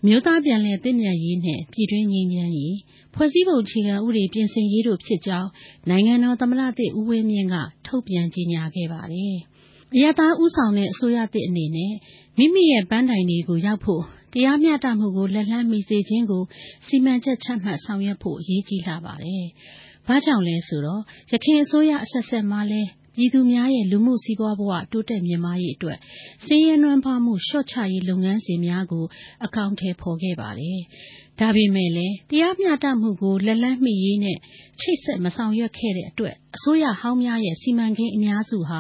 [0.08, 2.78] မြို့သားပြန်လည်တည်မြဲရေးနဲ့ပြည်တွင်းငြိမ်းချမ်းရေး
[3.14, 5.50] ဖွဲ့စည်းပုံအခြေခံဥပဒေ ပြင်ဆင်ရေးတို့ဖြစ်ကြောင်း
[5.90, 7.56] နိုင်ငံတော်သမ္မတသစ် ဦးဝင်းမြင့်က
[7.88, 9.36] ထုတ်ပြန်ကြေညာခဲ့ပါတယ်။
[9.94, 11.94] အရသာဥဆောင်တဲ့ အစိုးရသစ်အနေနဲ့
[12.38, 16.44] မိမိရဲ့ ပန်းတိုင်တွေကိုရောက်ဖို့ တရားမျှတမှုကို လက်လှမ်းမီစေခြင်းကို
[16.88, 19.46] စီမံချက်ချမှတ် ဆောင်ရွက်ဖို့ အရေးကြီးလာပါတယ်။
[20.08, 21.02] ဘာကြောင့်လဲဆိုတော့
[21.32, 25.98] ရခိုင်အစိုးရအဆက်ဆက်မှလည်း ပြည်သူများရဲ့ လူမှုစီးပွားဘဝ တိုးတက်မြင့်မားရေးအတွက်
[26.46, 29.06] စည်ရဲနွမ်းပါမှု လျှော့ချရေး လုပ်ငန်းစဉ်များကို
[29.46, 30.80] အကောင့်ထဲပေါ်ခဲ့ပါတယ်။
[31.40, 34.38] ဒါပေမဲ့လည်း တရားမျှတမှုကို လက်လန်းမိရေးနဲ့
[34.80, 38.80] ချိတ်ဆက် မဆောင်ရွက်ခဲ့တဲ့အတွက် အစိုးရဟောင်းများရဲ့ စီမံကိန်းအများစုဟာ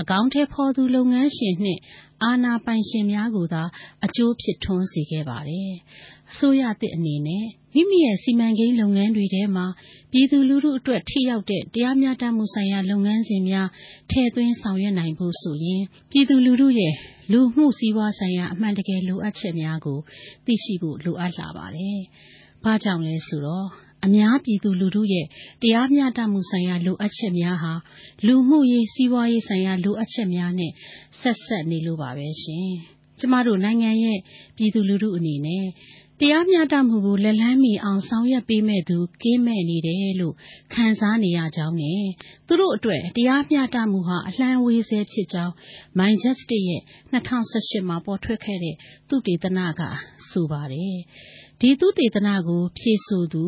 [0.00, 1.80] အကောင့်ထဲပေါ်သူ လုပ်ငန်းရှင်နှင့်
[2.22, 3.62] အာဏာပိုင်ရှင်များကိုသာ
[4.04, 5.72] အကျိုးဖြစ်ထွန်းစေခဲ့ပါတယ်။
[6.30, 9.66] အစိုးရသစ်အနေနဲ့ မိမိရဲ့ စီမံကိန်းလုပ်ငန်းတွေထဲမှာ
[10.12, 13.68] ပြည်သူလူထုအတွက် ထိရောက်တဲ့ တရားမျှတမှုဆိုင်ရာ လုပ်ငန်းစဉ်များ
[14.10, 16.94] ထည့်သွင်းဆောင်ရွက်နိုင်ဖို့ဆိုရင် ပြည်သူလူထုရဲ့
[17.32, 19.98] လူမှုစီးပွားဆိုင်ရာ အမှန်တကယ် လိုအပ်ချက်များကို
[20.46, 21.98] သိရှိဖို့ လိုအပ်လာပါတယ်။
[22.64, 23.66] ဘာကြောင့်လဲဆိုတော့
[24.04, 25.26] အများပြည်သူလူထုရဲ့
[25.62, 27.72] တရားမျှတမှုဆိုင်ရာ လိုအပ်ချက်များဟာ
[28.26, 30.72] လူမှုရေး စီးပွားရေးဆိုင်ရာ လိုအပ်ချက်များနဲ့
[31.20, 32.70] ဆက်ဆက်နေလို့ပါပဲရှင်။
[33.18, 34.18] ကျမတို့နိုင်ငံရဲ့
[34.56, 35.64] ပြည်သူလူထုအနေနဲ့
[36.20, 40.34] တရားမျှတမှုကို လက်လန်းမီအောင် ဆောင်ရွက်ပေးမဲ့သူ ကင်းမဲ့နေတယ်လို့
[40.74, 42.04] ခံစားနေရကြောင်းနဲ့
[42.46, 45.52] သူတို့အတွက် တရားမျှတမှုဟာ အလှမ်းဝေးဆဲဖြစ်ကြောင်း
[45.98, 48.76] My Justice ရဲ့2018မှာ ပေါ်ထွက်ခဲ့တဲ့
[49.08, 49.80] သုတေသနက
[50.30, 50.98] ဆိုပါတယ်။
[51.60, 53.44] ဒီသုတေသနကို ဖြည့်ဆို့သူ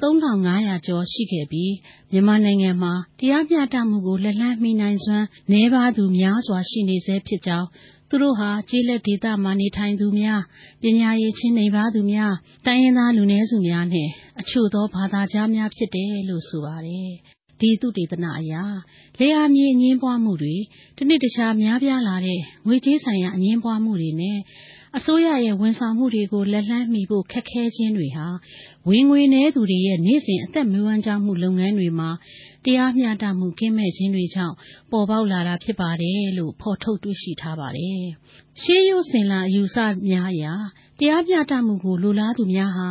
[0.00, 1.74] 3500ကျော်ရှိခဲ့ပြီး
[2.12, 7.68] မြန်မာနိုင်ငံမှာ တရားမျှတမှုကို လက်လန်းမီနိုင်စွမ်းနှဲပါသူများစွာ ရှိနေဆဲဖြစ်ကြောင်း
[8.10, 10.40] သူတို့ဟာ ကျေးလက်ဒေသမှာ နေထိုင်သူများ
[10.82, 12.34] ပညာရေးချင်းနေပါသူများ
[12.66, 14.08] တိုင်းရင်းသား လူနည်းစုများနဲ့
[14.40, 17.10] အချို့သော ဘာသာကြားများ ဖြစ်တယ်လို့ ဆိုပါတယ်
[17.60, 18.54] ဒီသုတေသနအရ
[19.18, 20.56] လေယာမြေအငင်းပွားမှုတွေ
[20.96, 24.38] တနေ့တခြား များပြားလာတဲ့ ငွေကြေးဆိုင်ရာ အငင်းပွားမှုတွေနဲ့
[24.98, 28.26] အစိုးရရဲ့ဝန်ဆောင်မှုတွေကို လက်လှမ်းမီဖို့ ခက်ခဲခြင်းတွေဟာ
[28.88, 32.10] ဝင်ငွေနည်းသူတွေရဲ့ နေ့စဉ် အသက်မွေးဝမ်းကြောင်းမှု လုပ်ငန်းတွေမှာ
[32.64, 34.54] တရားမျှတမှု ကင်းမဲ့ခြင်းတွေကြောင့်
[34.90, 38.02] ပေါ်ပေါက်လာတာ ဖြစ်ပါတယ်လို့ ဖော်ထုတ်တွေ့ရှိထားပါတယ်။
[38.62, 39.76] ရှေးရိုးစင်လာ အယူဆ
[40.08, 40.46] များအရ
[40.98, 42.88] တရားမျှတမှုကို လိုလားသူများဟာ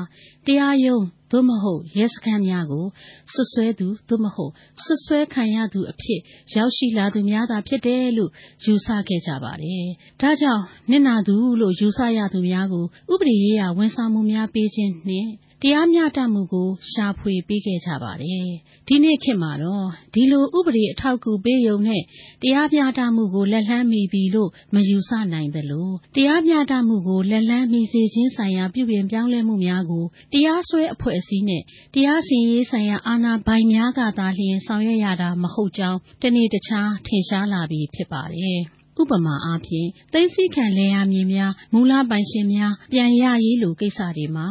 [0.48, 2.86] တရားရုံး သို့မဟုတ် ရဲစခန်းများကို
[3.34, 4.52] ဆွဆွဲသူ သို့မဟုတ်
[4.84, 6.20] ဆွဆွဲခံရသူအဖြစ်
[6.56, 8.32] ရောက်ရှိလာသူများသာ ဖြစ်တယ်လို့
[8.64, 9.88] ယူဆခဲ့ကြပါတယ်။
[10.22, 15.30] ဒါကြောင့် နစ်နာသူလို့ ယူဆရသူများကို ဥပဒေရေးရာ ဝန်ဆောင်မှုများပေးခြင်းနှင့်
[15.68, 18.50] တရားမျှတမှုကို ရှာဖွေပေးခဲ့ကြပါတယ်။
[18.88, 22.02] ဒီနေ့ခေတ်မှာတော့ ဒီလို ဥပဒေအထောက်အကူပေးရုံနဲ့
[22.42, 31.64] တရားမျှတမှုကို လက်လှမ်းမီပြီလို့ မယူဆနိုင်သလို တရားမျှတမှုကို လက်လှမ်းမီစေခြင်းဆိုင်ရာ ပြုပြင်ပြောင်းလဲမှုများကို တရားစွဲအဖွဲ့အစည်းနဲ့
[31.94, 38.62] တရားစီရင်ရေးဆိုင်ရာ အာဏာပိုင်များကသာလျှင် ဆောင်ရွက်ရတာ မဟုတ်ကြောင်း တနေ့တခြား ထင်ရှားလာပြီ ဖြစ်ပါတယ်။
[39.02, 44.48] ဥပမာအားဖြင့် သိသိခံ လယ်ယာမြေများ မူလပိုင်ရှင်များ ပြန်ရရေးလို ကိစ္စတွေမှာ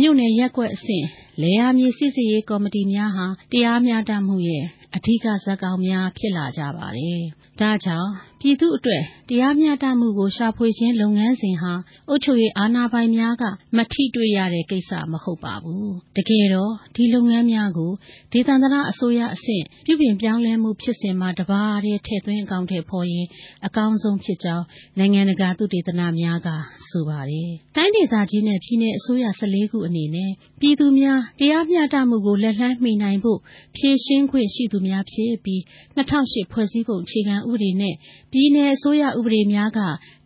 [0.00, 1.06] မြို့နယ်ရက်ကွက်အဆင့်
[1.40, 7.22] လယ်ယာမြေစစ်စစ်ရေးကော်မတီများဟာ တရားမျှတမှုရဲ့ အဓိကဇာတ်ကောင်များ ဖြစ်လာကြပါတယ်။
[7.60, 11.72] ဒါကြောင့် ပြည်သူအတွက် တရားမျှတမှုကို ရှာဖွေခြင်းလုပ်ငန်းစဉ်ဟာ
[12.08, 13.44] အုပ်ချုပ်ရေးအာဏာပိုင်များက
[13.76, 17.92] မထိတွေ့ရတဲ့ကိစ္စ မဟုတ်ပါဘူး။တကယ်တော့ ဒီလုပ်ငန်းများကို
[18.32, 23.26] ဒေသန္တရအစိုးရအဆင့် ပြုပြင်ပြောင်းလဲမှုဖြစ်စဉ်မှာ တပါးတည်း ထည့်သွင်းအကောင့်ထဲပေါ်ရင်
[23.66, 24.64] အကောင်းဆုံးဖြစ်ကြောင်း
[24.98, 26.48] နိုင်ငံတကာ သုတေသနများက
[26.90, 30.30] ဆိုပါတယ်။တိုင်းဒေသကြီးနဲ့ ပြည်내အစိုးရ14ခုအနေနဲ့
[30.60, 33.38] ပြည်သူများ တရားမျှတမှုကို လက်လှမ်းမီနိုင်ဖို့
[33.76, 35.60] ဖြည့်ရှင်းခွင့်ရှိသူများဖြစ်ပြီး
[35.96, 37.94] 2008ဖွဲ့စည်းပုံအခြေခံဥပဒေနဲ့
[38.32, 39.80] ပြည်내အစိုးရဥပဒေများက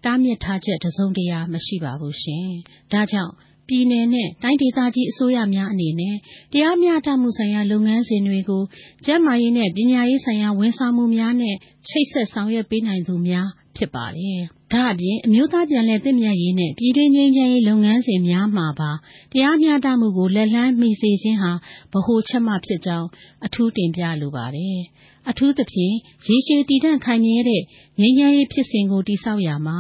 [0.05, 2.49] တားမြစ်ထားချက် တစုံတရာ မရှိပါဘူးရှင်။
[2.93, 3.33] ဒါကြောင့်
[3.69, 6.17] ပြည်내နဲ့ တိုင်းဒေသကြီးအစိုးရများအနေနဲ့
[6.53, 8.63] တရားမျှတမှုဆိုင်ရာ လုပ်ငန်းစဉ်တွေကို
[9.05, 11.57] ကျန်းမာရေးနဲ့ ပညာရေးဆိုင်ရာ ဝန်ဆောင်မှုများနဲ့
[11.89, 14.39] ချိတ်ဆက်ဆောင်ရွက်ပေးနိုင်သူများ ဖြစ်ပါတယ်။
[14.73, 18.91] ဒါ့အပြင် အမျိုးသားပြန်လည်သင့်မြတ်ရေးနဲ့ ပြည်တွင်းငြိမ်းချမ်းရေးလုပ်ငန်းစဉ်များမှာပါ
[19.33, 21.53] တရားမျှတမှုကို လက်လှမ်းမီစေခြင်းဟာ
[21.93, 23.09] ဗဟိုချက်မဖြစ်ကြောင်း
[23.47, 24.79] အထူးတင်ပြလိုပါတယ်။
[25.31, 25.95] အထူးသဖြင့်
[26.27, 27.63] ရေရှည်တည်တံ့ခိုင်မြဲတဲ့
[28.01, 29.77] ငြိမ်းချမ်းရေးဖြစ်စဉ်ကို တည်ဆောက်ရာမှာ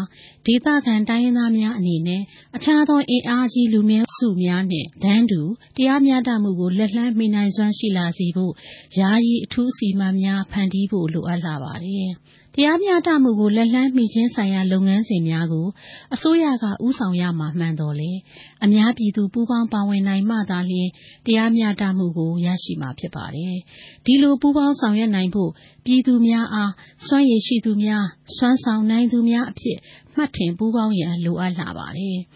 [0.46, 2.22] ဒေသခံတိုင်းရင်းသားများအနေနဲ့
[2.56, 5.42] အခြားသော အင်အားကြီးလူမျိုးစုများနှင့်တန်းတူ
[5.76, 8.52] တရားမျှတမှုကို လက်လှမ်းမီနိုင်စွမ်းရှိလာစေဖို့
[8.98, 12.10] ယာယီအထူးအစီအမံများ ဖန်တီးဖို့ လိုအပ်လှပါတယ်။
[12.56, 15.66] တရားမျှတမှုကို လက်လှမ်းမီခြင်းဆိုင်ရာ လုပ်ငန်းစဉ်များကို
[16.14, 18.20] အစိုးရက ဦးဆောင်ရမှာ မှန်သော်လည်း
[18.64, 20.90] အများပြည်သူ ပူးပေါင်းပါဝင်နိုင်မှသာလျှင်
[21.26, 23.56] တရားမျှတမှုကို ရရှိမှာ ဖြစ်ပါတယ်။
[24.04, 25.50] ဒီလို ပူးပေါင်းဆောင်ရွက်နိုင်ဖို့
[25.84, 26.72] ပြည်သူများအား
[27.06, 28.04] စွမ်းရည်ရှိသူများ၊
[28.36, 29.78] စွမ်းဆောင်နိုင်သူများအဖြစ်
[30.14, 32.18] မှတ်ထင်ပူးပေါင်းရန် လိုအပ်လှပါတယ်။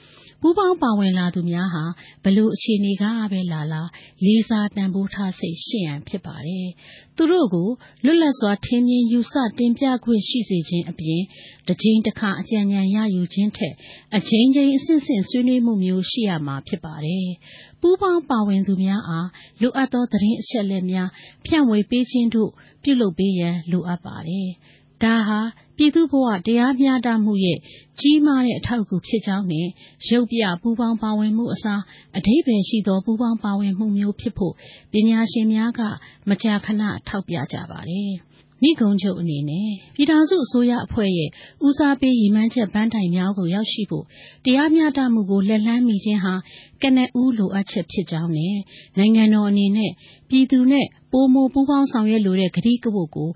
[0.42, 1.84] ပူးပေါင်းပါဝင်လာသူများဟာ
[2.22, 3.82] ဘယ်လိုအခြေအနေကပဲလာလာ
[4.24, 6.68] လေးစားတန်ဖိုးထားစိတ်ရှိရန်ဖြစ်ပါတယ်။
[7.16, 7.68] သူတို့ကို
[8.04, 11.22] လွတ်လပ်စွာ ထင်မြင်ယူဆတင်ပြခွင့်ရှိစေခြင်းအပြင်
[11.68, 13.74] တကြိမ်တခါ အကြံဉာဏ်ရယူခြင်းထက်
[14.16, 17.28] အကြိမ်ကြိမ်အဆင့်ဆင့် ဆွေးနွေးမှုမျိုး ရှိရမှာဖြစ်ပါတယ်။
[17.80, 19.28] ပူးပေါင်းပါဝင်သူများအား
[19.60, 21.08] လိုအပ်သော သတင်းအချက်အလက်များ
[21.46, 22.50] ဖြန့်ဝေပေးခြင်းတို့
[22.82, 24.48] ပြုလုပ်ပေးရန် လိုအပ်ပါတယ်။
[25.02, 25.40] ဒါဟာ
[25.78, 27.58] ပြည်သူ့ဘဝ တရားမျှတမှုရဲ့
[28.00, 29.68] ကြီးမားတဲ့ အထောက်အကူဖြစ်ကြောင်းနဲ့
[30.08, 31.80] ရုပ်ပြပူးပေါင်းပါဝင်မှုအစား
[32.16, 34.54] အဓိပ္ပာယ်ရှိသော ပူးပေါင်းပါဝင်မှုမျိုးဖြစ်ဖို့
[34.92, 35.80] ပညာရှင်များက
[36.28, 38.12] မကြာခဏ ထောက်ပြကြပါတယ်။
[38.62, 41.30] နိဂုံးချုပ်အနေနဲ့ ပြည်ထောင်စုအစိုးရအဖွဲ့ရဲ့
[41.66, 44.04] ဦးစားပေး ရည်မှန်းချက်ပန်းတိုင်များကို ရောက်ရှိဖို့
[44.44, 46.34] တရားမျှတမှုကို လက်လှမ်းမီခြင်းဟာ
[46.82, 48.56] ကနဦးလိုအပ်ချက်ဖြစ်ကြောင်းနဲ့
[48.98, 49.92] နိုင်ငံတော်အနေနဲ့
[50.28, 53.30] ပြည်သူနဲ့ ပိုမိုပူးပေါင်းဆောင်ရွက်လိုတဲ့ ကတိကဝတ်ကို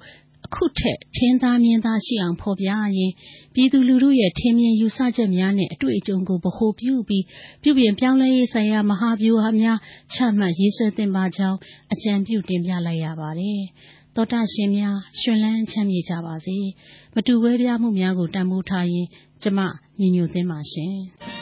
[0.46, 3.12] အခုထက် ထင်သာမြင်သာရှိအောင် ဖော်ပြရင်း
[3.54, 7.24] ပြည်သူလူထုရဲ့ ထင်မြင်ယူဆချက်များနဲ့ အတွေ့အကြုံကို ဗဟိုပြုပြီး
[7.62, 9.78] ပြုပြင်ပြောင်းလဲရေးဆိုင်ရာ မဟာဗျူဟာများ
[10.12, 11.58] ချမှတ်ရေးဆွဲသင့်ပါကြောင်း
[11.92, 13.60] အကြံပြုတင်ပြလိုက်ရပါတယ်။
[14.14, 16.58] သောတာရှင်များရှင်လန်းချမ်းမြေ့ကြပါစေ။
[17.14, 19.06] မတူကွဲပြားမှုများကို တန်ဖိုးထားရင်
[19.42, 19.60] ကျမ
[19.98, 20.96] ညီညွတ်သင်းပါရှင်။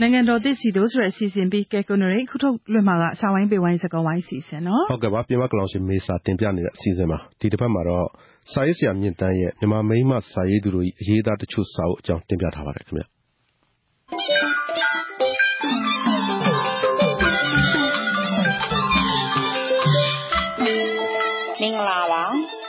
[0.00, 8.06] နိုင်ငံတော်သစ်စီတို့ဆိုတဲ့ အစီအစဉ်ပြီးကဲကွန်နရိခုထုတ်လွှင့်မှာက စာဝိုင်းပေဝိုင်းစကားဝိုင်းစီစဉ်နော် ဟုတ်ကဲ့ပါ ပြင်မကလောင်ရှင်မေစာ တင်ပြနေတဲ့ အစီအစဉ်မှာဒီတစ်ပတ်မှာတော့
[8.52, 13.02] စာရေးဆရာမြင့်တန်းရဲ့ မြန်မာမိန်းမစာရေးသူတို့၏အရေးသားတချို့စာအုပ်အကြောင်း တင်ပြထားပါတယ်ခင်ဗျ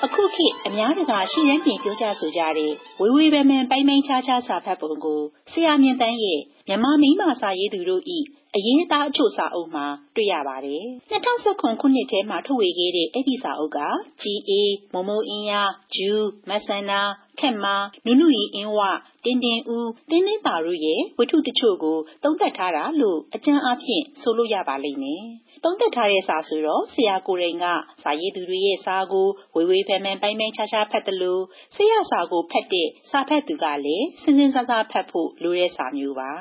[0.09, 8.19] အခုခေတ် အများတကာ ရှိရန်ပြင် ပြောကြဆိုကြတဲ့ ဝေဝေပဲမန် ပိုင်ပိုင်ခြားခြား စာဖတ်ပုံကို ဆရာမြင့်တန်းရဲ့ မြန်မာမိမစာရေးသူတို့ဤ
[8.55, 9.85] အရေးသား အချို့စာအုပ်မှာ
[10.15, 13.79] တွေ့ရပါတယ်။2019ခုနှစ်ထဲမှာ ထုတ်ဝေခဲ့တဲ့ အဲ့ဒီစာအုပ်က
[14.21, 14.51] GA
[14.93, 15.53] မမိုးအင်းရ
[15.95, 16.99] ဂျူး မဆန္နာ
[17.39, 18.79] ခက်မာ နုနုရီအင်းဝ
[19.25, 25.23] တင်းတင်းဦးတင်းတင်းပါတို့ရဲ့ ဝတ္ထုတချို့ကို သုံးသပ်ထားတာလို့ အကျဉ်းအားဖြင့် ဆိုလို့ရပါလိမ့်မယ်။
[25.63, 27.65] သုံးသက်ထားတဲ့ စာဆိုတော့ ဆရာကိုယ်တိုင်က
[28.03, 31.43] စာရေးသူတွေရဲ့စာကို ဝေဝေဖန်ဖန် ပိုင်းပိုင်းခြားခြားဖတ်တယ်လို့
[31.75, 36.31] ဆရာစာကိုဖတ်တဲ့ စာဖတ်သူကလည်း စဉ်စဉ်စားစားဖတ်ဖို့ လိုတဲ့စာမျိုးပါ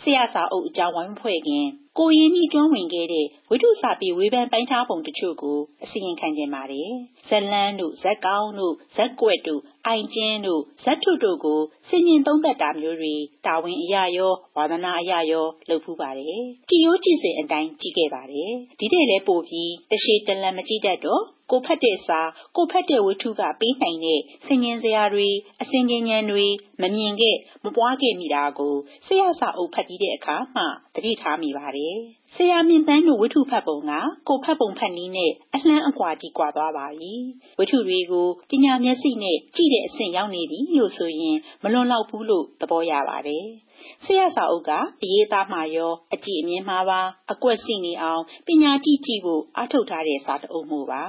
[0.00, 1.66] ဆရာစာအုပ်အကြောင်း ဝိုင်းဖွဲ့ခင်
[1.98, 6.90] ကိုရင်ဤကျွမ်းဝင်ခဲ့တဲ့ ဝိတုစာပေ ဝေဖန်ပိုင်းခြားပုံတချို့ကို အစီရင်ခံခြင်းပါတယ်
[7.28, 13.14] ဇလန်းတို့ဇက်ကောင်းတို့ဇက်ကွက်တို့ အိုင်ကျင်းတို့ဇက်ထုတို့ကိုစင်ញင်သုံးသက်တာမျိုးတွေ
[13.46, 22.20] တာဝန်အရာရော ဝါသနာအရာရော လုပ်ဖူးပါတယ် ကြည်ရိုးကြည်စင်အတိုင်း ကြည့်ခဲ့ပါတယ် ဒီတဲ့လဲပို့ပြီး တရှိတလန်မကြည့်တတ်တော့ ကိုဖတ်တဲ့စာ
[22.56, 25.28] ကိုဖတ်တဲ့ ဝတ္ထုက ပေးနိုင်တဲ့စင်ញင်စရာတွေ
[25.62, 26.46] အစင်ញဉဏ်တွေ
[26.82, 28.74] မမြင်ခဲ့ မပွားခဲ့မိတာကို
[29.06, 30.62] ဆရာစာအုပ် ဖတ်ပြီးတဲ့အခါမှ
[30.94, 31.96] သတိထားမိပါတယ်
[32.34, 33.92] ဆရာမြင့်တန်းတို့ ဝတ္ထုဖတ်ပုံက
[34.28, 37.14] ကိုဖတ်ပုံဖတ်နည်းနဲ့ အလှမ်းအကွာကြီး ကွာသွားပါပြီ
[37.58, 43.46] ဝတ္ထုတွေကို ပညာမျက်စိနဲ့ ကြည့်တဲ့အဆင့် ရောက်နေပြီလို့ဆိုရင် မလွန်လောက်ဘူးလို့ သဘောရပါတယ်
[44.04, 44.70] ဆရာစာအုပ်က
[45.02, 47.00] အရေးသားမှရော အကြည့်အမြင်မှာပါ
[47.32, 51.04] အကွက်စီနေအောင် ပညာကြည့်ကြည့်ဖို့ အားထုတ်ထားတဲ့ စာတအုပ်မှုပါ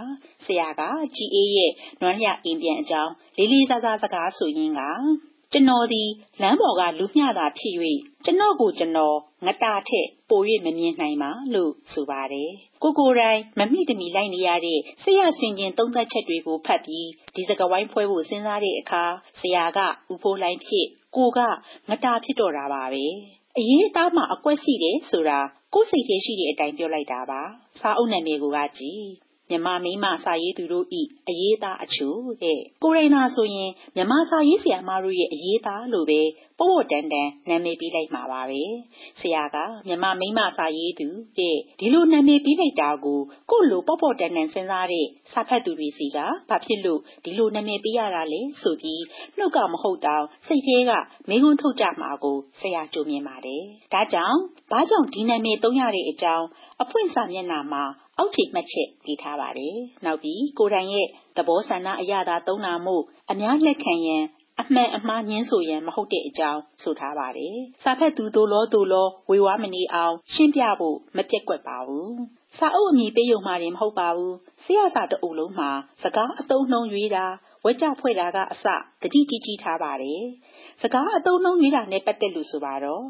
[0.45, 0.82] ဆရာက
[1.15, 1.71] ကြည်အေးရဲ့
[2.01, 4.82] နွမ်းရအင်ပြန်အကြောင်း လေးလေးစားစားစကားဆိုရင်းက
[5.53, 6.09] ကျွန်တော်သည်
[6.41, 7.75] လမ်းပေါ်က လူမျှတာဖြစ်၍
[8.25, 12.51] ကျွန်တော်ကိုကျွန်တော်ငတာထက် ပို၍မမြင်နိုင်ပါ လို့ ဆိုပါတယ်။
[12.84, 19.03] ကိုကိုယ်တိုင် မမိတမီလိုက်နေရတဲ့ ဆရာဆင်ကျင်သုံးသပ်ချက်တွေကို ဖတ်ပြီး ဒီစကားဝိုင်းဖွဲဖို့ စဉ်းစားတဲ့အခါ
[19.39, 21.39] ဆရာကဥဖိုးလိုင်းဖြစ် ကိုက
[21.89, 23.05] ငတာဖြစ်တော့တာပါပဲ။
[23.58, 25.39] အရေးသားမှအကွက်ရှိတယ်ဆိုတာ
[25.74, 27.41] ကိုယ်စိတ်ထဲရှိတဲ့အတိုင်း ပြောလိုက်တာပါ။
[27.80, 28.45] စာအုပ်နာမည်က
[28.78, 29.03] ကြည်
[29.50, 30.86] မြန်မာမိန်းမ စာရေးသူတို့၏
[31.28, 36.22] အရေးအသားအချို့တဲ့ ကိုရိုနာဆိုရင် မြန်မာစာရေးဆရာမတို့ရဲ့ အရေးသားလို့ပဲ
[36.60, 38.62] ပို့ပို့တန်တန် နာမည်ပေးလိုက်မှာပါပဲ
[39.20, 43.20] ဆရာက မြန်မာမိန်းမ စာရေးသူတဲ့ ဒီလိုနာမည်ပေးလိုက်တာကို
[43.52, 46.18] ကိုလို ပေါ့ပေါ့တန်တန် စဉ်းစားတဲ့ စာဖတ်သူတွေစီက
[46.50, 49.04] ဘာဖြစ်လို့ ဒီလိုနာမည်ပေးရတာလဲဆိုပြီး
[49.38, 50.91] နှုတ်ကမဟုတ်တောင် စိတ်ထဲက
[51.30, 54.39] မေးခွန်းထုတ်ကြမှာကို ဆရာကြိုမြင်ပါတယ် ဒါကြောင့်
[54.72, 56.45] ဘာကြောင့် ဒီနာမည်သုံးရတဲ့အကြောင်း
[56.82, 57.84] အဖွင့်စာမျက်နှာမှာ
[58.18, 61.07] အောက်ခြေမှတ်ချက် ပေးထားပါတယ်။နောက်ပြီး ကိုယ်တိုင်ရဲ့
[61.38, 64.24] သဘောဆန္ဒအရသာ သုံးတာမို့ အများလက်ခံရန်
[64.61, 72.09] အမှန်အမှားညင်းဆိုရန် မဟုတ်တဲ့အကြောင်း ဆိုထားပါတယ်။စာဖတ်သူတို့လောတို့လော ဝေဝါမနေအောင် ရှင်းပြဖို့ မပြက်ကွက်ပါဘူး။
[72.57, 75.70] စာအုပ်အမည်ပေးရုံမှရင် မဟုတ်ပါဘူး။ဆရာစာတအုပ်လုံးမှာ
[76.03, 77.26] စကားအသုံးနှုန်းရွေးတာ
[77.65, 78.65] ဝကြဖွဲ့တာကအစ
[79.01, 80.22] တတိကြီးကြီးထားပါတယ်။
[80.82, 83.03] စကားအသုံးနှုန်း ရွေးတာနဲ့ ပတ်သက်လို့ ဆိုပါတော့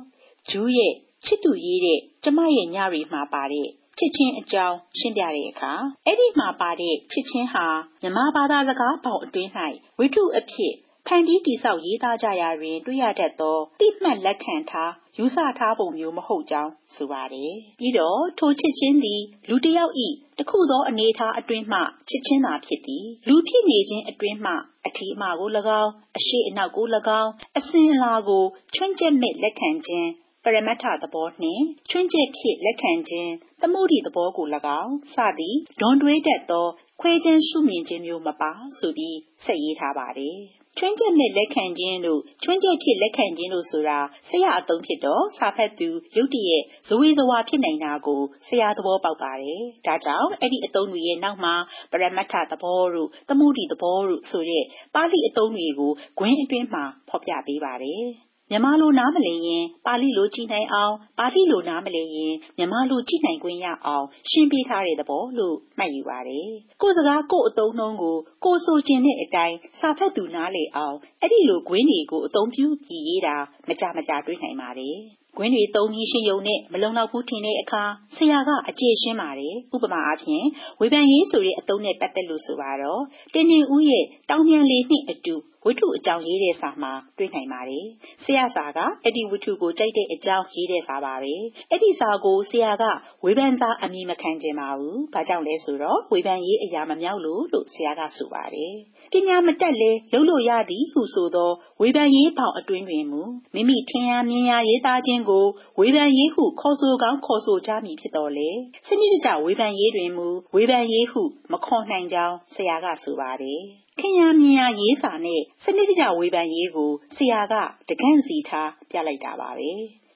[0.51, 0.93] ဂျူးရဲ့
[1.25, 3.67] ချစ်သူရေးတဲ့ ကျမရဲ့ညတွေမှာပါတဲ့
[3.97, 5.73] ချစ်ချင်း အကြောင်း ရှင်းပြတဲ့အခါ
[6.05, 7.67] အဲ့ဒီမှာပါတဲ့ ချစ်ချင်း ဟာ
[8.01, 9.49] မြမဘာသာစကားပေါက်အတွင်း၌
[9.97, 10.73] ဝိထုအဖြစ်
[11.07, 21.79] ဖန်တီးတိဆောက်ရေးသားကြရာတွင် တွေ့ရတတ်သောတိမှတ်လက်ခံထား ယူဆထားပုံမျိုး မဟုတ်ကြောင်း ဆိုပါတယ်။ပြီးတော့ ထိုချစ်ချင်းသည် လူတစ်ယောက်ဤတခုသောအနေထားအတွင်းမှ
[22.09, 24.53] ချစ်ချင်းသာဖြစ်သည် လူဖြစ်နေခြင်းအတွင်းမှ
[24.85, 25.49] အထီးအမကို၎
[25.81, 26.85] င်း အရှိအနောက်ကို၎
[27.21, 28.45] င်း အစင်အလာကို
[28.75, 30.09] ချွင်းချက်မဲ့လက်ခံခြင်း
[30.43, 33.31] ပရမတ္ထသဘောနှင့်ချွင်းချက်ဖြစ်လက်ခံခြင်း
[33.61, 34.47] သမုဒိသဘောကို၎
[34.81, 36.65] င်း စသည်ဒွန်တွေးတတ်သော
[37.01, 40.37] ခွဲခြင်းရှုမြင်ခြင်းမျိုးမပါ ဆိုပြီး ဆက်ရေးထားပါတယ်
[40.77, 43.99] ချွင်းချက်နဲ့လက်ခံခြင်းတို့ချွင်းချက်ဖြစ်လက်ခံခြင်းတို့ဆိုတာ
[44.29, 51.55] ဆရာအသုံးဖြစ်တော့ စာဖတ်သူ ရုတ်တရက် ဇဝေဇဝါ ဖြစ်နိုင်တာကို ဆရာ သဘောပေါက်ပါတယ်။ဒါကြောင့် အဲ့ဒီအသုံးတွေရဲ့နောက်မှာ
[51.91, 54.63] ပရမတ္ထသဘောတို့ သမုဒိသဘောတို့ဆိုတဲ့
[54.95, 58.05] ပါဠိအသုံးတွေကိုဂွင်းအတွင်းမှာ ဖော်ပြပေးပါတယ်။
[58.51, 66.49] မြန်မာလို နားမလည်ရင် ပါဠိလို ကြည်နိုင်အောင် ပါဠိလို နားမလည်ရင် မြန်မာလို ကြည်နိုင်ခွင့်ရအောင် ရှင်းပြထားတဲ့သဘောလို့ မှတ်ယူပါတယ်။
[66.81, 73.35] ကိုယ်စကား ကိုယ်အသုံးနှုန်းကို ကိုယ်ဆိုခြင်းတဲ့အတိုင်း စာဖတ်သူ နားလည်အောင် အဲ့ဒီလိုဂွင်းတွေကို အသုံးပြုကြည်ရေးတာ
[73.67, 74.97] မကြမကြတွေ့နိုင်ပါတယ်။
[75.37, 77.83] ကွင်းတွေသုံးပြီး ရှင်းယုံနဲ့ မလုံလောက်ဘူး ထင်တဲ့အခါ
[78.15, 80.45] ဆရာက အကျေရှင်းပါတယ် ဥပမာအားဖြင့်
[80.79, 83.01] ဝေဖန်ရေးဆိုတဲ့ အသုံးနဲ့ ပတ်သက်လို့ ဆိုပါတော့
[83.33, 85.35] တင်းနေဦးရဲ့ တောင်ပြန်လေးနှစ်အတူ
[85.67, 87.85] ဝိထုအကြောင်းရေးတဲ့စာမှာ တွေ့နိုင်ပါတယ်။
[88.23, 91.35] ဆရာစာက အဲ့ဒီဝိထုကို ကြိုက်တဲ့အကြောင်း ရေးတဲ့စာပါပဲ။
[91.71, 92.83] အဲ့ဒီစာကို ဆရာက
[93.23, 98.73] ဝေဖန်စာ အမည်မခံကျင်ပါဘူး။ဘာကြောင့်လဲဆိုတော့ ဝေဖန်ရေးအရာ မမြောက်လို့လို့ ဆရာက ဆိုပါတယ်။
[99.13, 101.51] ပညာမတတ်လဲလုံးလို့ရသည်ဟုဆိုသော
[101.81, 103.21] ဝေဖန်ရေးပေါင်အတွင်းတွင်မူ
[103.53, 105.45] မိမိထင်ရမြင်ရရေးသားခြင်းကို
[105.79, 108.49] ဝေဖန်ရေးဟု ခေါ်ဆိုကောင်း ခေါ်ဆိုကြမည် ဖြစ်တော်လေ
[108.87, 117.55] စနစ်တကျ ဝေဖန်ရေးတွင်မူ ဝေဖန်ရေးဟု မခေါ်နိုင်ကြောင်း ဆရာက ဆိုပါတယ် ခင်ရမြင်ရရေးစာနဲ့ စနစ်တကျဝေဖန်ရေးကို ဆရာက
[117.89, 119.71] တကန့်စီထား ပြလိုက်တာပါပဲ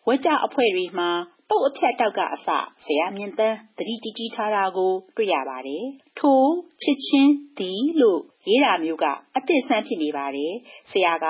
[0.07, 1.09] ဝကြအဖွဲ့တွေမှာ
[1.49, 2.47] ပုတ်အဖြတ်တောက်ကအစ
[2.85, 5.85] ဆရာမြင့်တန်းတတိတီကြီးထားတာကို တွေ့ရပါတယ်
[6.19, 6.43] ထို
[6.81, 9.05] ချစ်ချင်း သည် လို့ ရေးတာမျိုးက
[9.37, 10.53] အသစ်ဆန်းဖြစ်နေပါတယ်
[10.91, 11.27] ဆရာက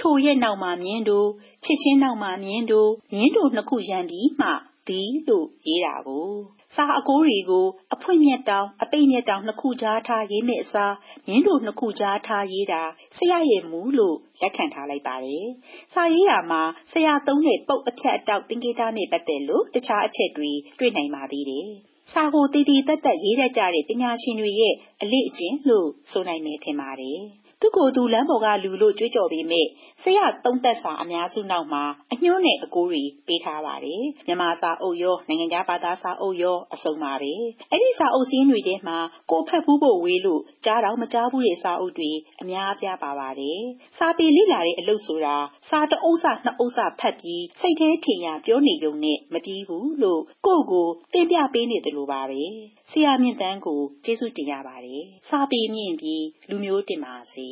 [0.00, 1.28] ထိုရဲ့နောက်မှာ မြင်းတို့
[1.64, 4.48] ချစ်ချင်းနောက်မှာ မြင်းတို့မြင်းတို့နှစ်ခုရံပြီးမှ
[4.88, 6.30] သည် လို့ ရေးတာကို
[6.76, 10.94] စာအကိုးတွေကို အဖွင့်မြက်တောင် အပိတ်မြက်တောင် နှစ်ခုကြားထားရေးမဲ့အစား
[11.26, 12.82] မြင်းတို့နှစ်ခုကြားထားရေးတာ
[13.16, 15.46] ဆရာရဲ့မူလို့ လက်ခံထားလိုက်ပါတယ်။
[15.94, 16.62] စာရေးရာမှာ
[16.92, 21.68] ဆရာသုံးတဲ့ ပုတ်အဖြတ်အတောက်တင်ကေတာနဲ့ ပတ်သက်လို့ တခြားအချက်တွေ တွေ့နိုင်ပါသေးတယ်။
[22.12, 27.20] စာကိုတည်တည်တတ်တတ်ရေးတတ်ကြတဲ့ ပညာရှင်တွေရဲ့ အလေးအကျင့်လို့ ဆိုနိုင်မယ်ထင်ပါတယ်။
[27.62, 29.66] သူ့ကိုယ်သူ လမ်းပေါ်ကလူလို့ ကြွေးကြော်ပေမဲ့
[30.02, 37.32] ဆရာသုံးသက်စာအများစုနောက်မှာ အညွှန်းနဲ့ အကိုးတွေ ပေးထားပါတယ်။မြန်မာစာအုပ်ရော နိုင်ငံခြားဘာသာစာအုပ်ရော အစုံပါပဲ။
[37.70, 38.98] အဲ့ဒီစာအုပ်စည်းတွေထဲမှာ
[39.30, 42.10] ကိုဖတ်ဘူးဖို့ဝေးလို့ ကြားတော့မကြားဘူးတဲ့ စာအုပ်တွေ
[42.42, 43.60] အများအပြား ပါပါတယ်။
[43.98, 45.36] စာပေလိလာတဲ့အလုပ်ဆိုတာ
[45.68, 52.42] စာတအုပ်စာနှစ်အုပ်စာဖတ်ပြီး စိတ်ထဲထင်ရပြောနေုံနဲ့ မပြီးဘူးလို့ ကိုယ့်ကိုတင်ပြပေးနေတယ်လို့ပါပဲ။
[52.90, 57.48] ဆရာမြင့်တန်းကို ကျေးဇူးတင်ရပါတယ်။စာပေမြင့်ပြီး လူမျိုးတင်ပါစေ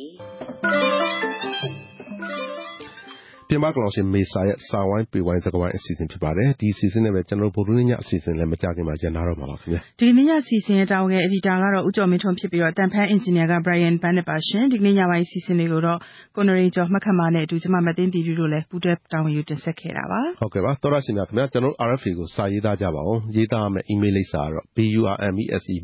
[3.51, 15.99] ပြင်ပကလောင်ရှင် မေစာရဲ့ စာဝိုင်းပေဝိုင်း စကားဝိုင်းအစီအစဉ် ဖြစ်ပါတယ်။ဒီအစီအစဉ်နဲ့ပဲ ကျွန်တော်ဗုဒ္ဓညအစီအစဉ်လည်း မကြခင်မှာကျန်တော့မှာပါခင်ဗျာ။ဒီနေ့ညအစီအစဉ်ရဲ့ တာဝန်ရဲ့အဒီတာကတော့ဦးကျော်မင်းထွန်းဖြစ်ပြီးတော့တန်ဖန်အင်ဂျင်နီယာက Brian Bennett ပါရှင်။ဒီနေ့ညပိုင်း အစီအစဉ်လေးကိုတော့
[16.35, 24.65] ကိုနရိန်ကျော်မှတ်ခတ်မှာနဲ့အတူ ကျွန်မမသိန်းတီတူတို့လည်း ပူးတွဲတာဝန်ယူ တင်ဆက်ခဲ့တာပါ။ဟုတ်ကဲ့ပါ။သောရရှင်များခင်ဗျာကျွန်တော် RFA ကို စာရေးသားကြပါဦး။ရေးသားမယ့် email လိပ်စာကတော့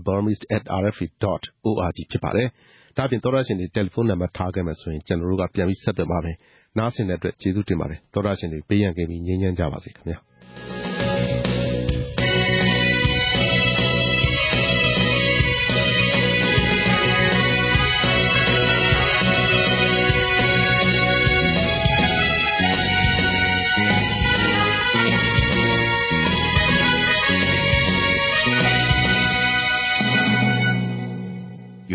[0.07, 2.49] burmese@rfa.org ဖြစ်ပါတယ်။
[2.97, 6.35] ဒါပြင်သောရရှင်တွေတယ်လီဖုန်းနံပါတ်ထားခဲ့မယ်ဆိုရင်ကျွန်တော်တို့ကပြန်ပြီးဆက်သွယ်ပါမယ်။
[6.77, 10.17] နားဆင်တဲ့အတွက်ကျေးဇူးတင်ပါတယ်သောတာရှင်တွေဘေးရန်ကင်းပြီးငြိမ်းချမ်းကြပါစေခင်ဗျာ